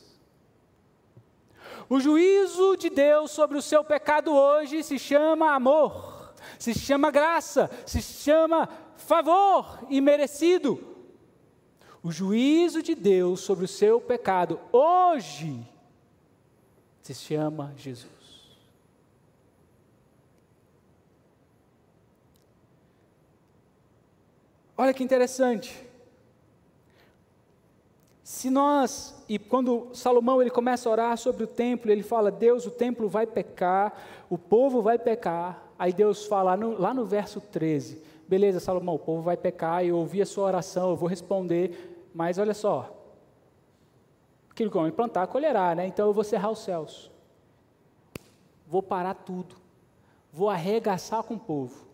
O 1.89 1.99
juízo 1.99 2.77
de 2.77 2.89
Deus 2.89 3.31
sobre 3.31 3.57
o 3.57 3.61
seu 3.61 3.83
pecado 3.83 4.33
hoje 4.33 4.83
se 4.83 4.97
chama 4.97 5.53
amor, 5.53 6.33
se 6.57 6.73
chama 6.73 7.11
graça, 7.11 7.69
se 7.85 8.01
chama 8.01 8.69
favor 8.95 9.79
imerecido. 9.89 10.95
O 12.01 12.11
juízo 12.11 12.81
de 12.81 12.95
Deus 12.95 13.41
sobre 13.41 13.65
o 13.65 13.67
seu 13.67 13.99
pecado 13.99 14.59
hoje 14.71 15.65
se 17.13 17.13
chama 17.13 17.73
Jesus. 17.77 18.07
Olha 24.77 24.93
que 24.93 25.03
interessante. 25.03 25.85
Se 28.23 28.49
nós, 28.49 29.23
e 29.29 29.39
quando 29.39 29.87
Salomão 29.93 30.41
ele 30.41 30.51
começa 30.51 30.89
a 30.89 30.91
orar 30.91 31.17
sobre 31.17 31.45
o 31.45 31.47
templo, 31.47 31.89
ele 31.89 32.03
fala: 32.03 32.29
Deus, 32.29 32.65
o 32.65 32.71
templo 32.71 33.07
vai 33.07 33.25
pecar, 33.25 33.93
o 34.29 34.37
povo 34.37 34.81
vai 34.81 34.99
pecar. 34.99 35.63
Aí 35.79 35.93
Deus 35.93 36.25
fala 36.25 36.57
no, 36.57 36.77
lá 36.77 36.93
no 36.93 37.05
verso 37.05 37.39
13: 37.39 38.03
Beleza, 38.27 38.59
Salomão, 38.59 38.95
o 38.95 38.99
povo 38.99 39.21
vai 39.21 39.37
pecar, 39.37 39.85
eu 39.85 39.95
ouvi 39.95 40.21
a 40.21 40.25
sua 40.25 40.45
oração, 40.45 40.89
eu 40.89 40.95
vou 40.97 41.07
responder, 41.07 42.09
mas 42.13 42.37
olha 42.37 42.53
só. 42.53 42.96
Aquilo 44.57 44.71
que 44.71 44.77
o 44.77 44.79
homem 44.79 44.91
plantar, 44.91 45.27
colherá, 45.27 45.75
né? 45.75 45.85
Então 45.85 46.07
eu 46.07 46.13
vou 46.13 46.23
cerrar 46.23 46.49
os 46.49 46.57
céus. 46.57 47.11
Vou 48.65 48.81
parar 48.81 49.13
tudo. 49.13 49.55
Vou 50.33 50.49
arregaçar 50.49 51.21
com 51.21 51.35
o 51.35 51.39
povo. 51.39 51.85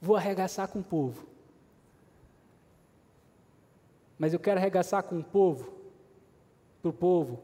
vou 0.00 0.14
arregaçar 0.14 0.68
com 0.68 0.78
o 0.78 0.84
povo. 0.84 1.26
Mas 4.16 4.32
eu 4.32 4.38
quero 4.38 4.60
arregaçar 4.60 5.02
com 5.02 5.18
o 5.18 5.24
povo, 5.24 5.72
para 6.80 6.90
o 6.90 6.92
povo 6.92 7.42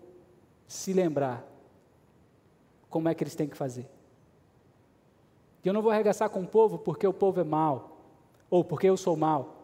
se 0.69 0.93
lembrar 0.93 1.45
como 2.89 3.09
é 3.09 3.15
que 3.17 3.25
eles 3.25 3.35
têm 3.35 3.49
que 3.49 3.57
fazer. 3.57 3.91
E 5.65 5.67
eu 5.67 5.75
não 5.75 5.83
vou 5.83 5.91
arregaçar 5.91 6.31
com 6.31 6.43
o 6.43 6.47
povo 6.47 6.79
porque 6.79 7.09
o 7.09 7.13
povo 7.13 7.41
é 7.41 7.45
mau, 7.45 7.99
ou 8.49 8.63
porque 8.63 8.89
eu 8.89 8.97
sou 8.97 9.17
mau, 9.17 9.62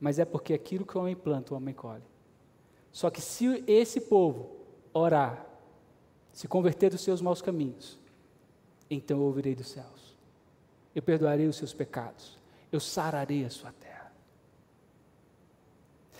mas 0.00 0.18
é 0.18 0.24
porque 0.24 0.52
aquilo 0.52 0.84
que 0.84 0.96
o 0.96 1.00
homem 1.00 1.16
planta, 1.16 1.54
o 1.54 1.56
homem 1.56 1.74
colhe. 1.74 2.02
Só 2.92 3.10
que 3.10 3.20
se 3.20 3.62
esse 3.66 4.00
povo 4.00 4.56
orar, 4.92 5.46
se 6.32 6.48
converter 6.48 6.90
dos 6.90 7.00
seus 7.00 7.20
maus 7.20 7.42
caminhos, 7.42 7.98
então 8.90 9.18
eu 9.18 9.24
ouvirei 9.24 9.54
dos 9.54 9.68
céus, 9.68 10.16
eu 10.94 11.02
perdoarei 11.02 11.46
os 11.46 11.56
seus 11.56 11.72
pecados, 11.74 12.38
eu 12.70 12.80
sararei 12.80 13.44
a 13.44 13.50
sua 13.50 13.72
terra. 13.72 14.12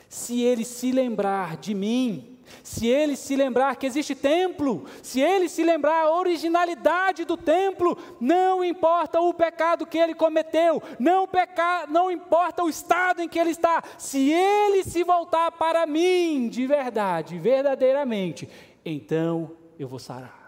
Se 0.08 0.42
ele 0.42 0.64
se 0.64 0.92
lembrar 0.92 1.56
de 1.56 1.74
mim, 1.74 2.35
se 2.62 2.86
ele 2.86 3.16
se 3.16 3.36
lembrar 3.36 3.76
que 3.76 3.86
existe 3.86 4.14
templo, 4.14 4.84
se 5.02 5.20
ele 5.20 5.48
se 5.48 5.62
lembrar 5.62 6.02
a 6.02 6.10
originalidade 6.10 7.24
do 7.24 7.36
templo, 7.36 7.96
não 8.20 8.64
importa 8.64 9.20
o 9.20 9.32
pecado 9.34 9.86
que 9.86 9.98
ele 9.98 10.14
cometeu, 10.14 10.82
não, 10.98 11.26
peca, 11.26 11.86
não 11.88 12.10
importa 12.10 12.62
o 12.64 12.68
estado 12.68 13.22
em 13.22 13.28
que 13.28 13.38
ele 13.38 13.50
está, 13.50 13.82
se 13.98 14.30
ele 14.30 14.82
se 14.84 15.02
voltar 15.02 15.52
para 15.52 15.86
mim 15.86 16.48
de 16.48 16.66
verdade, 16.66 17.38
verdadeiramente, 17.38 18.48
então 18.84 19.52
eu 19.78 19.88
vou 19.88 19.98
sarar. 19.98 20.46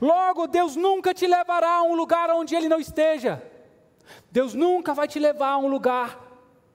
Logo, 0.00 0.46
Deus 0.46 0.76
nunca 0.76 1.12
te 1.12 1.26
levará 1.26 1.76
a 1.76 1.82
um 1.82 1.94
lugar 1.94 2.30
onde 2.30 2.54
Ele 2.54 2.68
não 2.68 2.80
esteja. 2.80 3.42
Deus 4.30 4.54
nunca 4.54 4.94
vai 4.94 5.06
te 5.06 5.18
levar 5.18 5.50
a 5.50 5.58
um 5.58 5.68
lugar 5.68 6.20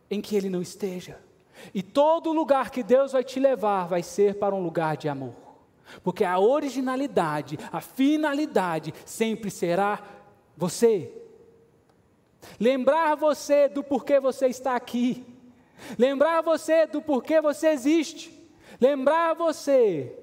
em 0.09 0.21
que 0.21 0.35
Ele 0.35 0.49
não 0.49 0.61
esteja. 0.61 1.19
E 1.73 1.81
todo 1.81 2.33
lugar 2.33 2.71
que 2.71 2.83
Deus 2.83 3.11
vai 3.11 3.23
te 3.23 3.39
levar 3.39 3.87
vai 3.87 4.03
ser 4.03 4.35
para 4.35 4.55
um 4.55 4.61
lugar 4.61 4.97
de 4.97 5.09
amor. 5.09 5.35
Porque 6.03 6.23
a 6.23 6.39
originalidade, 6.39 7.57
a 7.71 7.81
finalidade 7.81 8.93
sempre 9.05 9.49
será 9.49 10.01
você. 10.55 11.13
Lembrar 12.59 13.15
você 13.15 13.67
do 13.67 13.83
porquê 13.83 14.19
você 14.19 14.47
está 14.47 14.75
aqui. 14.75 15.25
Lembrar 15.97 16.41
você 16.41 16.85
do 16.85 17.01
porquê 17.01 17.41
você 17.41 17.69
existe. 17.69 18.37
Lembrar 18.79 19.33
você 19.33 20.15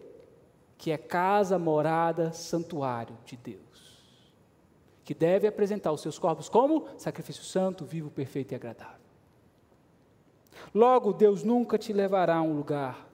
que 0.79 0.91
é 0.91 0.99
casa, 0.99 1.59
morada, 1.59 2.33
santuário 2.33 3.17
de 3.25 3.37
Deus. 3.37 3.61
Que 5.05 5.15
deve 5.15 5.47
apresentar 5.47 5.93
os 5.93 6.01
seus 6.01 6.19
corpos 6.19 6.49
como 6.49 6.89
sacrifício 6.99 7.43
santo, 7.43 7.85
vivo, 7.85 8.11
perfeito 8.11 8.53
e 8.53 8.55
agradável. 8.55 9.06
Logo, 10.75 11.13
Deus 11.13 11.43
nunca 11.43 11.79
te 11.79 11.93
levará 11.93 12.37
a 12.37 12.43
um 12.43 12.55
lugar 12.55 13.07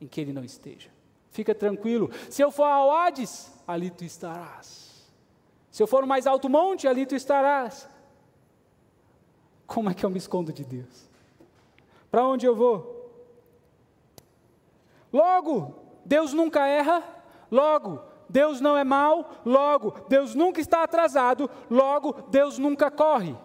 em 0.00 0.06
que 0.06 0.20
Ele 0.20 0.32
não 0.32 0.44
esteja. 0.44 0.90
Fica 1.30 1.54
tranquilo. 1.54 2.10
Se 2.28 2.42
eu 2.42 2.50
for 2.50 2.64
ao 2.64 2.90
Hades, 2.90 3.52
ali 3.66 3.90
tu 3.90 4.04
estarás. 4.04 5.08
Se 5.70 5.82
eu 5.82 5.86
for 5.86 6.02
no 6.02 6.08
mais 6.08 6.26
alto 6.26 6.48
monte, 6.48 6.88
ali 6.88 7.06
tu 7.06 7.14
estarás. 7.14 7.88
Como 9.66 9.88
é 9.88 9.94
que 9.94 10.04
eu 10.04 10.10
me 10.10 10.18
escondo 10.18 10.52
de 10.52 10.64
Deus? 10.64 11.08
Para 12.10 12.24
onde 12.24 12.44
eu 12.44 12.56
vou? 12.56 12.98
Logo, 15.12 15.74
Deus 16.04 16.32
nunca 16.32 16.66
erra. 16.66 17.04
Logo, 17.50 18.02
Deus 18.28 18.60
não 18.60 18.76
é 18.76 18.82
mau. 18.82 19.30
Logo, 19.44 19.92
Deus 20.08 20.34
nunca 20.34 20.60
está 20.60 20.82
atrasado. 20.82 21.48
Logo, 21.70 22.12
Deus 22.28 22.58
nunca 22.58 22.90
corre. 22.90 23.36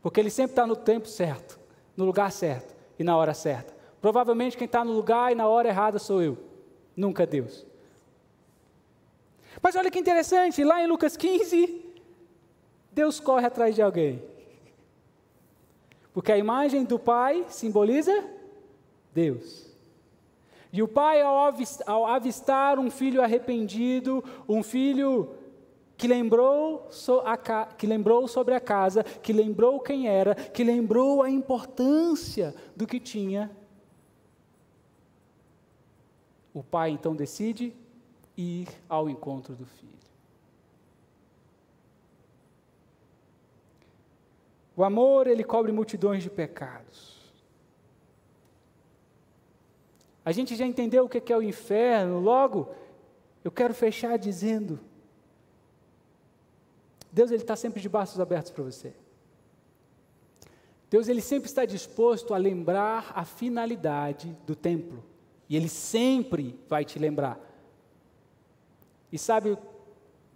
Porque 0.00 0.20
Ele 0.20 0.30
sempre 0.30 0.52
está 0.52 0.64
no 0.64 0.76
tempo 0.76 1.08
certo 1.08 1.57
no 1.98 2.04
lugar 2.04 2.30
certo 2.30 2.76
e 2.96 3.02
na 3.02 3.16
hora 3.16 3.34
certa. 3.34 3.76
Provavelmente 4.00 4.56
quem 4.56 4.66
está 4.66 4.84
no 4.84 4.92
lugar 4.92 5.32
e 5.32 5.34
na 5.34 5.48
hora 5.48 5.68
errada 5.68 5.98
sou 5.98 6.22
eu, 6.22 6.38
nunca 6.96 7.26
Deus. 7.26 7.66
Mas 9.60 9.74
olha 9.74 9.90
que 9.90 9.98
interessante, 9.98 10.62
lá 10.62 10.80
em 10.80 10.86
Lucas 10.86 11.16
15, 11.16 11.84
Deus 12.92 13.18
corre 13.18 13.46
atrás 13.46 13.74
de 13.74 13.82
alguém. 13.82 14.22
Porque 16.14 16.30
a 16.30 16.38
imagem 16.38 16.84
do 16.84 17.00
Pai 17.00 17.44
simboliza 17.48 18.24
Deus. 19.12 19.66
E 20.72 20.82
o 20.82 20.86
pai, 20.86 21.22
ao 21.22 22.06
avistar 22.06 22.78
um 22.78 22.90
filho 22.90 23.22
arrependido, 23.22 24.22
um 24.46 24.62
filho 24.62 25.34
que 25.98 26.06
lembrou, 26.06 26.86
so 26.90 27.20
a, 27.26 27.36
que 27.36 27.84
lembrou 27.84 28.28
sobre 28.28 28.54
a 28.54 28.60
casa, 28.60 29.02
que 29.02 29.32
lembrou 29.32 29.80
quem 29.80 30.06
era, 30.06 30.32
que 30.32 30.62
lembrou 30.62 31.22
a 31.22 31.28
importância 31.28 32.54
do 32.76 32.86
que 32.86 33.00
tinha. 33.00 33.50
O 36.54 36.62
pai 36.62 36.90
então 36.90 37.16
decide 37.16 37.74
ir 38.36 38.68
ao 38.88 39.10
encontro 39.10 39.56
do 39.56 39.66
filho. 39.66 39.88
O 44.76 44.84
amor, 44.84 45.26
ele 45.26 45.42
cobre 45.42 45.72
multidões 45.72 46.22
de 46.22 46.30
pecados. 46.30 47.18
A 50.24 50.30
gente 50.30 50.54
já 50.54 50.64
entendeu 50.64 51.06
o 51.06 51.08
que 51.08 51.32
é 51.32 51.36
o 51.36 51.42
inferno, 51.42 52.20
logo, 52.20 52.68
eu 53.42 53.50
quero 53.50 53.74
fechar 53.74 54.16
dizendo: 54.16 54.78
Deus 57.18 57.32
ele 57.32 57.42
está 57.42 57.56
sempre 57.56 57.80
de 57.80 57.88
braços 57.88 58.20
abertos 58.20 58.52
para 58.52 58.62
você. 58.62 58.92
Deus 60.88 61.08
ele 61.08 61.20
sempre 61.20 61.48
está 61.48 61.64
disposto 61.64 62.32
a 62.32 62.36
lembrar 62.36 63.10
a 63.12 63.24
finalidade 63.24 64.36
do 64.46 64.54
templo. 64.54 65.02
E 65.48 65.56
ele 65.56 65.68
sempre 65.68 66.56
vai 66.68 66.84
te 66.84 66.96
lembrar. 66.96 67.36
E 69.10 69.18
sabe, 69.18 69.58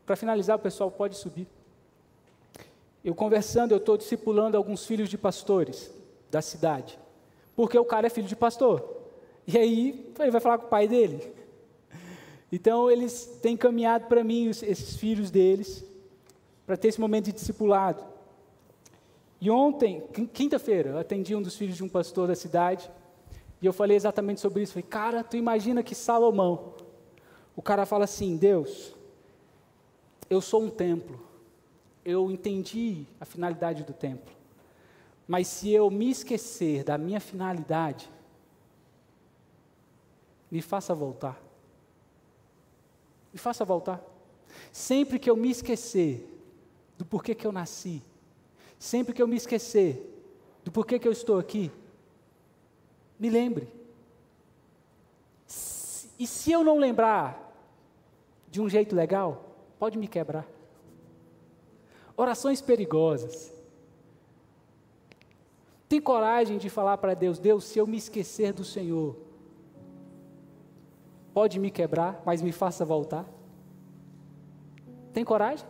para 0.05 0.17
finalizar, 0.17 0.57
o 0.57 0.59
pessoal 0.59 0.91
pode 0.91 1.17
subir. 1.17 1.47
Eu 3.05 3.15
conversando, 3.15 3.71
eu 3.71 3.79
estou 3.79 3.97
discipulando 3.97 4.57
alguns 4.57 4.85
filhos 4.85 5.09
de 5.09 5.17
pastores 5.17 5.89
da 6.33 6.43
cidade. 6.43 6.99
Porque 7.55 7.79
o 7.79 7.85
cara 7.85 8.09
é 8.09 8.11
filho 8.11 8.27
de 8.27 8.35
pastor. 8.35 9.05
E 9.47 9.57
aí, 9.57 10.13
ele 10.19 10.33
vai 10.33 10.41
falar 10.41 10.59
com 10.59 10.67
o 10.67 10.69
pai 10.69 10.89
dele. 10.89 11.33
Então, 12.51 12.91
eles 12.91 13.39
têm 13.41 13.57
caminhado 13.57 14.09
para 14.09 14.25
mim, 14.25 14.49
esses 14.49 14.97
filhos 14.97 15.31
deles, 15.31 15.92
para 16.67 16.77
ter 16.77 16.89
esse 16.89 17.01
momento 17.01 17.27
de 17.27 17.33
discipulado. 17.33 18.05
E 19.41 19.51
ontem, 19.51 20.03
quinta-feira, 20.33 20.91
eu 20.91 20.99
atendi 20.99 21.35
um 21.35 21.43
dos 21.43 21.57
filhos 21.57 21.77
de 21.77 21.83
um 21.83 21.89
pastor 21.89 22.29
da 22.29 22.35
cidade, 22.35 22.89
e 23.61 23.67
eu 23.67 23.73
falei 23.73 23.97
exatamente 23.97 24.41
sobre 24.41 24.63
isso. 24.63 24.75
Falei, 24.75 24.89
cara, 24.89 25.25
tu 25.25 25.37
imagina 25.37 25.83
que 25.83 25.95
Salomão, 25.95 26.75
o 27.57 27.63
cara 27.63 27.85
fala 27.85 28.05
assim: 28.05 28.37
Deus, 28.37 28.95
eu 30.31 30.41
sou 30.41 30.63
um 30.63 30.71
templo, 30.71 31.21
eu 32.05 32.31
entendi 32.31 33.05
a 33.21 33.25
finalidade 33.25 33.85
do 33.85 33.93
templo, 33.93 34.33
Mas 35.27 35.47
se 35.47 35.71
eu 35.71 35.91
me 35.91 36.11
esquecer 36.11 36.85
da 36.85 36.97
minha 36.97 37.21
finalidade, 37.21 38.11
me 40.51 40.61
faça 40.61 40.95
voltar. 40.95 41.41
Me 43.33 43.39
faça 43.39 43.65
voltar. 43.65 44.01
Sempre 44.71 45.19
que 45.19 45.31
eu 45.31 45.37
me 45.37 45.51
esquecer 45.51 46.32
do 46.97 47.05
porquê 47.05 47.35
que 47.35 47.47
eu 47.47 47.53
nasci, 47.53 48.03
sempre 48.79 49.13
que 49.13 49.23
eu 49.23 49.29
me 49.29 49.37
esquecer 49.37 50.09
do 50.65 50.71
porquê 50.71 50.99
que 50.99 51.09
eu 51.09 51.13
estou 51.13 51.39
aqui, 51.39 51.71
me 53.19 53.29
lembre. 53.29 53.69
E 56.19 56.27
se 56.27 56.53
eu 56.53 56.63
não 56.63 56.79
lembrar 56.79 57.53
de 58.49 58.61
um 58.61 58.69
jeito 58.69 58.95
legal, 58.95 59.57
pode 59.79 59.99
me 59.99 60.07
quebrar. 60.07 60.47
Orações 62.17 62.61
perigosas. 62.61 63.53
Tem 65.89 66.01
coragem 66.01 66.59
de 66.59 66.71
falar 66.71 66.99
para 66.99 67.15
Deus: 67.15 67.39
Deus, 67.39 67.65
se 67.65 67.79
eu 67.79 67.87
me 67.87 67.97
esquecer 67.97 68.53
do 68.53 68.65
Senhor, 68.65 69.17
pode 71.35 71.59
me 71.59 71.71
quebrar, 71.71 72.23
mas 72.25 72.41
me 72.41 72.53
faça 72.53 72.85
voltar? 72.85 73.29
Tem 75.13 75.25
coragem? 75.25 75.67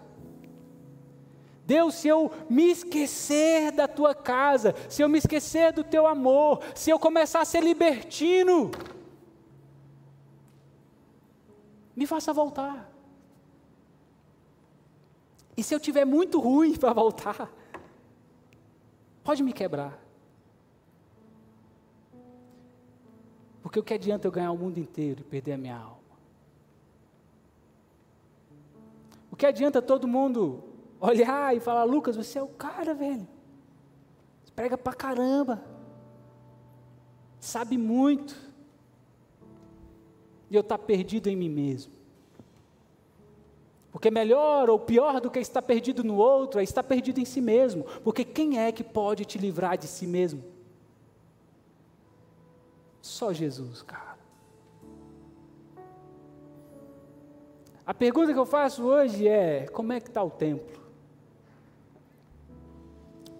Deus, 1.72 1.94
se 1.94 2.06
eu 2.06 2.30
me 2.50 2.70
esquecer 2.70 3.72
da 3.72 3.88
tua 3.88 4.14
casa, 4.14 4.74
se 4.90 5.00
eu 5.00 5.08
me 5.08 5.16
esquecer 5.16 5.72
do 5.72 5.82
teu 5.82 6.06
amor, 6.06 6.60
se 6.74 6.90
eu 6.90 6.98
começar 6.98 7.40
a 7.40 7.46
ser 7.46 7.62
libertino, 7.64 8.70
me 11.96 12.06
faça 12.06 12.30
voltar. 12.30 12.92
E 15.56 15.62
se 15.62 15.74
eu 15.74 15.80
tiver 15.80 16.04
muito 16.04 16.38
ruim 16.38 16.76
para 16.76 16.92
voltar, 16.92 17.50
pode 19.24 19.42
me 19.42 19.54
quebrar. 19.54 19.98
Porque 23.62 23.78
o 23.78 23.82
que 23.82 23.94
adianta 23.94 24.26
eu 24.28 24.32
ganhar 24.32 24.52
o 24.52 24.58
mundo 24.58 24.76
inteiro 24.76 25.22
e 25.22 25.24
perder 25.24 25.52
a 25.52 25.56
minha 25.56 25.78
alma? 25.78 26.18
O 29.30 29.36
que 29.36 29.46
adianta 29.46 29.80
todo 29.80 30.06
mundo 30.06 30.71
olhar 31.02 31.54
e 31.56 31.60
falar, 31.60 31.82
Lucas, 31.82 32.16
você 32.16 32.38
é 32.38 32.42
o 32.42 32.46
cara, 32.46 32.94
velho. 32.94 33.26
Você 34.44 34.52
prega 34.54 34.78
pra 34.78 34.92
caramba. 34.92 35.62
Sabe 37.40 37.76
muito. 37.76 38.36
E 40.48 40.54
eu 40.54 40.60
estar 40.60 40.78
tá 40.78 40.84
perdido 40.84 41.28
em 41.28 41.34
mim 41.34 41.48
mesmo. 41.48 41.92
Porque 43.90 44.10
melhor 44.10 44.70
ou 44.70 44.78
pior 44.78 45.20
do 45.20 45.30
que 45.30 45.40
estar 45.40 45.60
perdido 45.60 46.04
no 46.04 46.16
outro 46.16 46.60
é 46.60 46.62
estar 46.62 46.84
perdido 46.84 47.18
em 47.18 47.24
si 47.24 47.40
mesmo. 47.40 47.84
Porque 48.04 48.24
quem 48.24 48.58
é 48.58 48.70
que 48.70 48.84
pode 48.84 49.24
te 49.24 49.38
livrar 49.38 49.76
de 49.76 49.88
si 49.88 50.06
mesmo? 50.06 50.44
Só 53.00 53.32
Jesus, 53.32 53.82
cara. 53.82 54.12
A 57.84 57.92
pergunta 57.92 58.32
que 58.32 58.38
eu 58.38 58.46
faço 58.46 58.84
hoje 58.84 59.26
é: 59.26 59.66
como 59.66 59.92
é 59.92 60.00
que 60.00 60.08
está 60.08 60.22
o 60.22 60.30
templo? 60.30 60.81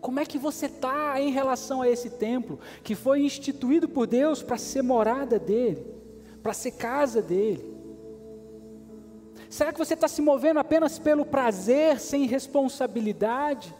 Como 0.03 0.19
é 0.19 0.27
que 0.27 0.37
você 0.37 0.67
está 0.67 1.21
em 1.21 1.31
relação 1.31 1.81
a 1.81 1.89
esse 1.89 2.11
templo 2.11 2.59
que 2.83 2.93
foi 2.93 3.23
instituído 3.23 3.89
por 3.89 4.09
Deus 4.09 4.43
para 4.43 4.59
ser 4.59 4.83
morada 4.83 5.39
dele, 5.39 5.87
para 6.43 6.53
ser 6.53 6.73
casa 6.73 7.23
dele? 7.23 7.73
Será 9.49 9.73
que 9.73 9.79
você 9.79 9.95
está 9.95 10.09
se 10.09 10.21
movendo 10.21 10.59
apenas 10.59 10.99
pelo 10.99 11.25
prazer, 11.25 12.01
sem 12.01 12.27
responsabilidade? 12.27 13.73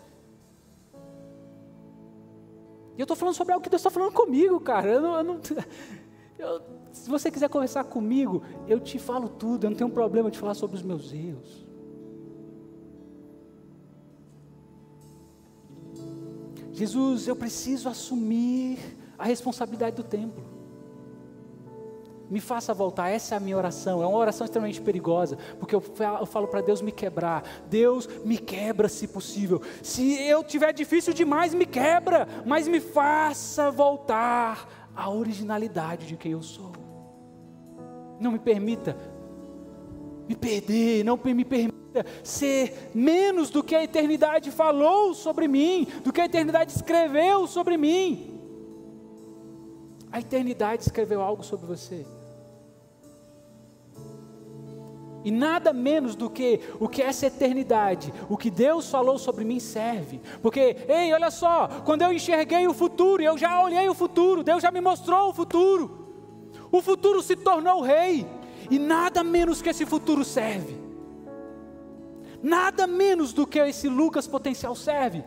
E 2.97 3.01
eu 3.01 3.05
estou 3.05 3.17
falando 3.17 3.35
sobre 3.35 3.53
algo 3.53 3.65
que 3.65 3.71
Deus 3.71 3.81
está 3.81 3.91
falando 3.91 4.13
comigo, 4.13 4.61
cara. 4.61 4.89
Eu 4.89 5.01
não, 5.01 5.17
eu 5.17 5.25
não 5.25 5.41
eu, 6.39 6.63
se 6.93 7.11
você 7.11 7.33
quiser 7.33 7.49
conversar 7.49 7.83
comigo, 7.83 8.45
eu 8.69 8.79
te 8.79 8.97
falo 8.97 9.29
tudo. 9.29 9.65
Eu 9.65 9.71
não 9.71 9.77
tenho 9.77 9.91
problema 9.91 10.31
de 10.31 10.39
falar 10.39 10.55
sobre 10.55 10.77
os 10.77 10.85
meus 10.85 11.13
erros. 11.13 11.62
Jesus, 16.73 17.29
eu 17.29 17.37
preciso 17.37 17.89
assumir 17.89 18.79
a 19.19 19.25
responsabilidade 19.25 19.95
do 19.97 20.03
templo. 20.03 20.43
Me 22.31 22.41
faça 22.41 22.73
voltar, 22.73 23.11
essa 23.11 23.35
é 23.35 23.37
a 23.37 23.41
minha 23.41 23.57
oração. 23.57 24.03
É 24.03 24.07
uma 24.07 24.17
oração 24.17 24.47
extremamente 24.47 24.81
perigosa, 24.81 25.37
porque 25.59 25.75
eu 25.75 25.83
falo 25.83 26.49
para 26.49 26.63
Deus 26.63 26.81
me 26.81 26.91
quebrar. 26.91 27.43
Deus 27.69 28.09
me 28.25 28.39
quebra 28.39 28.89
se 28.89 29.07
possível. 29.07 29.61
Se 29.83 30.19
eu 30.23 30.43
tiver 30.43 30.73
difícil 30.73 31.13
demais, 31.13 31.53
me 31.53 31.67
quebra, 31.67 32.27
mas 32.47 32.67
me 32.67 32.81
faça 32.81 33.71
voltar 33.71 34.91
à 34.97 35.11
originalidade 35.11 36.07
de 36.07 36.17
quem 36.17 36.33
eu 36.33 36.43
sou. 36.43 36.73
Não 38.19 38.33
me 38.33 38.39
permita 38.39 38.97
me 40.27 40.35
perder, 40.35 41.05
não 41.05 41.17
me 41.17 41.45
permita 41.45 41.82
ser 42.23 42.91
menos 42.95 43.51
do 43.51 43.63
que 43.63 43.75
a 43.75 43.85
eternidade 43.85 44.51
falou 44.51 45.15
sobre 45.15 45.49
mim, 45.49 45.87
do 46.03 46.13
que 46.13 46.21
a 46.21 46.27
eternidade 46.27 46.73
escreveu 46.73 47.47
sobre 47.47 47.77
mim. 47.77 48.41
A 50.11 50.21
eternidade 50.21 50.83
escreveu 50.83 51.23
algo 51.23 51.43
sobre 51.43 51.67
você. 51.67 52.05
E 55.25 55.31
nada 55.31 55.73
menos 55.73 56.17
do 56.17 56.29
que 56.29 56.61
o 56.81 56.89
que 56.89 57.01
essa 57.01 57.27
eternidade, 57.27 58.13
o 58.29 58.37
que 58.37 58.51
Deus 58.51 58.91
falou 58.91 59.19
sobre 59.19 59.45
mim 59.45 59.61
serve. 59.61 60.21
Porque, 60.43 60.77
ei, 60.89 61.13
olha 61.13 61.31
só, 61.31 61.69
quando 61.85 62.03
eu 62.03 62.13
enxerguei 62.13 62.67
o 62.67 62.75
futuro, 62.75 63.23
eu 63.23 63.39
já 63.39 63.63
olhei 63.63 63.89
o 63.89 63.95
futuro, 63.95 64.43
Deus 64.43 64.63
já 64.63 64.71
me 64.71 64.81
mostrou 64.81 65.31
o 65.31 65.33
futuro. 65.33 66.03
O 66.73 66.83
futuro 66.83 67.23
se 67.23 67.37
tornou 67.37 67.83
rei, 67.83 68.27
e 68.71 68.79
nada 68.79 69.23
menos 69.23 69.63
que 69.63 69.69
esse 69.69 69.87
futuro 69.87 70.25
serve. 70.25 70.82
Nada 72.43 72.87
menos 72.87 73.33
do 73.33 73.47
que 73.47 73.59
esse 73.61 73.89
Lucas 73.89 74.27
potencial 74.27 74.75
serve. 74.75 75.25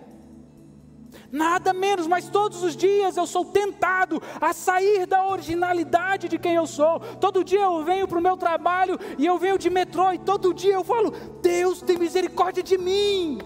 Nada 1.31 1.73
menos, 1.73 2.07
mas 2.07 2.29
todos 2.29 2.63
os 2.63 2.75
dias 2.75 3.17
eu 3.17 3.25
sou 3.25 3.45
tentado 3.45 4.21
a 4.39 4.53
sair 4.53 5.05
da 5.05 5.25
originalidade 5.25 6.27
de 6.27 6.37
quem 6.37 6.55
eu 6.55 6.67
sou. 6.67 6.99
Todo 6.99 7.43
dia 7.43 7.61
eu 7.61 7.83
venho 7.83 8.07
para 8.07 8.19
o 8.19 8.21
meu 8.21 8.37
trabalho 8.37 8.99
e 9.17 9.25
eu 9.25 9.37
venho 9.37 9.57
de 9.57 9.69
metrô 9.69 10.11
e 10.11 10.19
todo 10.19 10.53
dia 10.53 10.73
eu 10.73 10.83
falo: 10.83 11.11
Deus 11.41 11.81
tem 11.81 11.97
misericórdia 11.97 12.61
de 12.61 12.77
mim. 12.77 13.39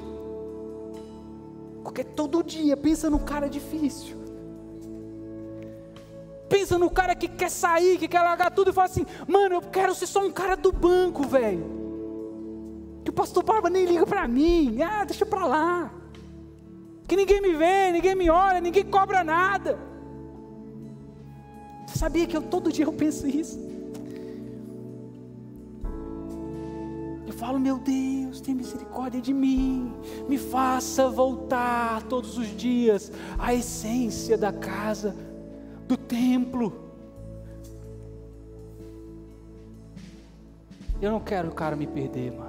Porque 1.83 2.03
todo 2.03 2.43
dia 2.43 2.75
pensa 2.75 3.09
no 3.09 3.19
cara 3.19 3.47
difícil. 3.47 4.17
Pensa 6.49 6.79
no 6.79 6.89
cara 6.89 7.15
que 7.15 7.27
quer 7.27 7.49
sair, 7.49 7.97
que 7.99 8.07
quer 8.07 8.21
largar 8.21 8.51
tudo 8.51 8.71
e 8.71 8.73
fala 8.73 8.85
assim: 8.85 9.05
Mano, 9.27 9.55
eu 9.55 9.61
quero 9.61 9.93
ser 9.93 10.07
só 10.07 10.25
um 10.25 10.31
cara 10.31 10.55
do 10.57 10.71
banco, 10.71 11.23
velho. 11.23 11.78
Que 13.09 13.11
o 13.11 13.15
pastor 13.15 13.41
Barba 13.43 13.71
nem 13.71 13.85
liga 13.85 14.05
para 14.05 14.27
mim. 14.27 14.83
Ah, 14.83 15.03
deixa 15.03 15.25
para 15.25 15.43
lá 15.43 15.91
que 17.07 17.15
ninguém 17.15 17.41
me 17.41 17.55
vê, 17.55 17.91
ninguém 17.91 18.13
me 18.13 18.29
olha, 18.29 18.61
ninguém 18.61 18.85
cobra 18.85 19.23
nada. 19.23 19.79
Você 21.87 21.97
sabia 21.97 22.27
que 22.27 22.37
eu 22.37 22.41
todo 22.43 22.71
dia 22.71 22.85
eu 22.85 22.93
penso 22.93 23.27
isso? 23.27 23.57
Eu 27.25 27.33
falo, 27.33 27.59
meu 27.59 27.79
Deus, 27.79 28.41
tem 28.41 28.53
misericórdia 28.53 29.19
de 29.19 29.33
mim, 29.33 29.91
me 30.27 30.37
faça 30.37 31.09
voltar 31.09 32.03
todos 32.03 32.37
os 32.37 32.55
dias 32.55 33.11
à 33.39 33.55
essência 33.55 34.37
da 34.37 34.53
casa, 34.53 35.15
do 35.87 35.97
templo. 35.97 36.71
Eu 41.01 41.09
não 41.09 41.19
quero 41.19 41.49
o 41.49 41.55
cara 41.55 41.75
me 41.75 41.87
perder, 41.87 42.33
mano. 42.33 42.48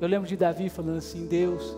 Eu 0.00 0.08
lembro 0.08 0.28
de 0.28 0.36
Davi 0.36 0.68
falando 0.68 0.98
assim: 0.98 1.26
Deus, 1.26 1.76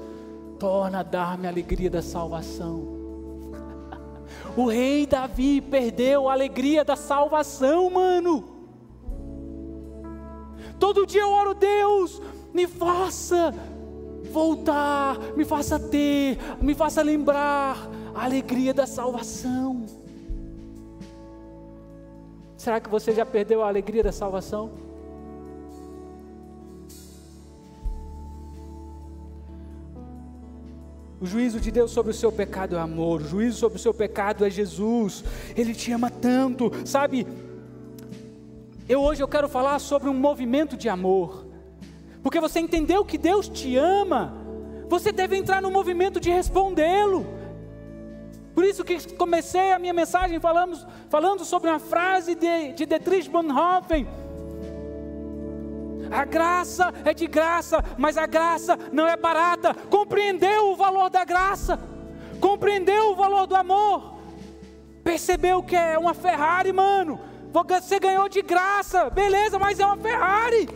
torna 0.58 1.00
a 1.00 1.02
dar-me 1.02 1.46
a 1.46 1.50
alegria 1.50 1.90
da 1.90 2.02
salvação. 2.02 2.94
O 4.56 4.68
rei 4.68 5.06
Davi 5.06 5.60
perdeu 5.60 6.28
a 6.28 6.32
alegria 6.32 6.82
da 6.82 6.96
salvação, 6.96 7.90
mano. 7.90 8.44
Todo 10.78 11.06
dia 11.06 11.22
eu 11.22 11.30
oro, 11.30 11.54
Deus, 11.54 12.20
me 12.54 12.66
faça 12.66 13.54
voltar, 14.30 15.18
me 15.36 15.44
faça 15.44 15.78
ter, 15.78 16.38
me 16.60 16.74
faça 16.74 17.02
lembrar 17.02 17.88
a 18.14 18.24
alegria 18.24 18.74
da 18.74 18.86
salvação. 18.86 19.86
Será 22.56 22.80
que 22.80 22.88
você 22.88 23.12
já 23.12 23.24
perdeu 23.24 23.62
a 23.62 23.68
alegria 23.68 24.02
da 24.02 24.12
salvação? 24.12 24.70
O 31.26 31.28
juízo 31.28 31.58
de 31.58 31.72
Deus 31.72 31.90
sobre 31.90 32.12
o 32.12 32.14
seu 32.14 32.30
pecado 32.30 32.76
é 32.76 32.78
amor, 32.78 33.20
o 33.20 33.24
juízo 33.24 33.58
sobre 33.58 33.78
o 33.78 33.82
seu 33.82 33.92
pecado 33.92 34.46
é 34.46 34.48
Jesus. 34.48 35.24
Ele 35.56 35.74
te 35.74 35.90
ama 35.90 36.08
tanto, 36.08 36.70
sabe? 36.84 37.26
Eu 38.88 39.00
hoje 39.00 39.24
eu 39.24 39.26
quero 39.26 39.48
falar 39.48 39.80
sobre 39.80 40.08
um 40.08 40.14
movimento 40.14 40.76
de 40.76 40.88
amor. 40.88 41.44
Porque 42.22 42.38
você 42.38 42.60
entendeu 42.60 43.04
que 43.04 43.18
Deus 43.18 43.48
te 43.48 43.76
ama, 43.76 44.36
você 44.88 45.10
deve 45.10 45.36
entrar 45.36 45.60
no 45.60 45.68
movimento 45.68 46.20
de 46.20 46.30
respondê-lo. 46.30 47.26
Por 48.54 48.64
isso 48.64 48.84
que 48.84 49.12
comecei 49.14 49.72
a 49.72 49.80
minha 49.80 49.92
mensagem 49.92 50.38
falando, 50.38 50.78
falando 51.08 51.44
sobre 51.44 51.68
uma 51.68 51.80
frase 51.80 52.36
de, 52.36 52.72
de 52.72 52.86
Dietrich 52.86 53.28
Bonhoeffer. 53.28 54.06
A 56.10 56.24
graça 56.24 56.92
é 57.04 57.12
de 57.12 57.26
graça, 57.26 57.84
mas 57.96 58.16
a 58.16 58.26
graça 58.26 58.78
não 58.92 59.06
é 59.06 59.16
barata. 59.16 59.74
Compreendeu 59.74 60.72
o 60.72 60.76
valor 60.76 61.10
da 61.10 61.24
graça, 61.24 61.78
compreendeu 62.40 63.12
o 63.12 63.16
valor 63.16 63.46
do 63.46 63.54
amor, 63.54 64.18
percebeu 65.02 65.62
que 65.62 65.76
é 65.76 65.98
uma 65.98 66.14
Ferrari, 66.14 66.72
mano. 66.72 67.20
Você 67.52 67.98
ganhou 67.98 68.28
de 68.28 68.42
graça, 68.42 69.08
beleza, 69.08 69.58
mas 69.58 69.80
é 69.80 69.86
uma 69.86 69.96
Ferrari. 69.96 70.68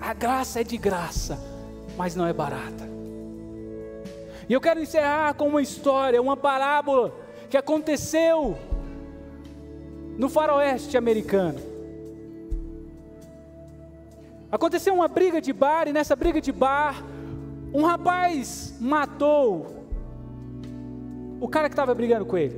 A 0.00 0.14
graça 0.14 0.60
é 0.60 0.64
de 0.64 0.76
graça, 0.76 1.38
mas 1.96 2.16
não 2.16 2.26
é 2.26 2.32
barata. 2.32 2.88
E 4.48 4.52
eu 4.52 4.60
quero 4.60 4.80
encerrar 4.80 5.34
com 5.34 5.46
uma 5.46 5.62
história, 5.62 6.20
uma 6.20 6.36
parábola 6.36 7.14
que 7.48 7.56
aconteceu 7.56 8.58
no 10.20 10.28
faroeste 10.28 10.98
americano. 10.98 11.58
Aconteceu 14.52 14.92
uma 14.92 15.08
briga 15.08 15.40
de 15.40 15.50
bar 15.50 15.88
e 15.88 15.94
nessa 15.94 16.14
briga 16.14 16.42
de 16.42 16.52
bar, 16.52 17.02
um 17.72 17.84
rapaz 17.86 18.76
matou 18.78 19.82
o 21.40 21.48
cara 21.48 21.70
que 21.70 21.72
estava 21.72 21.94
brigando 21.94 22.26
com 22.26 22.36
ele. 22.36 22.54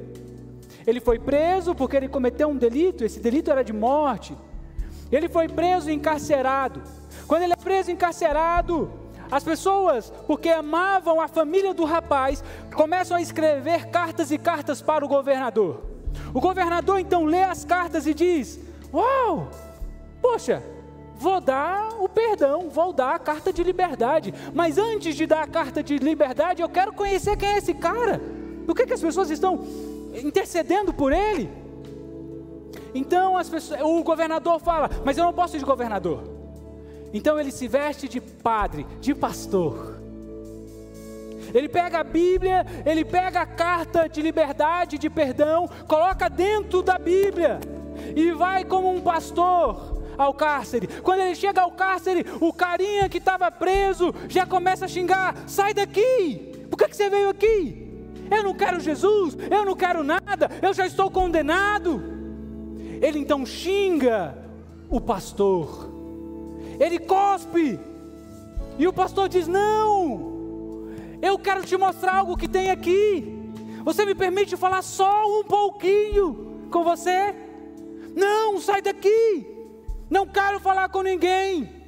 Ele 0.84 0.98
foi 0.98 1.20
preso 1.20 1.72
porque 1.72 1.96
ele 1.96 2.08
cometeu 2.08 2.48
um 2.48 2.56
delito, 2.56 3.04
esse 3.04 3.20
delito 3.20 3.48
era 3.48 3.62
de 3.62 3.72
morte. 3.72 4.36
Ele 5.12 5.28
foi 5.28 5.46
preso 5.46 5.88
e 5.88 5.94
encarcerado. 5.94 6.82
Quando 7.28 7.42
ele 7.42 7.52
é 7.52 7.56
preso 7.56 7.90
e 7.90 7.92
encarcerado, 7.92 8.90
as 9.30 9.44
pessoas, 9.44 10.12
porque 10.26 10.48
amavam 10.48 11.20
a 11.20 11.28
família 11.28 11.72
do 11.72 11.84
rapaz, 11.84 12.42
começam 12.74 13.16
a 13.16 13.22
escrever 13.22 13.86
cartas 13.86 14.32
e 14.32 14.36
cartas 14.36 14.82
para 14.82 15.04
o 15.04 15.08
governador. 15.08 15.91
O 16.34 16.40
governador 16.40 16.98
então 16.98 17.24
lê 17.24 17.42
as 17.42 17.64
cartas 17.64 18.06
e 18.06 18.14
diz: 18.14 18.58
Uau, 18.92 19.50
poxa, 20.20 20.62
vou 21.16 21.40
dar 21.40 21.88
o 22.00 22.08
perdão, 22.08 22.68
vou 22.68 22.92
dar 22.92 23.14
a 23.14 23.18
carta 23.18 23.52
de 23.52 23.62
liberdade. 23.62 24.34
Mas 24.54 24.78
antes 24.78 25.14
de 25.14 25.26
dar 25.26 25.42
a 25.42 25.46
carta 25.46 25.82
de 25.82 25.98
liberdade, 25.98 26.62
eu 26.62 26.68
quero 26.68 26.92
conhecer 26.92 27.36
quem 27.36 27.48
é 27.48 27.58
esse 27.58 27.74
cara. 27.74 28.20
Por 28.66 28.74
que, 28.74 28.86
que 28.86 28.92
as 28.92 29.00
pessoas 29.00 29.30
estão 29.30 29.64
intercedendo 30.22 30.92
por 30.92 31.12
ele? 31.12 31.50
Então 32.94 33.34
pessoas, 33.50 33.80
o 33.82 34.02
governador 34.02 34.58
fala: 34.58 34.90
Mas 35.04 35.16
eu 35.16 35.24
não 35.24 35.32
posso 35.32 35.58
de 35.58 35.64
governador. 35.64 36.24
Então 37.12 37.38
ele 37.38 37.50
se 37.50 37.68
veste 37.68 38.08
de 38.08 38.20
padre, 38.20 38.86
de 39.00 39.14
pastor. 39.14 39.91
Ele 41.54 41.68
pega 41.68 42.00
a 42.00 42.04
Bíblia, 42.04 42.64
ele 42.84 43.04
pega 43.04 43.40
a 43.40 43.46
carta 43.46 44.08
de 44.08 44.20
liberdade, 44.22 44.98
de 44.98 45.10
perdão, 45.10 45.68
coloca 45.86 46.28
dentro 46.28 46.82
da 46.82 46.98
Bíblia 46.98 47.60
e 48.16 48.32
vai 48.32 48.64
como 48.64 48.90
um 48.90 49.00
pastor 49.00 50.02
ao 50.16 50.34
cárcere. 50.34 50.86
Quando 50.86 51.20
ele 51.20 51.34
chega 51.34 51.62
ao 51.62 51.72
cárcere, 51.72 52.24
o 52.40 52.52
carinha 52.52 53.08
que 53.08 53.18
estava 53.18 53.50
preso 53.50 54.14
já 54.28 54.46
começa 54.46 54.86
a 54.86 54.88
xingar: 54.88 55.36
sai 55.46 55.74
daqui! 55.74 56.50
Por 56.70 56.76
que, 56.78 56.88
que 56.88 56.96
você 56.96 57.10
veio 57.10 57.28
aqui? 57.28 57.88
Eu 58.30 58.42
não 58.42 58.54
quero 58.54 58.80
Jesus, 58.80 59.36
eu 59.50 59.64
não 59.64 59.76
quero 59.76 60.02
nada, 60.02 60.50
eu 60.62 60.72
já 60.72 60.86
estou 60.86 61.10
condenado. 61.10 62.02
Ele 63.02 63.18
então 63.18 63.44
xinga 63.44 64.34
o 64.88 65.00
pastor 65.00 65.92
ele 66.82 66.98
cospe. 66.98 67.78
E 68.78 68.86
o 68.88 68.92
pastor 68.92 69.28
diz: 69.28 69.46
Não, 69.46 70.31
eu 71.22 71.38
quero 71.38 71.64
te 71.64 71.76
mostrar 71.76 72.16
algo 72.16 72.36
que 72.36 72.48
tem 72.48 72.70
aqui. 72.70 73.52
Você 73.84 74.04
me 74.04 74.14
permite 74.14 74.56
falar 74.56 74.82
só 74.82 75.40
um 75.40 75.44
pouquinho 75.44 76.68
com 76.70 76.82
você? 76.82 77.34
Não, 78.14 78.60
sai 78.60 78.82
daqui. 78.82 79.46
Não 80.10 80.26
quero 80.26 80.58
falar 80.58 80.88
com 80.88 81.00
ninguém. 81.00 81.82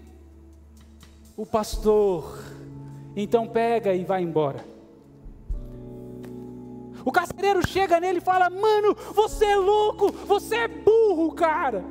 O 1.37 1.45
pastor 1.45 2.39
então 3.17 3.47
pega 3.47 3.93
e 3.93 4.05
vai 4.05 4.23
embora. 4.23 4.65
O 7.05 7.13
carcereiro 7.13 7.67
chega 7.67 8.01
nele 8.01 8.19
e 8.19 8.23
fala: 8.23 8.49
Mano, 8.49 8.97
você 9.13 9.45
é 9.45 9.57
louco, 9.57 10.11
você 10.11 10.55
é 10.57 10.69
burro, 10.69 11.33
cara. 11.33 11.85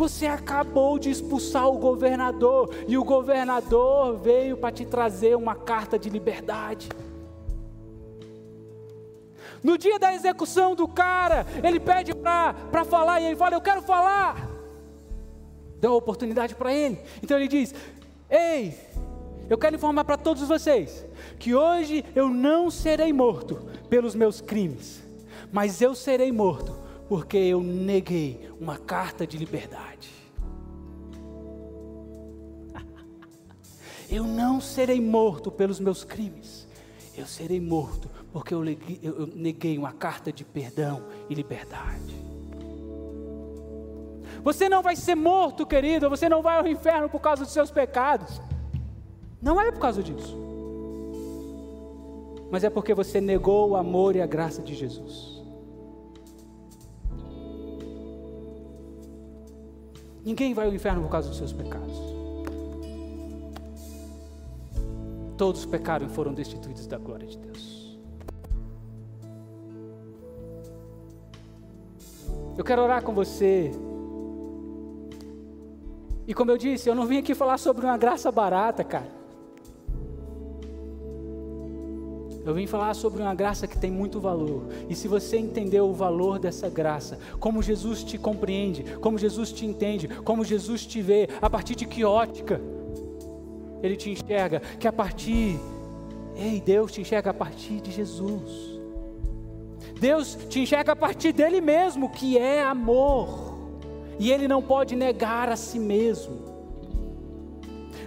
Você 0.00 0.24
acabou 0.24 0.98
de 0.98 1.10
expulsar 1.10 1.68
o 1.68 1.76
governador 1.76 2.74
e 2.88 2.96
o 2.96 3.04
governador 3.04 4.16
veio 4.16 4.56
para 4.56 4.72
te 4.72 4.86
trazer 4.86 5.36
uma 5.36 5.54
carta 5.54 5.98
de 5.98 6.08
liberdade. 6.08 6.88
No 9.62 9.76
dia 9.76 9.98
da 9.98 10.14
execução 10.14 10.74
do 10.74 10.88
cara, 10.88 11.46
ele 11.62 11.78
pede 11.78 12.14
para 12.14 12.82
falar 12.82 13.20
e 13.20 13.26
ele 13.26 13.36
fala: 13.36 13.56
Eu 13.56 13.60
quero 13.60 13.82
falar. 13.82 14.48
Deu 15.78 15.92
oportunidade 15.92 16.54
para 16.54 16.72
ele. 16.72 16.98
Então 17.22 17.36
ele 17.36 17.46
diz: 17.46 17.74
Ei, 18.30 18.74
eu 19.50 19.58
quero 19.58 19.76
informar 19.76 20.04
para 20.04 20.16
todos 20.16 20.48
vocês 20.48 21.04
que 21.38 21.54
hoje 21.54 22.06
eu 22.14 22.30
não 22.30 22.70
serei 22.70 23.12
morto 23.12 23.68
pelos 23.90 24.14
meus 24.14 24.40
crimes, 24.40 25.02
mas 25.52 25.82
eu 25.82 25.94
serei 25.94 26.32
morto 26.32 26.79
porque 27.10 27.36
eu 27.36 27.60
neguei 27.60 28.48
uma 28.60 28.78
carta 28.78 29.26
de 29.26 29.36
liberdade. 29.36 30.12
Eu 34.08 34.22
não 34.22 34.60
serei 34.60 35.00
morto 35.00 35.50
pelos 35.50 35.80
meus 35.80 36.04
crimes, 36.04 36.68
eu 37.18 37.26
serei 37.26 37.60
morto 37.60 38.08
porque 38.32 38.54
eu 38.54 38.62
neguei, 38.62 39.76
uma 39.76 39.92
carta 39.92 40.32
de 40.32 40.44
perdão 40.44 41.02
e 41.28 41.34
liberdade. 41.34 42.14
Você 44.44 44.68
não 44.68 44.80
vai 44.80 44.94
ser 44.94 45.16
morto, 45.16 45.66
querido, 45.66 46.08
você 46.08 46.28
não 46.28 46.40
vai 46.40 46.58
ao 46.58 46.66
inferno 46.68 47.08
por 47.08 47.20
causa 47.20 47.42
dos 47.42 47.52
seus 47.52 47.72
pecados. 47.72 48.40
Não 49.42 49.60
é 49.60 49.72
por 49.72 49.80
causa 49.80 50.00
disso. 50.00 50.38
Mas 52.52 52.62
é 52.62 52.70
porque 52.70 52.94
você 52.94 53.20
negou 53.20 53.70
o 53.70 53.76
amor 53.76 54.14
e 54.14 54.22
a 54.22 54.26
graça 54.26 54.62
de 54.62 54.76
Jesus. 54.76 55.39
Ninguém 60.24 60.54
vai 60.54 60.66
ao 60.66 60.74
inferno 60.74 61.02
por 61.02 61.10
causa 61.10 61.28
dos 61.28 61.38
seus 61.38 61.52
pecados. 61.52 61.96
Todos 65.36 65.64
pecaram 65.64 66.06
e 66.06 66.10
foram 66.10 66.34
destituídos 66.34 66.86
da 66.86 66.98
glória 66.98 67.26
de 67.26 67.38
Deus. 67.38 67.98
Eu 72.58 72.64
quero 72.64 72.82
orar 72.82 73.02
com 73.02 73.14
você. 73.14 73.70
E 76.26 76.34
como 76.34 76.50
eu 76.50 76.58
disse, 76.58 76.88
eu 76.88 76.94
não 76.94 77.06
vim 77.06 77.18
aqui 77.18 77.34
falar 77.34 77.56
sobre 77.56 77.86
uma 77.86 77.96
graça 77.96 78.30
barata, 78.30 78.84
cara. 78.84 79.19
Eu 82.50 82.54
vim 82.54 82.66
falar 82.66 82.94
sobre 82.94 83.22
uma 83.22 83.32
graça 83.32 83.68
que 83.68 83.78
tem 83.78 83.92
muito 83.92 84.18
valor. 84.18 84.64
E 84.88 84.94
se 84.96 85.06
você 85.06 85.38
entendeu 85.38 85.88
o 85.88 85.94
valor 85.94 86.36
dessa 86.36 86.68
graça, 86.68 87.16
como 87.38 87.62
Jesus 87.62 88.02
te 88.02 88.18
compreende, 88.18 88.82
como 89.00 89.16
Jesus 89.16 89.52
te 89.52 89.64
entende, 89.64 90.08
como 90.08 90.44
Jesus 90.44 90.84
te 90.84 91.00
vê, 91.00 91.28
a 91.40 91.48
partir 91.48 91.76
de 91.76 91.86
que 91.86 92.04
ótica 92.04 92.60
Ele 93.80 93.94
te 93.94 94.10
enxerga, 94.10 94.58
que 94.80 94.88
a 94.88 94.92
partir, 94.92 95.60
ei, 96.34 96.60
Deus 96.60 96.90
te 96.90 97.02
enxerga 97.02 97.30
a 97.30 97.34
partir 97.34 97.80
de 97.80 97.92
Jesus. 97.92 98.80
Deus 100.00 100.36
te 100.48 100.58
enxerga 100.58 100.90
a 100.90 100.96
partir 100.96 101.32
dele 101.32 101.60
mesmo, 101.60 102.10
que 102.10 102.36
é 102.36 102.64
amor. 102.64 103.60
E 104.18 104.32
Ele 104.32 104.48
não 104.48 104.60
pode 104.60 104.96
negar 104.96 105.48
a 105.48 105.54
si 105.54 105.78
mesmo. 105.78 106.49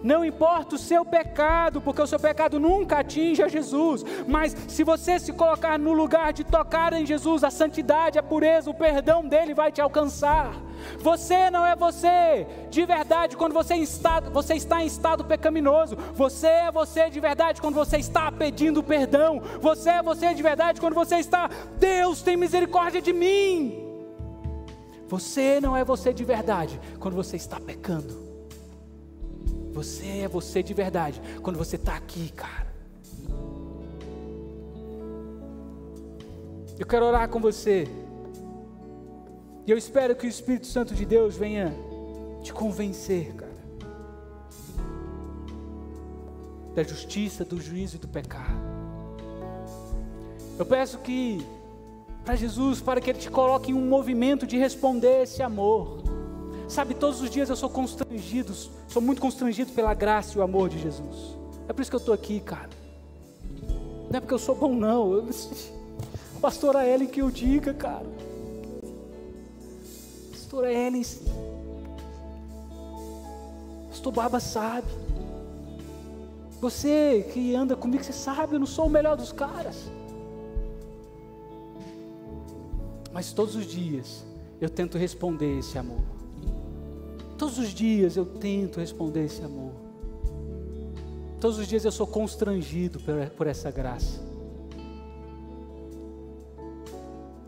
Não 0.03 0.25
importa 0.25 0.75
o 0.75 0.77
seu 0.77 1.05
pecado, 1.05 1.79
porque 1.79 2.01
o 2.01 2.07
seu 2.07 2.19
pecado 2.19 2.59
nunca 2.59 2.99
atinge 2.99 3.41
a 3.41 3.47
Jesus. 3.47 4.03
Mas 4.27 4.53
se 4.67 4.83
você 4.83 5.17
se 5.17 5.31
colocar 5.31 5.79
no 5.79 5.93
lugar 5.93 6.33
de 6.33 6.43
tocar 6.43 6.91
em 6.91 7.05
Jesus, 7.05 7.43
a 7.43 7.49
santidade, 7.49 8.19
a 8.19 8.23
pureza, 8.23 8.69
o 8.69 8.73
perdão 8.73 9.25
dele 9.25 9.53
vai 9.53 9.71
te 9.71 9.79
alcançar. 9.79 10.53
Você 10.99 11.49
não 11.49 11.65
é 11.65 11.73
você 11.75 12.45
de 12.69 12.85
verdade 12.85 13.37
quando 13.37 13.53
você, 13.53 13.75
está, 13.75 14.19
você 14.19 14.55
está 14.55 14.83
em 14.83 14.87
estado 14.87 15.23
pecaminoso. 15.23 15.95
Você 16.13 16.47
é 16.47 16.71
você 16.71 17.09
de 17.09 17.21
verdade 17.21 17.61
quando 17.61 17.75
você 17.75 17.97
está 17.97 18.29
pedindo 18.29 18.83
perdão. 18.83 19.41
Você 19.61 19.89
é 19.89 20.03
você 20.03 20.33
de 20.33 20.43
verdade 20.43 20.81
quando 20.81 20.95
você 20.95 21.15
está, 21.15 21.49
Deus 21.79 22.21
tem 22.21 22.35
misericórdia 22.35 23.01
de 23.01 23.13
mim. 23.13 23.79
Você 25.07 25.61
não 25.61 25.77
é 25.77 25.85
você 25.85 26.13
de 26.13 26.25
verdade 26.25 26.79
quando 26.99 27.15
você 27.15 27.37
está 27.37 27.59
pecando. 27.59 28.22
Você 29.73 30.19
é 30.19 30.27
você 30.27 30.61
de 30.61 30.73
verdade 30.73 31.19
quando 31.41 31.57
você 31.57 31.75
está 31.75 31.95
aqui, 31.95 32.31
cara. 32.31 32.71
Eu 36.79 36.85
quero 36.85 37.05
orar 37.05 37.27
com 37.27 37.39
você. 37.39 37.87
E 39.65 39.71
eu 39.71 39.77
espero 39.77 40.15
que 40.15 40.27
o 40.27 40.29
Espírito 40.29 40.67
Santo 40.67 40.93
de 40.93 41.05
Deus 41.05 41.35
venha 41.35 41.73
te 42.43 42.51
convencer, 42.51 43.33
cara, 43.33 43.53
da 46.75 46.83
justiça, 46.83 47.45
do 47.45 47.59
juízo 47.61 47.95
e 47.95 47.99
do 47.99 48.07
pecado. 48.07 48.61
Eu 50.59 50.65
peço 50.65 50.99
que, 50.99 51.45
para 52.25 52.35
Jesus, 52.35 52.81
para 52.81 52.99
que 52.99 53.09
Ele 53.09 53.19
te 53.19 53.31
coloque 53.31 53.71
em 53.71 53.73
um 53.73 53.87
movimento 53.87 54.45
de 54.45 54.57
responder 54.57 55.23
esse 55.23 55.41
amor. 55.41 56.12
Sabe, 56.73 56.95
todos 56.95 57.21
os 57.21 57.29
dias 57.29 57.51
eu 57.51 57.55
sou 57.55 57.69
constrangido, 57.69 58.51
sou 58.87 58.99
muito 58.99 59.21
constrangido 59.21 59.71
pela 59.73 59.93
graça 59.93 60.35
e 60.35 60.39
o 60.39 60.41
amor 60.41 60.69
de 60.69 60.79
Jesus. 60.79 61.37
É 61.67 61.71
por 61.71 61.83
isso 61.83 61.91
que 61.91 61.95
eu 61.95 61.99
estou 61.99 62.15
aqui, 62.15 62.39
cara. 62.39 62.71
Não 64.09 64.17
é 64.17 64.19
porque 64.19 64.33
eu 64.33 64.39
sou 64.39 64.55
bom, 64.55 64.73
não. 64.73 65.13
Eu, 65.13 65.29
pastora 66.41 66.83
Ellen 66.87 67.07
que 67.07 67.21
eu 67.21 67.29
diga, 67.29 67.75
cara. 67.75 68.07
Pastora 70.31 70.73
Ellen. 70.73 71.03
Pastor 73.89 74.11
Barba 74.11 74.39
sabe. 74.39 74.87
Você 76.59 77.29
que 77.31 77.53
anda 77.53 77.75
comigo, 77.75 78.03
você 78.03 78.13
sabe, 78.13 78.55
eu 78.55 78.59
não 78.59 78.65
sou 78.65 78.87
o 78.87 78.89
melhor 78.89 79.15
dos 79.15 79.31
caras. 79.31 79.91
Mas 83.11 83.31
todos 83.31 83.55
os 83.55 83.67
dias 83.67 84.25
eu 84.59 84.71
tento 84.71 84.97
responder 84.97 85.59
esse 85.59 85.77
amor. 85.77 86.22
Todos 87.37 87.57
os 87.57 87.69
dias 87.69 88.15
eu 88.15 88.25
tento 88.25 88.79
responder 88.79 89.25
esse 89.25 89.43
amor. 89.43 89.71
Todos 91.39 91.57
os 91.57 91.67
dias 91.67 91.83
eu 91.83 91.91
sou 91.91 92.07
constrangido 92.07 92.99
por, 93.35 93.47
essa 93.47 93.69
graça. 93.69 94.21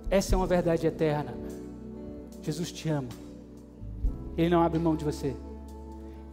Essa 0.09 0.35
é 0.35 0.37
uma 0.37 0.47
verdade 0.47 0.85
eterna. 0.85 1.33
Jesus 2.41 2.71
te 2.71 2.89
ama. 2.89 3.09
Ele 4.37 4.49
não 4.49 4.61
abre 4.61 4.79
mão 4.79 4.95
de 4.95 5.05
você. 5.05 5.35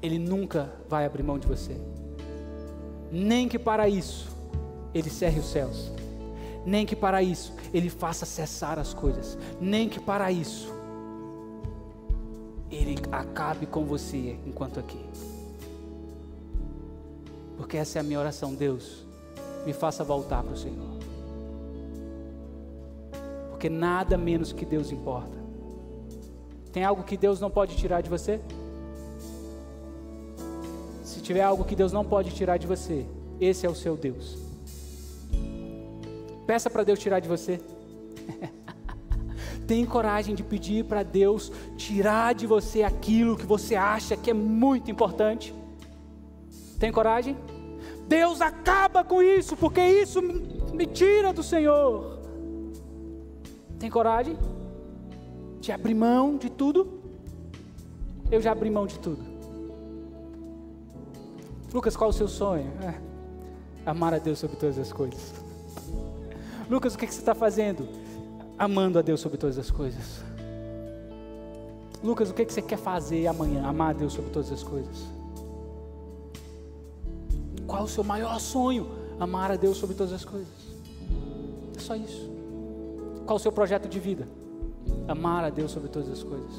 Ele 0.03 0.19
nunca 0.19 0.73
vai 0.89 1.07
abrir 1.07 1.23
mão 1.23 1.39
de 1.39 1.47
você. 1.47 1.77
Nem 3.11 3.49
que 3.49 3.59
para 3.59 3.89
isso 3.89 4.29
ele 4.93 5.09
cerre 5.09 5.39
os 5.39 5.47
céus 5.47 5.93
nem 6.65 6.87
que 6.87 6.95
para 6.95 7.23
isso 7.23 7.53
ele 7.73 7.91
faça 7.91 8.25
cessar 8.25 8.79
as 8.79 8.95
coisas, 8.95 9.37
nem 9.61 9.89
que 9.89 10.01
para 10.01 10.31
isso 10.31 10.73
ele 12.73 12.97
acabe 13.13 13.67
com 13.67 13.85
você 13.85 14.39
enquanto 14.47 14.81
aqui. 14.81 14.99
Porque 17.57 17.77
essa 17.77 17.99
é 17.99 18.01
a 18.01 18.03
minha 18.03 18.19
oração, 18.19 18.55
Deus, 18.55 19.05
me 19.67 19.75
faça 19.75 20.03
voltar 20.03 20.43
para 20.43 20.55
o 20.55 20.57
Senhor. 20.57 20.99
Porque 23.51 23.69
nada 23.69 24.17
menos 24.17 24.53
que 24.53 24.65
Deus 24.65 24.91
importa. 24.91 25.37
Tem 26.73 26.83
algo 26.83 27.03
que 27.03 27.17
Deus 27.17 27.39
não 27.39 27.51
pode 27.51 27.77
tirar 27.77 28.01
de 28.01 28.09
você? 28.09 28.41
Se 31.05 31.21
tiver 31.21 31.43
algo 31.43 31.65
que 31.65 31.77
Deus 31.77 31.93
não 31.93 32.05
pode 32.05 32.31
tirar 32.35 32.57
de 32.57 32.67
você, 32.67 33.07
esse 33.39 33.67
é 33.67 33.69
o 33.69 33.75
seu 33.75 33.97
Deus. 33.97 34.39
Peça 36.47 36.71
para 36.71 36.83
Deus 36.83 36.99
tirar 36.99 37.21
de 37.21 37.29
você. 37.29 37.61
Tem 39.67 39.85
coragem 39.85 40.35
de 40.35 40.43
pedir 40.43 40.85
para 40.85 41.03
Deus 41.03 41.53
tirar 41.77 42.35
de 42.35 42.47
você 42.47 42.83
aquilo 42.83 43.37
que 43.37 43.47
você 43.47 43.75
acha 43.77 44.17
que 44.17 44.31
é 44.31 44.35
muito 44.35 44.91
importante. 44.91 45.55
Tem 46.79 46.91
coragem? 46.91 47.37
Deus 48.09 48.41
acaba 48.41 49.05
com 49.05 49.23
isso, 49.23 49.57
porque 49.57 49.81
isso 49.81 50.21
me 50.21 50.87
tira 50.87 51.33
do 51.33 51.43
Senhor. 51.43 52.19
Tem 53.79 53.89
coragem 53.89 54.37
de 55.61 55.73
abrir 55.73 55.95
mão 55.95 56.37
de 56.37 56.51
tudo? 56.51 57.01
Eu 58.31 58.41
já 58.41 58.53
abri 58.53 58.71
mão 58.71 58.87
de 58.87 58.99
tudo. 58.99 59.23
Lucas, 61.73 61.97
qual 61.97 62.11
é 62.11 62.13
o 62.13 62.17
seu 62.17 62.29
sonho? 62.29 62.71
É, 62.83 62.95
amar 63.89 64.13
a 64.13 64.19
Deus 64.19 64.39
sobre 64.39 64.57
todas 64.57 64.79
as 64.79 64.93
coisas. 64.93 65.33
Lucas, 66.69 66.95
o 66.95 66.99
que, 66.99 67.07
que 67.07 67.15
você 67.15 67.21
está 67.21 67.35
fazendo? 67.35 67.89
Amando 68.63 68.97
a 68.97 69.03
Deus 69.03 69.19
sobre 69.19 69.39
todas 69.39 69.59
as 69.59 69.73
coisas. 69.73 70.23
Lucas, 72.01 72.31
o 72.31 72.33
que, 72.33 72.45
que 72.45 72.53
você 72.53 72.63
quer 72.63 72.79
fazer 72.79 73.27
amanhã? 73.27 73.67
Amar 73.67 73.91
a 73.91 73.93
Deus 73.93 74.13
sobre 74.13 74.31
todas 74.31 74.53
as 74.53 74.63
coisas. 74.63 74.99
Qual 77.67 77.83
o 77.83 77.89
seu 77.89 78.05
maior 78.05 78.39
sonho? 78.39 78.87
Amar 79.19 79.51
a 79.51 79.57
Deus 79.57 79.79
sobre 79.79 79.97
todas 79.97 80.13
as 80.13 80.25
coisas. 80.25 80.47
É 81.77 81.81
só 81.81 81.97
isso. 81.97 82.31
Qual 83.27 83.35
o 83.35 83.41
seu 83.41 83.51
projeto 83.51 83.89
de 83.89 83.99
vida? 83.99 84.29
Amar 85.09 85.43
a 85.43 85.51
Deus 85.51 85.73
sobre 85.73 85.89
todas 85.89 86.09
as 86.09 86.23
coisas. 86.23 86.55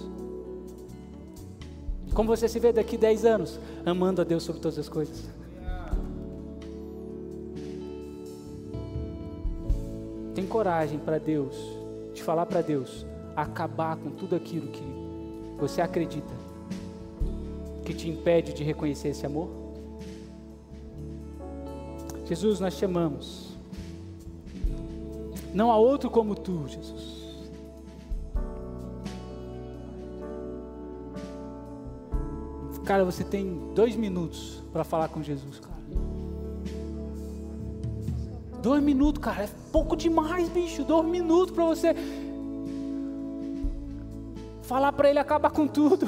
Como 2.14 2.28
você 2.28 2.50
se 2.50 2.60
vê 2.60 2.74
daqui 2.74 2.98
10 2.98 3.24
anos? 3.24 3.58
Amando 3.86 4.20
a 4.20 4.26
Deus 4.26 4.44
sobre 4.44 4.62
todas 4.62 4.78
as 4.78 4.90
coisas. 4.90 5.30
Tem 10.36 10.46
coragem 10.46 11.00
para 11.00 11.18
Deus, 11.18 11.56
falar 12.24 12.46
para 12.46 12.62
Deus, 12.62 13.06
acabar 13.36 13.98
com 13.98 14.10
tudo 14.10 14.36
aquilo 14.36 14.68
que 14.68 14.84
você 15.60 15.82
acredita 15.82 16.34
que 17.86 17.94
te 17.94 18.10
impede 18.10 18.54
de 18.54 18.64
reconhecer 18.64 19.10
esse 19.10 19.26
amor? 19.26 19.50
Jesus, 22.26 22.60
nós 22.60 22.78
te 22.78 22.86
amamos. 22.86 23.58
Não 25.54 25.72
há 25.72 25.78
outro 25.78 26.10
como 26.10 26.34
tu, 26.34 26.66
Jesus. 26.68 27.14
Cara, 32.86 33.06
você 33.06 33.24
tem 33.24 33.74
dois 33.74 33.96
minutos 33.96 34.62
para 34.72 34.84
falar 34.84 35.08
com 35.10 35.22
Jesus, 35.22 35.60
cara. 35.60 35.73
Dois 38.64 38.82
minutos, 38.82 39.22
cara, 39.22 39.44
é 39.44 39.50
pouco 39.74 39.94
demais, 39.94 40.48
bicho. 40.48 40.86
Dois 40.86 41.06
minutos 41.06 41.54
para 41.54 41.66
você 41.66 41.94
falar 44.62 44.94
para 44.94 45.10
ele 45.10 45.20
acabar 45.20 45.52
com 45.52 45.68
tudo. 45.68 46.08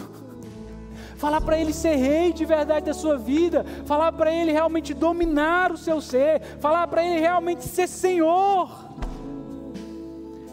Falar 1.18 1.42
para 1.42 1.60
ele 1.60 1.74
ser 1.74 1.96
rei 1.96 2.32
de 2.32 2.46
verdade 2.46 2.86
da 2.86 2.94
sua 2.94 3.18
vida. 3.18 3.66
Falar 3.86 4.14
para 4.14 4.34
ele 4.34 4.54
realmente 4.54 4.94
dominar 4.94 5.70
o 5.74 5.78
seu 5.78 6.00
ser. 6.00 6.42
Falar 6.62 6.88
para 6.88 7.06
ele 7.06 7.20
realmente 7.20 7.66
ser 7.66 7.90
Senhor. 7.90 8.70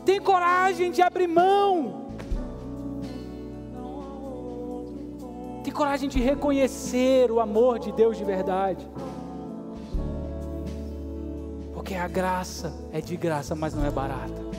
Tem 0.04 0.20
coragem 0.20 0.90
de 0.90 1.02
abrir 1.02 1.28
mão. 1.28 2.02
Tem 5.62 5.72
coragem 5.72 6.08
de 6.08 6.18
reconhecer 6.18 7.30
o 7.30 7.38
amor 7.38 7.78
de 7.78 7.92
Deus 7.92 8.18
de 8.18 8.24
verdade. 8.24 8.84
Porque 11.82 11.96
a 11.96 12.06
graça 12.06 12.72
é 12.92 13.00
de 13.00 13.16
graça, 13.16 13.56
mas 13.56 13.74
não 13.74 13.84
é 13.84 13.90
barata. 13.90 14.51